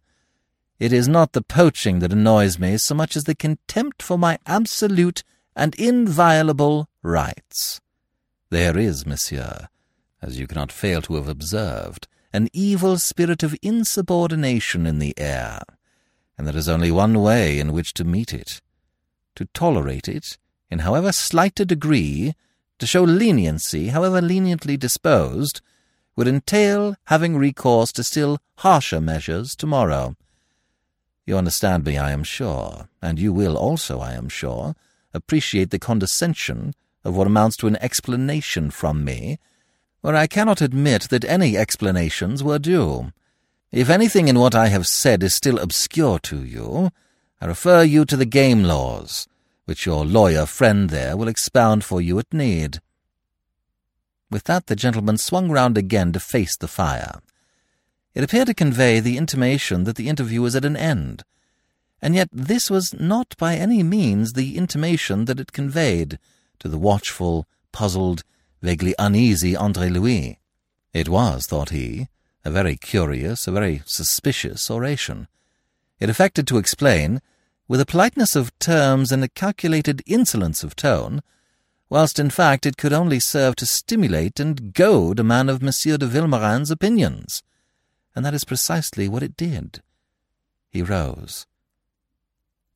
It 0.80 0.94
is 0.94 1.08
not 1.08 1.34
the 1.34 1.42
poaching 1.42 2.00
that 2.00 2.14
annoys 2.14 2.60
me 2.60 2.78
so 2.78 2.94
much 2.94 3.16
as 3.16 3.24
the 3.24 3.36
contempt 3.36 4.04
for 4.04 4.18
my 4.18 4.38
absolute 4.46 5.24
and 5.56 5.74
inviolable 5.76 6.88
rights. 7.02 7.82
There 8.52 8.78
is, 8.78 9.06
monsieur, 9.06 9.68
as 10.22 10.40
you 10.40 10.46
cannot 10.46 10.72
fail 10.72 11.02
to 11.04 11.16
have 11.16 11.28
observed, 11.28 12.08
an 12.32 12.48
evil 12.54 12.98
spirit 12.98 13.42
of 13.42 13.56
insubordination 13.64 14.86
in 14.86 15.00
the 15.00 15.18
air, 15.18 15.62
and 16.38 16.48
there 16.48 16.58
is 16.58 16.70
only 16.70 16.92
one 16.92 17.22
way 17.22 17.60
in 17.60 17.74
which 17.74 17.94
to 17.96 18.04
meet 18.04 18.34
it. 18.34 18.62
To 19.36 19.46
tolerate 19.54 20.08
it, 20.08 20.38
in 20.70 20.80
however 20.80 21.12
slight 21.12 21.60
a 21.60 21.66
degree, 21.66 22.36
to 22.80 22.86
show 22.86 23.04
leniency, 23.04 23.88
however 23.88 24.22
leniently 24.22 24.78
disposed, 24.78 25.62
would 26.16 26.28
entail 26.28 26.96
having 27.06 27.38
recourse 27.38 27.92
to 27.94 28.04
still 28.04 28.40
harsher 28.58 29.00
measures 29.00 29.56
tomorrow. 29.56 30.16
You 31.26 31.38
understand 31.38 31.86
me, 31.86 31.98
I 31.98 32.12
am 32.12 32.24
sure, 32.24 32.88
and 33.02 33.20
you 33.20 33.34
will 33.34 33.58
also, 33.58 34.00
I 34.00 34.14
am 34.14 34.30
sure, 34.30 34.76
appreciate 35.14 35.72
the 35.72 35.80
condescension 35.80 36.74
of 37.04 37.16
what 37.16 37.28
amounts 37.28 37.58
to 37.58 37.68
an 37.68 37.78
explanation 37.78 38.72
from 38.72 39.04
me, 39.04 39.38
where 40.02 40.16
I 40.16 40.28
cannot 40.28 40.62
admit 40.62 41.10
that 41.10 41.26
any 41.26 41.58
explanations 41.58 42.44
were 42.44 42.60
due. 42.60 43.12
If 43.72 43.90
anything 43.90 44.30
in 44.30 44.40
what 44.40 44.56
I 44.56 44.68
have 44.68 44.88
said 44.88 45.24
is 45.24 45.36
still 45.36 45.60
obscure 45.60 46.20
to 46.20 46.44
you, 46.44 46.92
I 47.42 47.46
refer 47.48 47.84
you 47.84 48.06
to 48.06 48.16
the 48.16 48.26
game 48.26 48.64
laws, 48.64 49.28
which 49.66 49.86
your 49.86 50.06
lawyer 50.06 50.46
friend 50.46 50.90
there 50.90 51.18
will 51.18 51.28
expound 51.28 51.84
for 51.84 52.00
you 52.02 52.18
at 52.18 52.34
need. 52.34 52.80
With 54.32 54.46
that, 54.46 54.68
the 54.68 54.76
gentleman 54.76 55.18
swung 55.18 55.52
round 55.52 55.78
again 55.78 56.14
to 56.14 56.20
face 56.20 56.56
the 56.56 56.70
fire. 56.70 57.20
It 58.14 58.24
appeared 58.24 58.48
to 58.48 58.54
convey 58.54 59.02
the 59.02 59.18
intimation 59.18 59.84
that 59.84 59.98
the 59.98 60.08
interview 60.08 60.42
was 60.42 60.56
at 60.56 60.66
an 60.66 60.78
end, 60.78 61.24
and 62.02 62.16
yet 62.16 62.30
this 62.32 62.70
was 62.70 62.96
not 62.98 63.36
by 63.38 63.56
any 63.56 63.84
means 63.84 64.34
the 64.34 64.58
intimation 64.58 65.26
that 65.26 65.40
it 65.40 65.52
conveyed 65.52 66.20
to 66.60 66.70
the 66.70 66.78
watchful, 66.78 67.46
puzzled, 67.72 68.24
vaguely 68.62 68.96
uneasy 68.98 69.56
Andre 69.56 69.90
Louis. 69.90 70.40
It 70.94 71.10
was, 71.10 71.46
thought 71.46 71.70
he, 71.70 72.08
a 72.48 72.52
very 72.52 72.78
curious, 72.78 73.46
a 73.46 73.52
very 73.52 73.82
suspicious 73.86 74.72
oration. 74.72 75.28
It 76.00 76.10
affected 76.10 76.48
to 76.48 76.58
explain 76.58 77.22
with 77.68 77.82
a 77.82 77.86
politeness 77.86 78.38
of 78.38 78.58
terms 78.58 79.12
and 79.12 79.22
a 79.22 79.28
calculated 79.28 80.02
insolence 80.06 80.64
of 80.64 80.74
tone, 80.74 81.22
whilst 81.90 82.20
in 82.20 82.30
fact 82.30 82.66
it 82.66 82.78
could 82.78 82.94
only 82.94 83.20
serve 83.20 83.58
to 83.58 83.66
stimulate 83.66 84.40
and 84.40 84.74
goad 84.74 85.20
a 85.20 85.26
man 85.26 85.50
of 85.50 85.62
Monsieur 85.62 85.98
de 85.98 86.08
Vilmorin's 86.08 86.72
opinions. 86.72 87.44
And 88.16 88.26
that 88.26 88.34
is 88.34 88.46
precisely 88.46 89.10
what 89.10 89.24
it 89.24 89.36
did. 89.36 89.82
He 90.70 90.82
rose. 90.82 91.46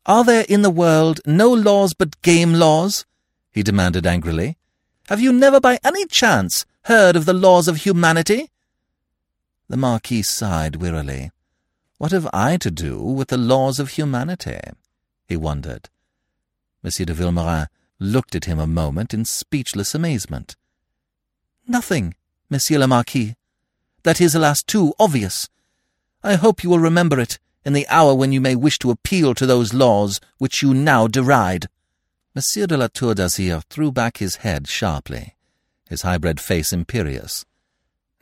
Are 0.05 0.26
there 0.26 0.45
in 0.49 0.63
the 0.63 0.69
world 0.69 1.22
no 1.26 1.49
laws 1.49 1.93
but 1.93 2.22
game 2.22 2.55
laws? 2.55 3.05
he 3.53 3.63
demanded 3.63 4.05
angrily. 4.05 4.57
Have 5.07 5.22
you 5.22 5.32
never 5.32 5.61
by 5.61 5.80
any 5.82 6.05
chance 6.07 6.65
heard 6.84 7.15
of 7.15 7.24
the 7.24 7.34
laws 7.34 7.69
of 7.69 7.78
humanity? 7.78 8.49
The 9.72 9.78
Marquis 9.78 10.24
sighed 10.24 10.82
wearily. 10.82 11.32
What 11.97 12.11
have 12.11 12.28
I 12.34 12.57
to 12.57 12.69
do 12.69 12.99
with 13.01 13.30
the 13.30 13.38
laws 13.38 13.80
of 13.80 13.91
humanity? 13.91 14.59
he 15.30 15.38
wondered. 15.38 15.88
Monsieur 16.84 17.05
de 17.05 17.13
Vilmorin 17.13 17.67
looked 17.97 18.36
at 18.36 18.43
him 18.43 18.59
a 18.59 18.67
moment 18.67 19.13
in 19.13 19.24
speechless 19.24 19.95
amazement. 19.95 20.57
Nothing, 21.65 22.15
Monsieur 22.49 22.80
le 22.80 22.88
Marquis. 22.89 23.36
That 24.03 24.19
is, 24.19 24.36
alas, 24.36 24.61
too 24.61 24.93
obvious. 24.99 25.47
I 26.22 26.36
hope 26.36 26.65
you 26.65 26.69
will 26.69 26.80
remember 26.80 27.17
it 27.17 27.39
in 27.63 27.72
the 27.72 27.88
hour 27.88 28.13
when 28.13 28.34
you 28.34 28.41
may 28.41 28.57
wish 28.57 28.78
to 28.80 28.91
appeal 28.91 29.34
to 29.36 29.45
those 29.45 29.74
laws 29.74 30.19
which 30.38 30.61
you 30.61 30.74
now 30.74 31.07
deride. 31.07 31.69
Monsieur 32.36 32.67
de 32.67 32.76
la 32.76 32.89
Tour 32.89 33.15
d'Azyr 33.15 33.63
threw 33.69 33.89
back 33.89 34.17
his 34.17 34.43
head 34.43 34.67
sharply, 34.67 35.38
his 35.88 36.01
high-bred 36.01 36.41
face 36.41 36.74
imperious. 36.74 37.45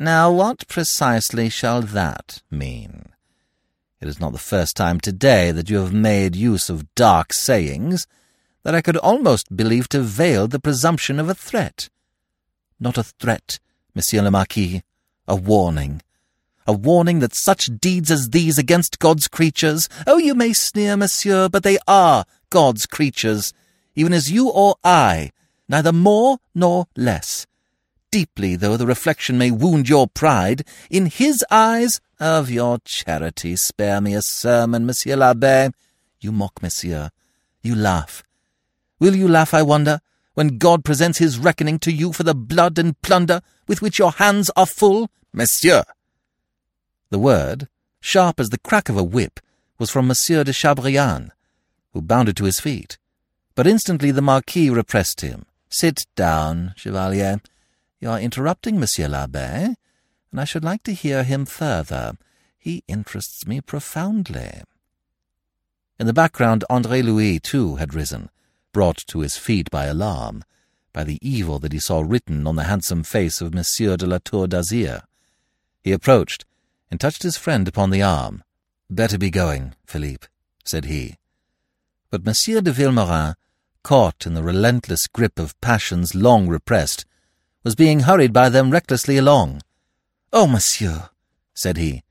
Now 0.02 0.32
what 0.32 0.66
precisely 0.70 1.50
shall 1.50 1.82
that 1.82 2.41
mean? 2.50 3.10
It 4.00 4.08
is 4.08 4.18
not 4.18 4.32
the 4.32 4.38
first 4.38 4.78
time 4.78 5.02
today 5.02 5.52
that 5.52 5.70
you 5.70 5.80
have 5.80 5.91
made 5.91 6.38
use 6.38 6.70
of 6.70 6.95
dark 6.95 7.34
sayings 7.34 8.08
that 8.64 8.74
I 8.74 8.82
could 8.82 8.95
almost 8.95 9.58
believe 9.58 9.89
to 9.89 10.00
veil 10.00 10.47
the 10.47 10.58
presumption 10.58 11.20
of 11.20 11.28
a 11.28 11.36
threat. 11.36 11.89
Not 12.80 12.97
a 12.97 13.04
threat, 13.04 13.60
Monsieur 13.93 14.22
le 14.22 14.32
Marquis, 14.32 14.84
a 15.28 15.36
warning. 15.36 16.02
A 16.66 16.72
warning 16.72 17.20
that 17.20 17.36
such 17.36 17.66
deeds 17.66 18.10
as 18.10 18.30
these 18.30 18.58
against 18.58 19.00
God's 19.00 19.28
creatures, 19.28 19.89
oh, 20.08 20.18
you 20.18 20.34
may 20.34 20.54
sneer, 20.54 20.95
monsieur, 20.95 21.50
but 21.50 21.64
they 21.64 21.78
are 21.89 22.24
God's 22.50 22.86
creatures, 22.86 23.52
even 23.95 24.14
as 24.14 24.32
you 24.32 24.50
or 24.50 24.76
I, 24.82 25.32
neither 25.68 25.91
more 25.91 26.38
nor 26.56 26.88
less. 26.95 27.47
Deeply 28.12 28.55
though 28.55 28.76
the 28.76 28.88
reflection 28.88 29.38
may 29.38 29.51
wound 29.51 29.88
your 29.88 30.07
pride, 30.07 30.66
in 30.89 31.05
his 31.05 31.45
eyes 31.51 32.01
of 32.20 32.49
your 32.49 32.80
charity, 32.84 33.55
spare 33.55 34.01
me 34.01 34.16
a 34.16 34.22
sermon, 34.22 34.86
Monsieur 34.86 35.16
l'Abbé. 35.16 35.72
You 36.20 36.32
mock, 36.32 36.62
monsieur. 36.62 37.12
You 37.62 37.76
laugh. 37.76 38.24
Will 38.99 39.16
you 39.16 39.28
laugh, 39.28 39.53
I 39.53 39.62
wonder, 39.62 40.01
when 40.34 40.57
God 40.57 40.84
presents 40.84 41.20
his 41.20 41.38
reckoning 41.38 41.80
to 41.80 41.91
you 41.91 42.12
for 42.12 42.24
the 42.24 42.34
blood 42.34 42.80
and 42.80 42.99
plunder 43.01 43.41
with 43.68 43.82
which 43.82 43.99
your 43.99 44.12
hands 44.12 44.49
are 44.55 44.66
full? 44.66 45.12
Monsieur! 45.32 45.84
The 47.12 47.20
word, 47.20 47.68
sharp 47.99 48.39
as 48.39 48.49
the 48.49 48.57
crack 48.57 48.89
of 48.89 48.97
a 48.97 49.03
whip, 49.03 49.39
was 49.78 49.89
from 49.89 50.07
Monsieur 50.07 50.43
de 50.43 50.51
Chabrillane, 50.51 51.32
who 51.93 52.01
bounded 52.01 52.38
to 52.38 52.45
his 52.45 52.60
feet. 52.60 52.97
But 53.55 53.68
instantly 53.68 54.12
the 54.12 54.22
Marquis 54.22 54.70
repressed 54.70 55.22
him. 55.22 55.45
Sit 55.70 56.05
down, 56.16 56.74
Chevalier. 56.76 57.41
You 58.00 58.12
are 58.12 58.20
interrupting 58.20 58.80
Monsieur 58.80 59.08
l'Abbe, 59.08 59.76
and 60.32 60.39
I 60.39 60.45
should 60.45 60.64
like 60.64 60.84
to 60.84 60.93
hear 60.93 61.24
him 61.24 61.45
further. 61.45 62.14
He 62.58 62.84
interests 62.88 63.45
me 63.45 63.60
profoundly. 63.60 64.62
In 66.00 66.08
the 66.08 66.14
background, 66.14 66.64
Andre 66.70 67.02
Louis, 67.02 67.39
too, 67.39 67.76
had 67.76 67.93
risen, 67.93 68.30
brought 68.72 69.04
to 69.08 69.20
his 69.20 69.36
feet 69.36 69.70
by 69.70 69.86
alarm, 69.86 70.45
by 70.93 71.04
the 71.04 71.20
evil 71.22 71.60
that 71.60 71.74
he 71.74 71.80
saw 71.80 72.00
written 72.00 72.47
on 72.47 72.56
the 72.56 72.64
handsome 72.64 73.04
face 73.04 73.41
of 73.41 73.54
Monsieur 73.54 73.97
de 73.97 74.06
la 74.06 74.20
Tour 74.24 74.47
d'Azyr. 74.47 75.04
He 75.82 75.91
approached, 75.91 76.45
and 76.89 77.00
touched 77.00 77.24
his 77.24 77.38
friend 77.38 77.68
upon 77.68 77.89
the 77.89 78.02
arm. 78.02 78.43
Better 78.89 79.18
be 79.18 79.30
going, 79.30 79.76
Philippe, 79.86 80.28
said 80.64 80.86
he. 80.86 81.18
But 82.10 82.26
Monsieur 82.26 82.62
de 82.62 82.72
Vilmorin, 82.72 83.36
caught 83.84 84.26
in 84.26 84.34
the 84.36 84.43
relentless 84.43 85.08
grip 85.08 85.38
of 85.38 85.60
passions 85.62 86.16
long 86.16 86.47
repressed, 86.47 87.06
was 87.64 87.76
being 87.76 88.01
hurried 88.01 88.34
by 88.34 88.49
them 88.49 88.72
recklessly 88.72 89.18
along. 89.18 89.62
Oh, 90.32 90.47
monsieur, 90.47 91.10
said 91.53 91.78
he, 91.78 92.03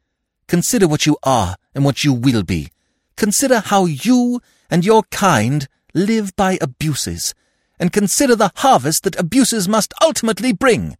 consider 0.47 0.89
what 0.89 1.07
you 1.07 1.17
are 1.23 1.57
and 1.75 1.85
what 1.85 2.05
you 2.05 2.13
will 2.13 2.43
be. 2.43 2.71
Consider 3.17 3.61
how 3.61 3.87
you 3.87 4.41
and 4.71 4.85
your 4.85 5.03
kind 5.11 5.67
live 5.95 6.35
by 6.37 6.59
abuses, 6.61 7.35
and 7.81 7.93
consider 7.93 8.37
the 8.37 8.53
harvest 8.57 9.05
that 9.05 9.19
abuses 9.19 9.69
must 9.69 9.95
ultimately 10.03 10.53
bring. 10.53 10.97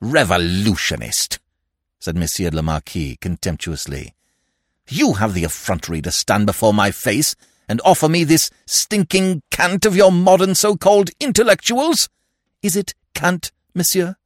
Revolutionist, 0.00 1.38
said 1.98 2.16
Monsieur 2.16 2.50
le 2.50 2.62
Marquis 2.62 3.16
contemptuously. 3.20 4.14
You 4.88 5.14
have 5.14 5.34
the 5.34 5.44
effrontery 5.44 6.02
to 6.02 6.10
stand 6.10 6.46
before 6.46 6.74
my 6.74 6.90
face 6.90 7.34
and 7.68 7.80
offer 7.84 8.08
me 8.08 8.24
this 8.24 8.50
stinking 8.66 9.42
cant 9.50 9.86
of 9.86 9.96
your 9.96 10.12
modern 10.12 10.54
so-called 10.54 11.10
intellectuals? 11.20 12.08
Is 12.62 12.76
it 12.76 12.94
cant, 13.14 13.52
monsieur? 13.74 14.16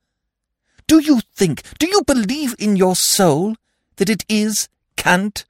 Do 0.87 0.99
you 1.01 1.21
think, 1.35 1.63
do 1.79 1.87
you 1.87 2.03
believe 2.07 2.55
in 2.59 2.77
your 2.77 2.97
soul 2.97 3.57
that 3.97 4.09
it 4.09 4.25
is 4.29 4.69
cant? 4.97 5.45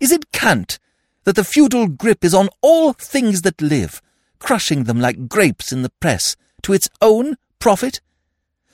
Is 0.00 0.12
it 0.12 0.32
cant 0.32 0.78
that 1.24 1.36
the 1.36 1.44
feudal 1.44 1.88
grip 1.88 2.24
is 2.24 2.34
on 2.34 2.48
all 2.62 2.92
things 2.92 3.42
that 3.42 3.60
live, 3.60 4.00
crushing 4.38 4.84
them 4.84 5.00
like 5.00 5.28
grapes 5.28 5.72
in 5.72 5.82
the 5.82 5.92
press, 6.00 6.36
to 6.62 6.72
its 6.72 6.88
own 7.00 7.36
profit? 7.58 8.00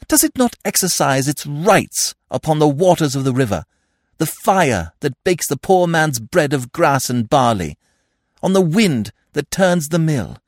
Does 0.09 0.23
it 0.23 0.37
not 0.37 0.57
exercise 0.65 1.29
its 1.29 1.47
rights 1.47 2.15
upon 2.31 2.59
the 2.59 2.69
waters 2.69 3.17
of 3.17 3.25
the 3.25 3.33
river, 3.33 3.65
the 4.19 4.27
fire 4.27 4.93
that 5.01 5.23
bakes 5.25 5.47
the 5.47 5.57
poor 5.57 5.87
man's 5.87 6.21
bread 6.21 6.53
of 6.53 6.73
grass 6.73 7.09
and 7.09 7.29
barley, 7.29 7.79
on 8.43 8.53
the 8.53 8.61
wind 8.61 9.13
that 9.33 9.51
turns 9.51 9.89
the 9.89 9.99
mill? 9.99 10.39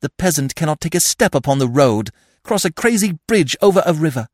The 0.00 0.10
peasant 0.10 0.54
cannot 0.54 0.80
take 0.80 0.94
a 0.94 1.00
step 1.00 1.34
upon 1.34 1.58
the 1.58 1.68
road, 1.68 2.10
cross 2.44 2.64
a 2.64 2.72
crazy 2.72 3.18
bridge 3.26 3.56
over 3.60 3.82
a 3.84 3.92
river, 3.92 4.28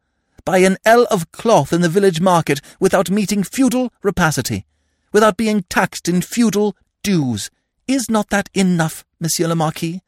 buy 0.45 0.59
an 0.59 0.77
ell 0.85 1.07
of 1.11 1.33
cloth 1.33 1.73
in 1.73 1.81
the 1.81 1.89
village 1.89 2.21
market 2.21 2.61
without 2.79 3.11
meeting 3.11 3.43
feudal 3.43 3.93
rapacity, 4.03 4.67
without 5.13 5.37
being 5.37 5.63
taxed 5.69 6.09
in 6.09 6.21
feudal 6.21 6.77
dues. 7.03 7.51
Is 7.89 8.11
not 8.11 8.29
that 8.31 8.51
enough, 8.53 9.05
Monsieur 9.19 9.49
le 9.49 9.57
Marquis? 9.57 10.03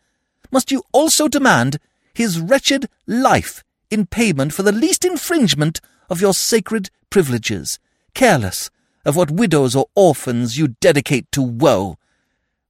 Must 0.51 0.71
you 0.71 0.83
also 0.93 1.29
demand 1.29 1.79
his 2.13 2.39
wretched 2.39 2.89
life 3.07 3.65
in 3.91 4.07
payment 4.07 4.53
for 4.53 4.63
the 4.63 4.73
least 4.73 5.05
infringement 5.05 5.81
of 6.11 6.21
your 6.21 6.35
sacred 6.35 6.91
privileges, 7.09 7.79
careless 8.15 8.71
of 9.05 9.17
what 9.17 9.31
widows 9.31 9.75
or 9.75 9.87
orphans 9.95 10.59
you 10.59 10.69
dedicate 10.81 11.31
to 11.33 11.43
woe? 11.43 11.97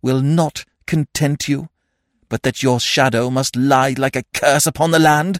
Will 0.00 0.20
not 0.20 0.64
content 0.86 1.48
you, 1.48 1.68
but 2.32 2.44
that 2.44 2.62
your 2.62 2.80
shadow 2.80 3.28
must 3.28 3.56
lie 3.56 3.94
like 3.98 4.16
a 4.16 4.24
curse 4.32 4.66
upon 4.66 4.90
the 4.90 4.98
land? 4.98 5.38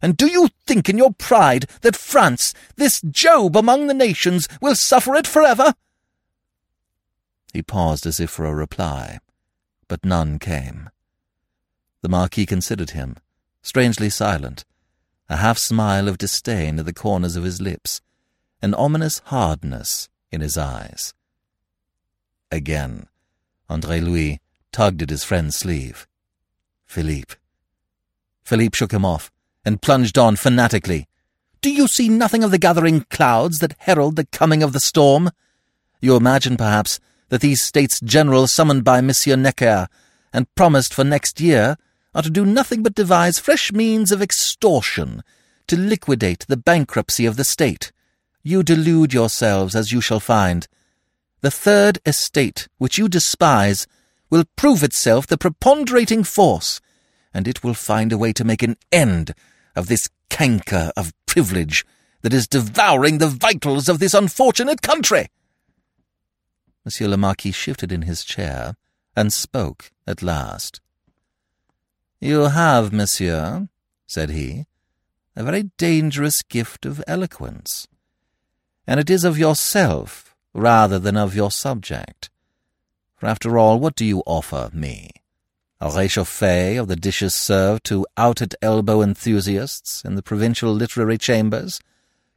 And 0.00 0.16
do 0.16 0.28
you 0.28 0.50
think 0.68 0.88
in 0.88 0.96
your 0.96 1.12
pride 1.12 1.66
that 1.80 1.96
France, 1.96 2.54
this 2.76 3.00
Job 3.00 3.56
among 3.56 3.88
the 3.88 3.92
nations, 3.92 4.48
will 4.62 4.76
suffer 4.76 5.16
it 5.16 5.26
forever? 5.26 5.74
He 7.52 7.60
paused 7.60 8.06
as 8.06 8.20
if 8.20 8.30
for 8.30 8.44
a 8.44 8.54
reply, 8.54 9.18
but 9.88 10.04
none 10.04 10.38
came. 10.38 10.90
The 12.02 12.08
Marquis 12.08 12.46
considered 12.46 12.90
him, 12.90 13.16
strangely 13.60 14.08
silent, 14.08 14.64
a 15.28 15.38
half-smile 15.38 16.06
of 16.06 16.18
disdain 16.18 16.78
at 16.78 16.86
the 16.86 16.94
corners 16.94 17.34
of 17.34 17.42
his 17.42 17.60
lips, 17.60 18.00
an 18.62 18.74
ominous 18.74 19.20
hardness 19.24 20.08
in 20.30 20.40
his 20.40 20.56
eyes. 20.56 21.14
Again, 22.52 23.08
Andre 23.68 23.98
Louis 23.98 24.38
tugged 24.70 25.02
at 25.02 25.10
his 25.10 25.24
friend's 25.24 25.56
sleeve. 25.56 26.06
Philippe. 26.88 27.34
Philippe 28.42 28.74
shook 28.74 28.92
him 28.92 29.04
off 29.04 29.30
and 29.64 29.82
plunged 29.82 30.16
on 30.18 30.36
fanatically. 30.36 31.06
Do 31.60 31.70
you 31.70 31.86
see 31.86 32.08
nothing 32.08 32.42
of 32.42 32.50
the 32.50 32.58
gathering 32.58 33.04
clouds 33.10 33.58
that 33.58 33.76
herald 33.80 34.16
the 34.16 34.26
coming 34.26 34.62
of 34.62 34.72
the 34.72 34.80
storm? 34.80 35.30
You 36.00 36.16
imagine, 36.16 36.56
perhaps, 36.56 36.98
that 37.28 37.42
these 37.42 37.62
States 37.62 38.00
General 38.00 38.46
summoned 38.46 38.84
by 38.84 39.02
Monsieur 39.02 39.36
Necker 39.36 39.88
and 40.32 40.52
promised 40.54 40.94
for 40.94 41.04
next 41.04 41.40
year 41.40 41.76
are 42.14 42.22
to 42.22 42.30
do 42.30 42.46
nothing 42.46 42.82
but 42.82 42.94
devise 42.94 43.38
fresh 43.38 43.70
means 43.70 44.10
of 44.10 44.22
extortion 44.22 45.22
to 45.66 45.76
liquidate 45.76 46.46
the 46.48 46.56
bankruptcy 46.56 47.26
of 47.26 47.36
the 47.36 47.44
state. 47.44 47.92
You 48.42 48.62
delude 48.62 49.12
yourselves, 49.12 49.76
as 49.76 49.92
you 49.92 50.00
shall 50.00 50.20
find. 50.20 50.66
The 51.42 51.50
third 51.50 51.98
estate, 52.06 52.66
which 52.78 52.96
you 52.96 53.08
despise, 53.08 53.86
will 54.30 54.44
prove 54.56 54.82
itself 54.82 55.26
the 55.26 55.38
preponderating 55.38 56.24
force, 56.24 56.80
and 57.32 57.48
it 57.48 57.62
will 57.62 57.74
find 57.74 58.12
a 58.12 58.18
way 58.18 58.32
to 58.32 58.44
make 58.44 58.62
an 58.62 58.76
end 58.92 59.34
of 59.74 59.88
this 59.88 60.08
canker 60.28 60.90
of 60.96 61.12
privilege 61.26 61.84
that 62.22 62.34
is 62.34 62.48
devouring 62.48 63.18
the 63.18 63.28
vitals 63.28 63.88
of 63.88 63.98
this 63.98 64.14
unfortunate 64.14 64.82
country. 64.82 65.28
Monsieur 66.84 67.08
le 67.08 67.16
Marquis 67.16 67.52
shifted 67.52 67.92
in 67.92 68.02
his 68.02 68.24
chair 68.24 68.74
and 69.14 69.32
spoke 69.32 69.90
at 70.06 70.22
last. 70.22 70.80
You 72.20 72.44
have, 72.44 72.92
monsieur, 72.92 73.68
said 74.06 74.30
he, 74.30 74.66
a 75.36 75.44
very 75.44 75.70
dangerous 75.76 76.42
gift 76.42 76.84
of 76.84 77.02
eloquence, 77.06 77.86
and 78.86 78.98
it 78.98 79.10
is 79.10 79.22
of 79.22 79.38
yourself 79.38 80.34
rather 80.52 80.98
than 80.98 81.16
of 81.16 81.36
your 81.36 81.50
subject. 81.50 82.30
For 83.18 83.26
after 83.26 83.58
all, 83.58 83.80
what 83.80 83.96
do 83.96 84.04
you 84.04 84.22
offer 84.26 84.70
me? 84.72 85.10
A 85.80 85.88
réchauffé 85.88 86.80
of 86.80 86.88
the 86.88 86.96
dishes 86.96 87.34
served 87.34 87.84
to 87.84 88.06
out-at-elbow 88.16 89.02
enthusiasts 89.02 90.04
in 90.04 90.14
the 90.14 90.22
provincial 90.22 90.72
literary 90.72 91.18
chambers, 91.18 91.80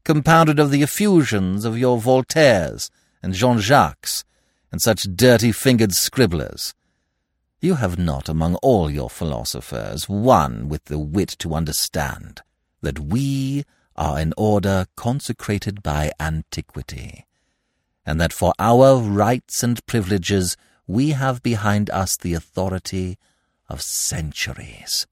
compounded 0.03 0.59
of 0.59 0.71
the 0.71 0.81
effusions 0.81 1.65
of 1.65 1.77
your 1.77 1.99
Voltaires 1.99 2.89
and 3.21 3.35
Jean-Jacques, 3.35 4.23
and 4.71 4.81
such 4.81 5.07
dirty-fingered 5.15 5.93
scribblers. 5.93 6.73
You 7.59 7.75
have 7.75 7.99
not 7.99 8.27
among 8.27 8.55
all 8.55 8.89
your 8.89 9.09
philosophers 9.09 10.09
one 10.09 10.67
with 10.67 10.85
the 10.85 10.97
wit 10.97 11.35
to 11.39 11.53
understand 11.53 12.41
that 12.81 12.99
we 12.99 13.65
are 13.95 14.17
an 14.17 14.33
order 14.35 14.87
consecrated 14.95 15.83
by 15.83 16.11
antiquity, 16.19 17.27
and 18.03 18.19
that 18.19 18.33
for 18.33 18.53
our 18.57 18.97
rights 18.97 19.61
and 19.61 19.85
privileges 19.85 20.57
we 20.91 21.11
have 21.11 21.41
behind 21.41 21.89
us 21.89 22.17
the 22.17 22.33
authority 22.33 23.17
of 23.69 23.81
centuries. 23.81 25.07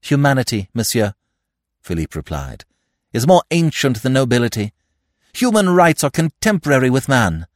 Humanity, 0.00 0.68
monsieur, 0.72 1.14
Philippe 1.80 2.16
replied, 2.16 2.64
is 3.12 3.26
more 3.26 3.42
ancient 3.50 4.02
than 4.02 4.12
nobility. 4.12 4.72
Human 5.34 5.70
rights 5.70 6.04
are 6.04 6.10
contemporary 6.10 6.90
with 6.90 7.08
man. 7.08 7.46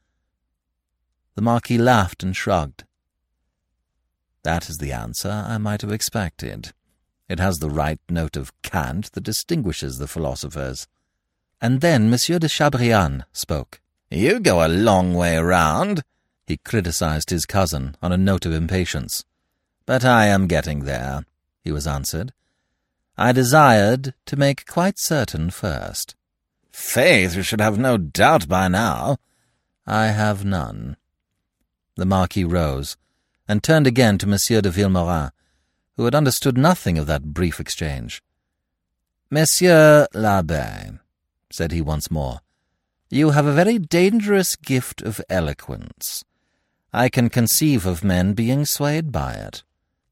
The 1.36 1.42
Marquis 1.42 1.78
laughed 1.78 2.22
and 2.22 2.34
shrugged. 2.34 2.84
That 4.42 4.68
is 4.68 4.78
the 4.78 4.92
answer 4.92 5.30
I 5.30 5.58
might 5.58 5.82
have 5.82 5.92
expected. 5.92 6.72
It 7.28 7.38
has 7.38 7.58
the 7.58 7.70
right 7.70 8.00
note 8.08 8.36
of 8.36 8.52
cant 8.62 9.12
that 9.12 9.22
distinguishes 9.22 9.98
the 9.98 10.08
philosophers. 10.08 10.88
And 11.60 11.80
then 11.80 12.10
Monsieur 12.10 12.38
de 12.38 12.48
Chabrillane 12.48 13.24
spoke. 13.32 13.80
You 14.10 14.40
go 14.40 14.66
a 14.66 14.68
long 14.68 15.14
way 15.14 15.38
round, 15.38 16.02
he 16.48 16.56
criticized 16.56 17.28
his 17.28 17.44
cousin 17.44 17.94
on 18.00 18.10
a 18.10 18.16
note 18.16 18.46
of 18.46 18.54
impatience. 18.54 19.26
But 19.84 20.02
I 20.02 20.26
am 20.26 20.46
getting 20.46 20.80
there, 20.80 21.26
he 21.62 21.70
was 21.70 21.86
answered. 21.86 22.32
I 23.18 23.32
desired 23.32 24.14
to 24.24 24.36
make 24.36 24.64
quite 24.64 24.98
certain 24.98 25.50
first. 25.50 26.16
Faith, 26.72 27.36
you 27.36 27.42
should 27.42 27.60
have 27.60 27.78
no 27.78 27.98
doubt 27.98 28.48
by 28.48 28.66
now. 28.66 29.18
I 29.86 30.06
have 30.06 30.42
none. 30.42 30.96
The 31.96 32.06
Marquis 32.06 32.44
rose, 32.44 32.96
and 33.46 33.62
turned 33.62 33.86
again 33.86 34.16
to 34.18 34.26
Monsieur 34.26 34.62
de 34.62 34.70
Vilmorin, 34.70 35.32
who 35.96 36.06
had 36.06 36.14
understood 36.14 36.56
nothing 36.56 36.96
of 36.96 37.06
that 37.08 37.34
brief 37.34 37.60
exchange. 37.60 38.22
Monsieur 39.30 40.06
l'Abbe, 40.14 40.98
said 41.50 41.72
he 41.72 41.82
once 41.82 42.10
more, 42.10 42.40
you 43.10 43.30
have 43.30 43.44
a 43.44 43.52
very 43.52 43.78
dangerous 43.78 44.56
gift 44.56 45.02
of 45.02 45.20
eloquence. 45.28 46.24
I 46.92 47.08
can 47.08 47.28
conceive 47.28 47.84
of 47.84 48.02
men 48.02 48.32
being 48.32 48.64
swayed 48.64 49.12
by 49.12 49.34
it. 49.34 49.62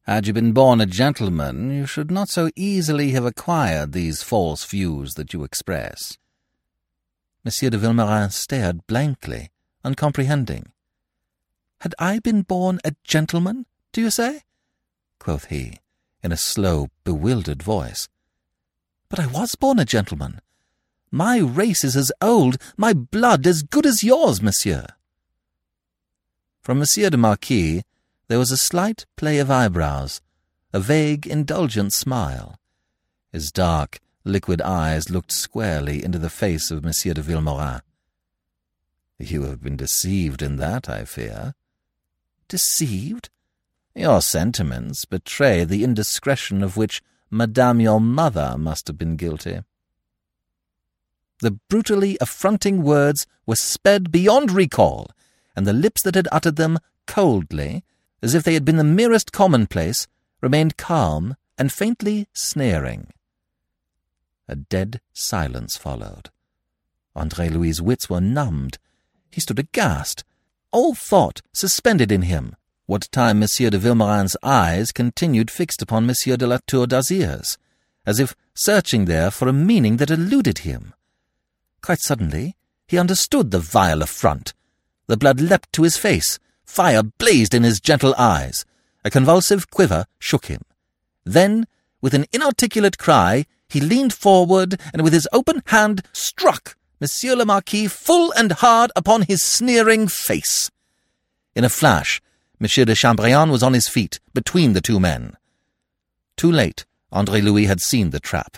Had 0.02 0.26
you 0.26 0.32
been 0.32 0.52
born 0.52 0.80
a 0.80 0.86
gentleman, 0.86 1.70
you 1.70 1.86
should 1.86 2.10
not 2.10 2.28
so 2.28 2.50
easily 2.54 3.12
have 3.12 3.24
acquired 3.24 3.92
these 3.92 4.22
false 4.22 4.64
views 4.64 5.14
that 5.14 5.32
you 5.32 5.42
express. 5.42 6.18
Monsieur 7.44 7.70
de 7.70 7.78
Vilmorin 7.78 8.30
stared 8.30 8.86
blankly, 8.86 9.50
uncomprehending. 9.84 10.72
Had 11.80 11.94
I 11.98 12.18
been 12.18 12.42
born 12.42 12.80
a 12.84 12.94
gentleman, 13.04 13.66
do 13.92 14.00
you 14.00 14.10
say? 14.10 14.42
quoth 15.18 15.46
he, 15.46 15.80
in 16.22 16.30
a 16.30 16.36
slow, 16.36 16.88
bewildered 17.04 17.62
voice. 17.62 18.08
But 19.08 19.18
I 19.18 19.26
was 19.26 19.54
born 19.54 19.78
a 19.78 19.84
gentleman. 19.84 20.40
My 21.10 21.38
race 21.38 21.82
is 21.84 21.96
as 21.96 22.12
old, 22.20 22.58
my 22.76 22.92
blood 22.92 23.46
as 23.46 23.62
good 23.62 23.86
as 23.86 24.04
yours, 24.04 24.42
monsieur. 24.42 24.86
From 26.66 26.80
Monsieur 26.80 27.10
de 27.10 27.16
Marquis 27.16 27.84
there 28.26 28.40
was 28.40 28.50
a 28.50 28.56
slight 28.56 29.06
play 29.14 29.38
of 29.38 29.52
eyebrows, 29.52 30.20
a 30.72 30.80
vague, 30.80 31.24
indulgent 31.24 31.92
smile. 31.92 32.58
His 33.30 33.52
dark, 33.52 34.00
liquid 34.24 34.60
eyes 34.60 35.08
looked 35.08 35.30
squarely 35.30 36.02
into 36.02 36.18
the 36.18 36.28
face 36.28 36.72
of 36.72 36.82
Monsieur 36.82 37.14
de 37.14 37.22
Vilmorin. 37.22 37.82
You 39.16 39.44
have 39.44 39.62
been 39.62 39.76
deceived 39.76 40.42
in 40.42 40.56
that, 40.56 40.88
I 40.88 41.04
fear. 41.04 41.54
Deceived? 42.48 43.30
Your 43.94 44.20
sentiments 44.20 45.04
betray 45.04 45.62
the 45.62 45.84
indiscretion 45.84 46.64
of 46.64 46.76
which 46.76 47.00
Madame 47.30 47.78
your 47.78 48.00
mother 48.00 48.56
must 48.58 48.88
have 48.88 48.98
been 48.98 49.14
guilty. 49.14 49.60
The 51.42 51.60
brutally 51.68 52.18
affronting 52.20 52.82
words 52.82 53.24
were 53.46 53.54
sped 53.54 54.10
beyond 54.10 54.50
recall, 54.50 55.12
and 55.56 55.66
the 55.66 55.72
lips 55.72 56.02
that 56.02 56.14
had 56.14 56.28
uttered 56.30 56.56
them 56.56 56.78
coldly, 57.06 57.82
as 58.22 58.34
if 58.34 58.44
they 58.44 58.54
had 58.54 58.64
been 58.64 58.76
the 58.76 58.84
merest 58.84 59.32
commonplace, 59.32 60.06
remained 60.40 60.76
calm 60.76 61.34
and 61.58 61.72
faintly 61.72 62.28
sneering. 62.32 63.08
A 64.48 64.54
dead 64.54 65.00
silence 65.12 65.76
followed. 65.76 66.30
Andre 67.16 67.48
Louis's 67.48 67.82
wits 67.82 68.10
were 68.10 68.20
numbed. 68.20 68.78
He 69.32 69.40
stood 69.40 69.58
aghast, 69.58 70.22
all 70.70 70.94
thought 70.94 71.40
suspended 71.52 72.12
in 72.12 72.22
him, 72.22 72.54
what 72.84 73.10
time 73.10 73.40
Monsieur 73.40 73.70
de 73.70 73.78
Vilmorin's 73.78 74.36
eyes 74.42 74.92
continued 74.92 75.50
fixed 75.50 75.82
upon 75.82 76.06
Monsieur 76.06 76.36
de 76.36 76.46
la 76.46 76.58
Tour 76.66 76.86
d'Azyr's, 76.86 77.58
as 78.04 78.20
if 78.20 78.36
searching 78.54 79.06
there 79.06 79.30
for 79.30 79.48
a 79.48 79.52
meaning 79.52 79.96
that 79.96 80.10
eluded 80.10 80.58
him. 80.58 80.94
Quite 81.82 82.00
suddenly, 82.00 82.56
he 82.86 82.98
understood 82.98 83.50
the 83.50 83.58
vile 83.58 84.02
affront. 84.02 84.54
The 85.06 85.16
blood 85.16 85.40
leapt 85.40 85.72
to 85.74 85.82
his 85.82 85.96
face. 85.96 86.38
Fire 86.64 87.02
blazed 87.02 87.54
in 87.54 87.62
his 87.62 87.80
gentle 87.80 88.14
eyes. 88.16 88.64
A 89.04 89.10
convulsive 89.10 89.70
quiver 89.70 90.06
shook 90.18 90.46
him. 90.46 90.62
Then, 91.24 91.66
with 92.00 92.14
an 92.14 92.26
inarticulate 92.32 92.98
cry, 92.98 93.46
he 93.68 93.80
leaned 93.80 94.12
forward 94.12 94.80
and 94.92 95.02
with 95.02 95.12
his 95.12 95.28
open 95.32 95.62
hand 95.66 96.02
struck 96.12 96.76
Monsieur 97.00 97.34
le 97.34 97.44
Marquis 97.44 97.88
full 97.88 98.32
and 98.32 98.52
hard 98.52 98.90
upon 98.96 99.22
his 99.22 99.42
sneering 99.42 100.08
face. 100.08 100.70
In 101.54 101.64
a 101.64 101.68
flash, 101.68 102.22
Monsieur 102.58 102.84
de 102.86 102.94
Chabrillane 102.94 103.50
was 103.50 103.62
on 103.62 103.74
his 103.74 103.86
feet, 103.86 104.18
between 104.32 104.72
the 104.72 104.80
two 104.80 104.98
men. 104.98 105.36
Too 106.36 106.50
late, 106.50 106.86
Andre 107.12 107.40
Louis 107.42 107.66
had 107.66 107.80
seen 107.80 108.10
the 108.10 108.20
trap. 108.20 108.56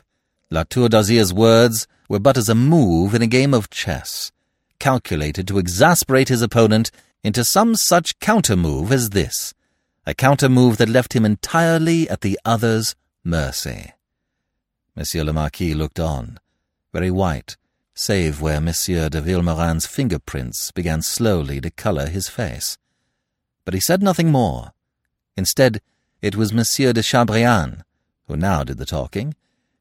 La 0.51 0.63
Tour 0.63 0.89
d'Azyr's 0.89 1.33
words 1.33 1.89
were 2.09 2.21
but 2.21 2.39
as 2.39 2.49
a 2.49 2.55
move 2.55 3.13
in 3.13 3.23
a 3.23 3.27
game 3.27 3.53
of 3.53 3.71
chess, 3.71 4.31
calculated 4.79 5.49
to 5.49 5.59
exasperate 5.59 6.29
his 6.29 6.43
opponent 6.43 6.91
into 7.23 7.45
some 7.45 7.75
such 7.75 8.19
counter-move 8.19 8.93
as 8.93 9.11
this, 9.11 9.55
a 10.07 10.15
counter-move 10.15 10.77
that 10.79 10.89
left 10.89 11.15
him 11.15 11.25
entirely 11.25 12.09
at 12.09 12.21
the 12.21 12.39
other's 12.45 12.95
mercy. 13.25 13.93
Monsieur 14.97 15.25
le 15.25 15.33
Marquis 15.33 15.75
looked 15.75 16.01
on, 16.01 16.39
very 16.93 17.11
white, 17.11 17.57
save 17.95 18.41
where 18.41 18.61
Monsieur 18.61 19.09
de 19.09 19.21
Vilmorin's 19.21 19.87
fingerprints 19.87 20.71
began 20.73 21.03
slowly 21.03 21.61
to 21.61 21.71
colour 21.71 22.07
his 22.09 22.29
face. 22.29 22.79
But 23.65 23.75
he 23.75 23.81
said 23.81 24.03
nothing 24.03 24.31
more. 24.31 24.73
Instead, 25.37 25.81
it 26.23 26.37
was 26.37 26.53
Monsieur 26.53 26.93
de 26.93 27.03
Chabrillane 27.03 27.83
who 28.29 28.37
now 28.37 28.63
did 28.63 28.77
the 28.77 28.87
talking, 28.87 29.35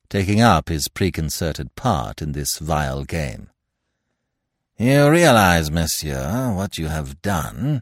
taking 0.10 0.41
up 0.41 0.70
his 0.70 0.88
preconcerted 0.88 1.76
part 1.76 2.22
in 2.22 2.32
this 2.32 2.58
vile 2.58 3.04
game. 3.04 3.50
You 4.80 5.09
realize, 5.09 5.71
monsieur, 5.71 6.53
what 6.53 6.78
you 6.78 6.88
have 6.88 7.19
done, 7.23 7.82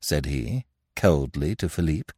said 0.00 0.24
he, 0.24 0.64
coldly 0.96 1.54
to 1.56 1.68
Philippe. 1.68 2.14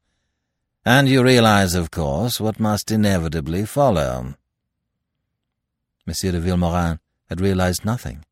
And 0.85 1.09
you 1.09 1.25
realize, 1.25 1.75
of 1.75 1.91
course, 1.91 2.41
what 2.41 2.61
must 2.61 2.93
inevitably 2.93 3.67
follow. 3.67 4.35
Monsieur 6.07 6.31
de 6.31 6.41
Vilmorin 6.41 7.01
had 7.29 7.41
realized 7.41 7.85
nothing. 7.85 8.25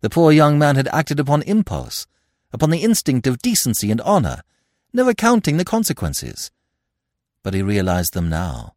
The 0.00 0.08
poor 0.08 0.32
young 0.32 0.58
man 0.58 0.76
had 0.76 0.88
acted 0.88 1.20
upon 1.20 1.42
impulse, 1.42 2.06
upon 2.50 2.70
the 2.70 2.82
instinct 2.82 3.26
of 3.26 3.42
decency 3.42 3.90
and 3.90 4.00
honour, 4.00 4.40
never 4.94 5.12
counting 5.12 5.58
the 5.58 5.64
consequences. 5.64 6.50
But 7.42 7.52
he 7.52 7.60
realized 7.60 8.14
them 8.14 8.30
now, 8.30 8.76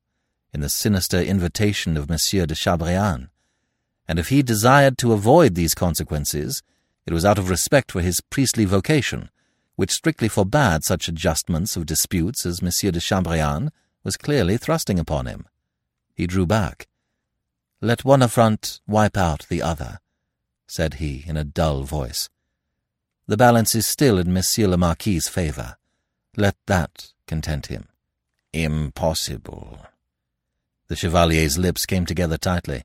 in 0.53 0.59
the 0.59 0.69
sinister 0.69 1.21
invitation 1.21 1.95
of 1.95 2.09
Monsieur 2.09 2.45
de 2.45 2.55
Chabrillane, 2.55 3.29
and 4.07 4.19
if 4.19 4.29
he 4.29 4.43
desired 4.43 4.97
to 4.97 5.13
avoid 5.13 5.55
these 5.55 5.73
consequences, 5.73 6.61
it 7.05 7.13
was 7.13 7.25
out 7.25 7.37
of 7.37 7.49
respect 7.49 7.91
for 7.91 8.01
his 8.01 8.21
priestly 8.21 8.65
vocation, 8.65 9.29
which 9.75 9.91
strictly 9.91 10.27
forbade 10.27 10.83
such 10.83 11.07
adjustments 11.07 11.75
of 11.75 11.85
disputes 11.85 12.45
as 12.45 12.61
Monsieur 12.61 12.91
de 12.91 12.99
Chabrillane 12.99 13.71
was 14.03 14.17
clearly 14.17 14.57
thrusting 14.57 14.99
upon 14.99 15.25
him. 15.25 15.45
He 16.13 16.27
drew 16.27 16.45
back. 16.45 16.87
Let 17.81 18.05
one 18.05 18.21
affront 18.21 18.79
wipe 18.87 19.17
out 19.17 19.45
the 19.49 19.61
other, 19.61 19.99
said 20.67 20.95
he 20.95 21.23
in 21.27 21.37
a 21.37 21.43
dull 21.43 21.83
voice. 21.83 22.29
The 23.27 23.37
balance 23.37 23.75
is 23.75 23.85
still 23.85 24.17
in 24.17 24.33
Monsieur 24.33 24.67
le 24.67 24.77
Marquis's 24.77 25.27
favour. 25.27 25.77
Let 26.37 26.55
that 26.67 27.13
content 27.27 27.67
him. 27.67 27.87
Impossible, 28.53 29.79
the 30.87 30.95
chevalier's 30.95 31.57
lips 31.57 31.85
came 31.85 32.05
together 32.05 32.37
tightly. 32.37 32.83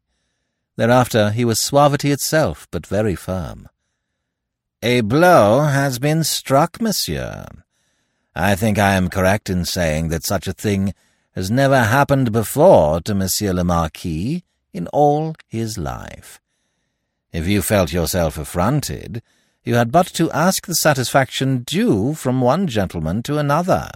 Thereafter 0.76 1.30
he 1.30 1.44
was 1.44 1.60
suavity 1.60 2.10
itself, 2.10 2.66
but 2.70 2.86
very 2.86 3.14
firm. 3.14 3.68
A 4.82 5.02
blow 5.02 5.60
has 5.60 5.98
been 5.98 6.24
struck, 6.24 6.80
monsieur. 6.80 7.46
I 8.34 8.54
think 8.54 8.78
I 8.78 8.94
am 8.94 9.10
correct 9.10 9.50
in 9.50 9.64
saying 9.64 10.08
that 10.08 10.24
such 10.24 10.46
a 10.46 10.52
thing 10.52 10.94
has 11.32 11.50
never 11.50 11.84
happened 11.84 12.32
before 12.32 13.00
to 13.02 13.14
Monsieur 13.14 13.52
le 13.52 13.64
Marquis 13.64 14.44
in 14.72 14.86
all 14.88 15.34
his 15.46 15.76
life. 15.76 16.40
If 17.32 17.46
you 17.46 17.62
felt 17.62 17.92
yourself 17.92 18.38
affronted, 18.38 19.22
you 19.62 19.74
had 19.74 19.92
but 19.92 20.06
to 20.14 20.30
ask 20.32 20.66
the 20.66 20.74
satisfaction 20.74 21.62
due 21.64 22.14
from 22.14 22.40
one 22.40 22.66
gentleman 22.66 23.22
to 23.24 23.38
another. 23.38 23.90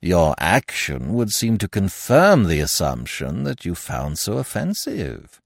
Your 0.00 0.34
action 0.38 1.14
would 1.14 1.30
seem 1.30 1.58
to 1.58 1.68
confirm 1.68 2.44
the 2.44 2.60
assumption 2.60 3.42
that 3.44 3.64
you 3.64 3.74
found 3.74 4.18
so 4.18 4.38
offensive. 4.38 5.40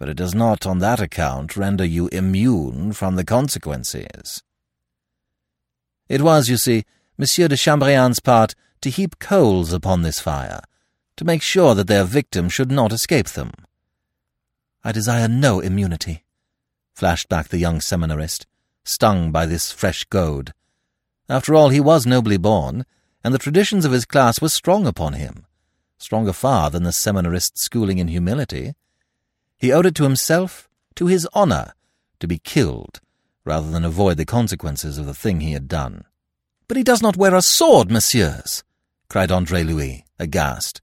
But 0.00 0.08
it 0.08 0.16
does 0.16 0.34
not 0.34 0.66
on 0.66 0.78
that 0.78 0.98
account 0.98 1.58
render 1.58 1.84
you 1.84 2.08
immune 2.08 2.94
from 2.94 3.16
the 3.16 3.24
consequences. 3.24 4.42
It 6.08 6.22
was, 6.22 6.48
you 6.48 6.56
see, 6.56 6.84
Monsieur 7.18 7.48
de 7.48 7.56
Chabrillane's 7.56 8.18
part 8.18 8.54
to 8.80 8.88
heap 8.88 9.18
coals 9.18 9.74
upon 9.74 10.00
this 10.00 10.18
fire, 10.18 10.62
to 11.16 11.24
make 11.26 11.42
sure 11.42 11.74
that 11.74 11.86
their 11.86 12.04
victim 12.04 12.48
should 12.48 12.70
not 12.70 12.94
escape 12.94 13.28
them. 13.28 13.52
I 14.82 14.90
desire 14.90 15.28
no 15.28 15.60
immunity, 15.60 16.24
flashed 16.94 17.28
back 17.28 17.48
the 17.48 17.58
young 17.58 17.82
seminarist, 17.82 18.46
stung 18.84 19.30
by 19.30 19.44
this 19.44 19.70
fresh 19.70 20.04
goad. 20.04 20.54
After 21.28 21.54
all, 21.54 21.68
he 21.68 21.78
was 21.78 22.06
nobly 22.06 22.38
born, 22.38 22.86
and 23.22 23.34
the 23.34 23.38
traditions 23.38 23.84
of 23.84 23.92
his 23.92 24.06
class 24.06 24.40
were 24.40 24.48
strong 24.48 24.86
upon 24.86 25.12
him, 25.12 25.44
stronger 25.98 26.32
far 26.32 26.70
than 26.70 26.84
the 26.84 26.92
seminarist's 26.92 27.60
schooling 27.60 27.98
in 27.98 28.08
humility. 28.08 28.72
He 29.60 29.70
owed 29.70 29.84
it 29.84 29.94
to 29.96 30.04
himself, 30.04 30.68
to 30.94 31.06
his 31.06 31.28
honour, 31.34 31.74
to 32.18 32.26
be 32.26 32.38
killed, 32.38 33.00
rather 33.44 33.70
than 33.70 33.84
avoid 33.84 34.16
the 34.16 34.24
consequences 34.24 34.96
of 34.96 35.04
the 35.04 35.14
thing 35.14 35.40
he 35.40 35.52
had 35.52 35.68
done. 35.68 36.04
But 36.66 36.78
he 36.78 36.82
does 36.82 37.02
not 37.02 37.18
wear 37.18 37.34
a 37.34 37.42
sword, 37.42 37.90
messieurs, 37.90 38.64
cried 39.08 39.30
Andre 39.30 39.62
Louis, 39.62 40.06
aghast. 40.18 40.80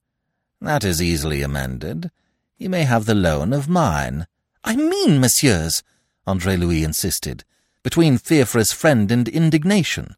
That 0.61 0.83
is 0.83 1.01
easily 1.01 1.41
amended. 1.41 2.11
He 2.53 2.67
may 2.67 2.83
have 2.83 3.05
the 3.05 3.15
loan 3.15 3.51
of 3.51 3.67
mine. 3.67 4.27
I 4.63 4.75
mean, 4.75 5.19
messieurs, 5.19 5.81
Andre 6.27 6.55
Louis 6.55 6.83
insisted, 6.83 7.43
between 7.81 8.19
fear 8.19 8.45
for 8.45 8.59
his 8.59 8.71
friend 8.71 9.11
and 9.11 9.27
indignation 9.27 10.15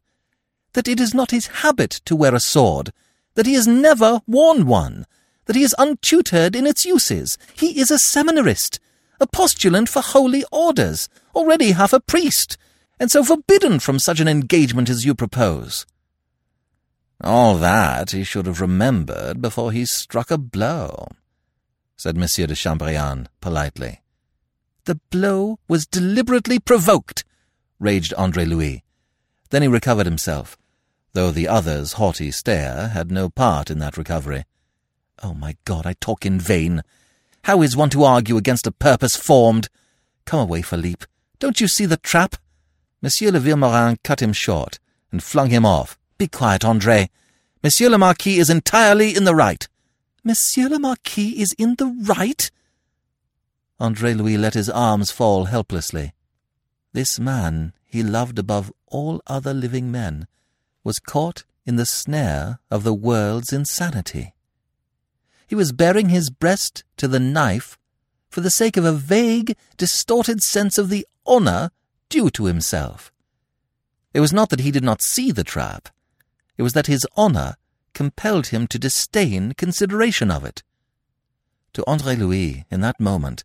that 0.72 0.88
it 0.88 1.00
is 1.00 1.14
not 1.14 1.30
his 1.30 1.46
habit 1.46 1.90
to 2.04 2.14
wear 2.14 2.34
a 2.34 2.40
sword, 2.40 2.92
that 3.34 3.46
he 3.46 3.54
has 3.54 3.66
never 3.66 4.20
worn 4.26 4.66
one, 4.66 5.06
that 5.50 5.56
he 5.56 5.64
is 5.64 5.74
untutored 5.80 6.54
in 6.54 6.64
its 6.64 6.84
uses. 6.84 7.36
He 7.54 7.80
is 7.80 7.90
a 7.90 7.98
seminarist, 7.98 8.78
a 9.20 9.26
postulant 9.26 9.88
for 9.88 10.00
holy 10.00 10.44
orders, 10.52 11.08
already 11.34 11.72
half 11.72 11.92
a 11.92 11.98
priest, 11.98 12.56
and 13.00 13.10
so 13.10 13.24
forbidden 13.24 13.80
from 13.80 13.98
such 13.98 14.20
an 14.20 14.28
engagement 14.28 14.88
as 14.88 15.04
you 15.04 15.12
propose. 15.12 15.86
All 17.20 17.56
that 17.56 18.12
he 18.12 18.22
should 18.22 18.46
have 18.46 18.60
remembered 18.60 19.42
before 19.42 19.72
he 19.72 19.84
struck 19.86 20.30
a 20.30 20.38
blow, 20.38 21.08
said 21.96 22.16
Monsieur 22.16 22.46
de 22.46 22.54
Chabrillane 22.54 23.26
politely. 23.40 24.02
The 24.84 25.00
blow 25.10 25.58
was 25.66 25.84
deliberately 25.84 26.60
provoked, 26.60 27.24
raged 27.80 28.14
Andre 28.14 28.44
Louis. 28.44 28.84
Then 29.50 29.62
he 29.62 29.68
recovered 29.68 30.06
himself, 30.06 30.56
though 31.12 31.32
the 31.32 31.48
other's 31.48 31.94
haughty 31.94 32.30
stare 32.30 32.90
had 32.90 33.10
no 33.10 33.28
part 33.28 33.68
in 33.68 33.80
that 33.80 33.96
recovery. 33.96 34.44
Oh, 35.22 35.34
my 35.34 35.56
God, 35.64 35.86
I 35.86 35.94
talk 35.94 36.24
in 36.24 36.38
vain. 36.40 36.82
How 37.44 37.62
is 37.62 37.76
one 37.76 37.90
to 37.90 38.04
argue 38.04 38.36
against 38.36 38.66
a 38.66 38.72
purpose 38.72 39.16
formed? 39.16 39.68
Come 40.24 40.40
away, 40.40 40.62
Philippe. 40.62 41.06
Don't 41.38 41.60
you 41.60 41.68
see 41.68 41.86
the 41.86 41.96
trap? 41.96 42.36
Monsieur 43.02 43.30
le 43.30 43.40
Vilmorin 43.40 43.98
cut 44.04 44.20
him 44.20 44.32
short 44.32 44.78
and 45.10 45.22
flung 45.22 45.50
him 45.50 45.64
off. 45.64 45.98
Be 46.18 46.28
quiet, 46.28 46.64
Andre. 46.64 47.08
Monsieur 47.62 47.88
le 47.88 47.98
Marquis 47.98 48.38
is 48.38 48.50
entirely 48.50 49.16
in 49.16 49.24
the 49.24 49.34
right. 49.34 49.68
Monsieur 50.22 50.68
le 50.68 50.78
Marquis 50.78 51.40
is 51.40 51.54
in 51.58 51.76
the 51.76 51.86
right? 51.86 52.50
Andre 53.78 54.12
Louis 54.12 54.36
let 54.36 54.54
his 54.54 54.68
arms 54.68 55.10
fall 55.10 55.46
helplessly. 55.46 56.12
This 56.92 57.18
man 57.18 57.72
he 57.86 58.02
loved 58.02 58.38
above 58.38 58.72
all 58.86 59.22
other 59.26 59.54
living 59.54 59.90
men 59.90 60.26
was 60.84 60.98
caught 60.98 61.44
in 61.64 61.76
the 61.76 61.86
snare 61.86 62.58
of 62.70 62.84
the 62.84 62.94
world's 62.94 63.52
insanity. 63.52 64.34
He 65.50 65.56
was 65.56 65.72
baring 65.72 66.10
his 66.10 66.30
breast 66.30 66.84
to 66.96 67.08
the 67.08 67.18
knife 67.18 67.76
for 68.28 68.40
the 68.40 68.52
sake 68.52 68.76
of 68.76 68.84
a 68.84 68.92
vague, 68.92 69.56
distorted 69.76 70.44
sense 70.44 70.78
of 70.78 70.90
the 70.90 71.04
honour 71.26 71.72
due 72.08 72.30
to 72.30 72.44
himself. 72.44 73.10
It 74.14 74.20
was 74.20 74.32
not 74.32 74.50
that 74.50 74.60
he 74.60 74.70
did 74.70 74.84
not 74.84 75.02
see 75.02 75.32
the 75.32 75.42
trap, 75.42 75.88
it 76.56 76.62
was 76.62 76.72
that 76.74 76.86
his 76.86 77.04
honour 77.16 77.56
compelled 77.94 78.46
him 78.46 78.68
to 78.68 78.78
disdain 78.78 79.54
consideration 79.54 80.30
of 80.30 80.44
it. 80.44 80.62
To 81.72 81.84
Andre 81.84 82.14
Louis, 82.14 82.64
in 82.70 82.80
that 82.82 83.00
moment, 83.00 83.42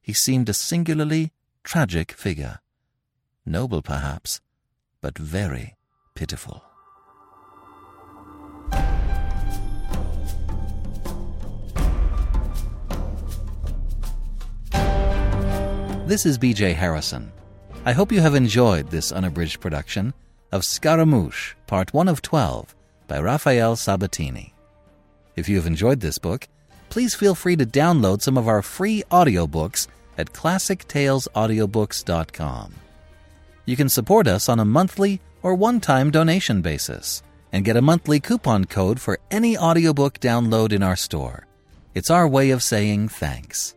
he 0.00 0.12
seemed 0.12 0.48
a 0.48 0.54
singularly 0.54 1.32
tragic 1.64 2.12
figure. 2.12 2.60
Noble, 3.44 3.82
perhaps, 3.82 4.40
but 5.00 5.18
very 5.18 5.74
pitiful. 6.14 6.69
This 16.10 16.26
is 16.26 16.38
BJ 16.38 16.74
Harrison. 16.74 17.30
I 17.84 17.92
hope 17.92 18.10
you 18.10 18.20
have 18.20 18.34
enjoyed 18.34 18.90
this 18.90 19.12
unabridged 19.12 19.60
production 19.60 20.12
of 20.50 20.64
Scaramouche, 20.64 21.54
Part 21.68 21.94
1 21.94 22.08
of 22.08 22.20
12 22.20 22.74
by 23.06 23.20
Raphael 23.20 23.76
Sabatini. 23.76 24.52
If 25.36 25.48
you 25.48 25.54
have 25.54 25.68
enjoyed 25.68 26.00
this 26.00 26.18
book, 26.18 26.48
please 26.88 27.14
feel 27.14 27.36
free 27.36 27.54
to 27.54 27.64
download 27.64 28.22
some 28.22 28.36
of 28.36 28.48
our 28.48 28.60
free 28.60 29.04
audiobooks 29.12 29.86
at 30.18 30.32
classictalesaudiobooks.com. 30.32 32.74
You 33.64 33.76
can 33.76 33.88
support 33.88 34.26
us 34.26 34.48
on 34.48 34.58
a 34.58 34.64
monthly 34.64 35.20
or 35.44 35.54
one 35.54 35.78
time 35.78 36.10
donation 36.10 36.60
basis 36.60 37.22
and 37.52 37.64
get 37.64 37.76
a 37.76 37.82
monthly 37.82 38.18
coupon 38.18 38.64
code 38.64 39.00
for 39.00 39.20
any 39.30 39.56
audiobook 39.56 40.18
download 40.18 40.72
in 40.72 40.82
our 40.82 40.96
store. 40.96 41.46
It's 41.94 42.10
our 42.10 42.26
way 42.26 42.50
of 42.50 42.64
saying 42.64 43.10
thanks. 43.10 43.76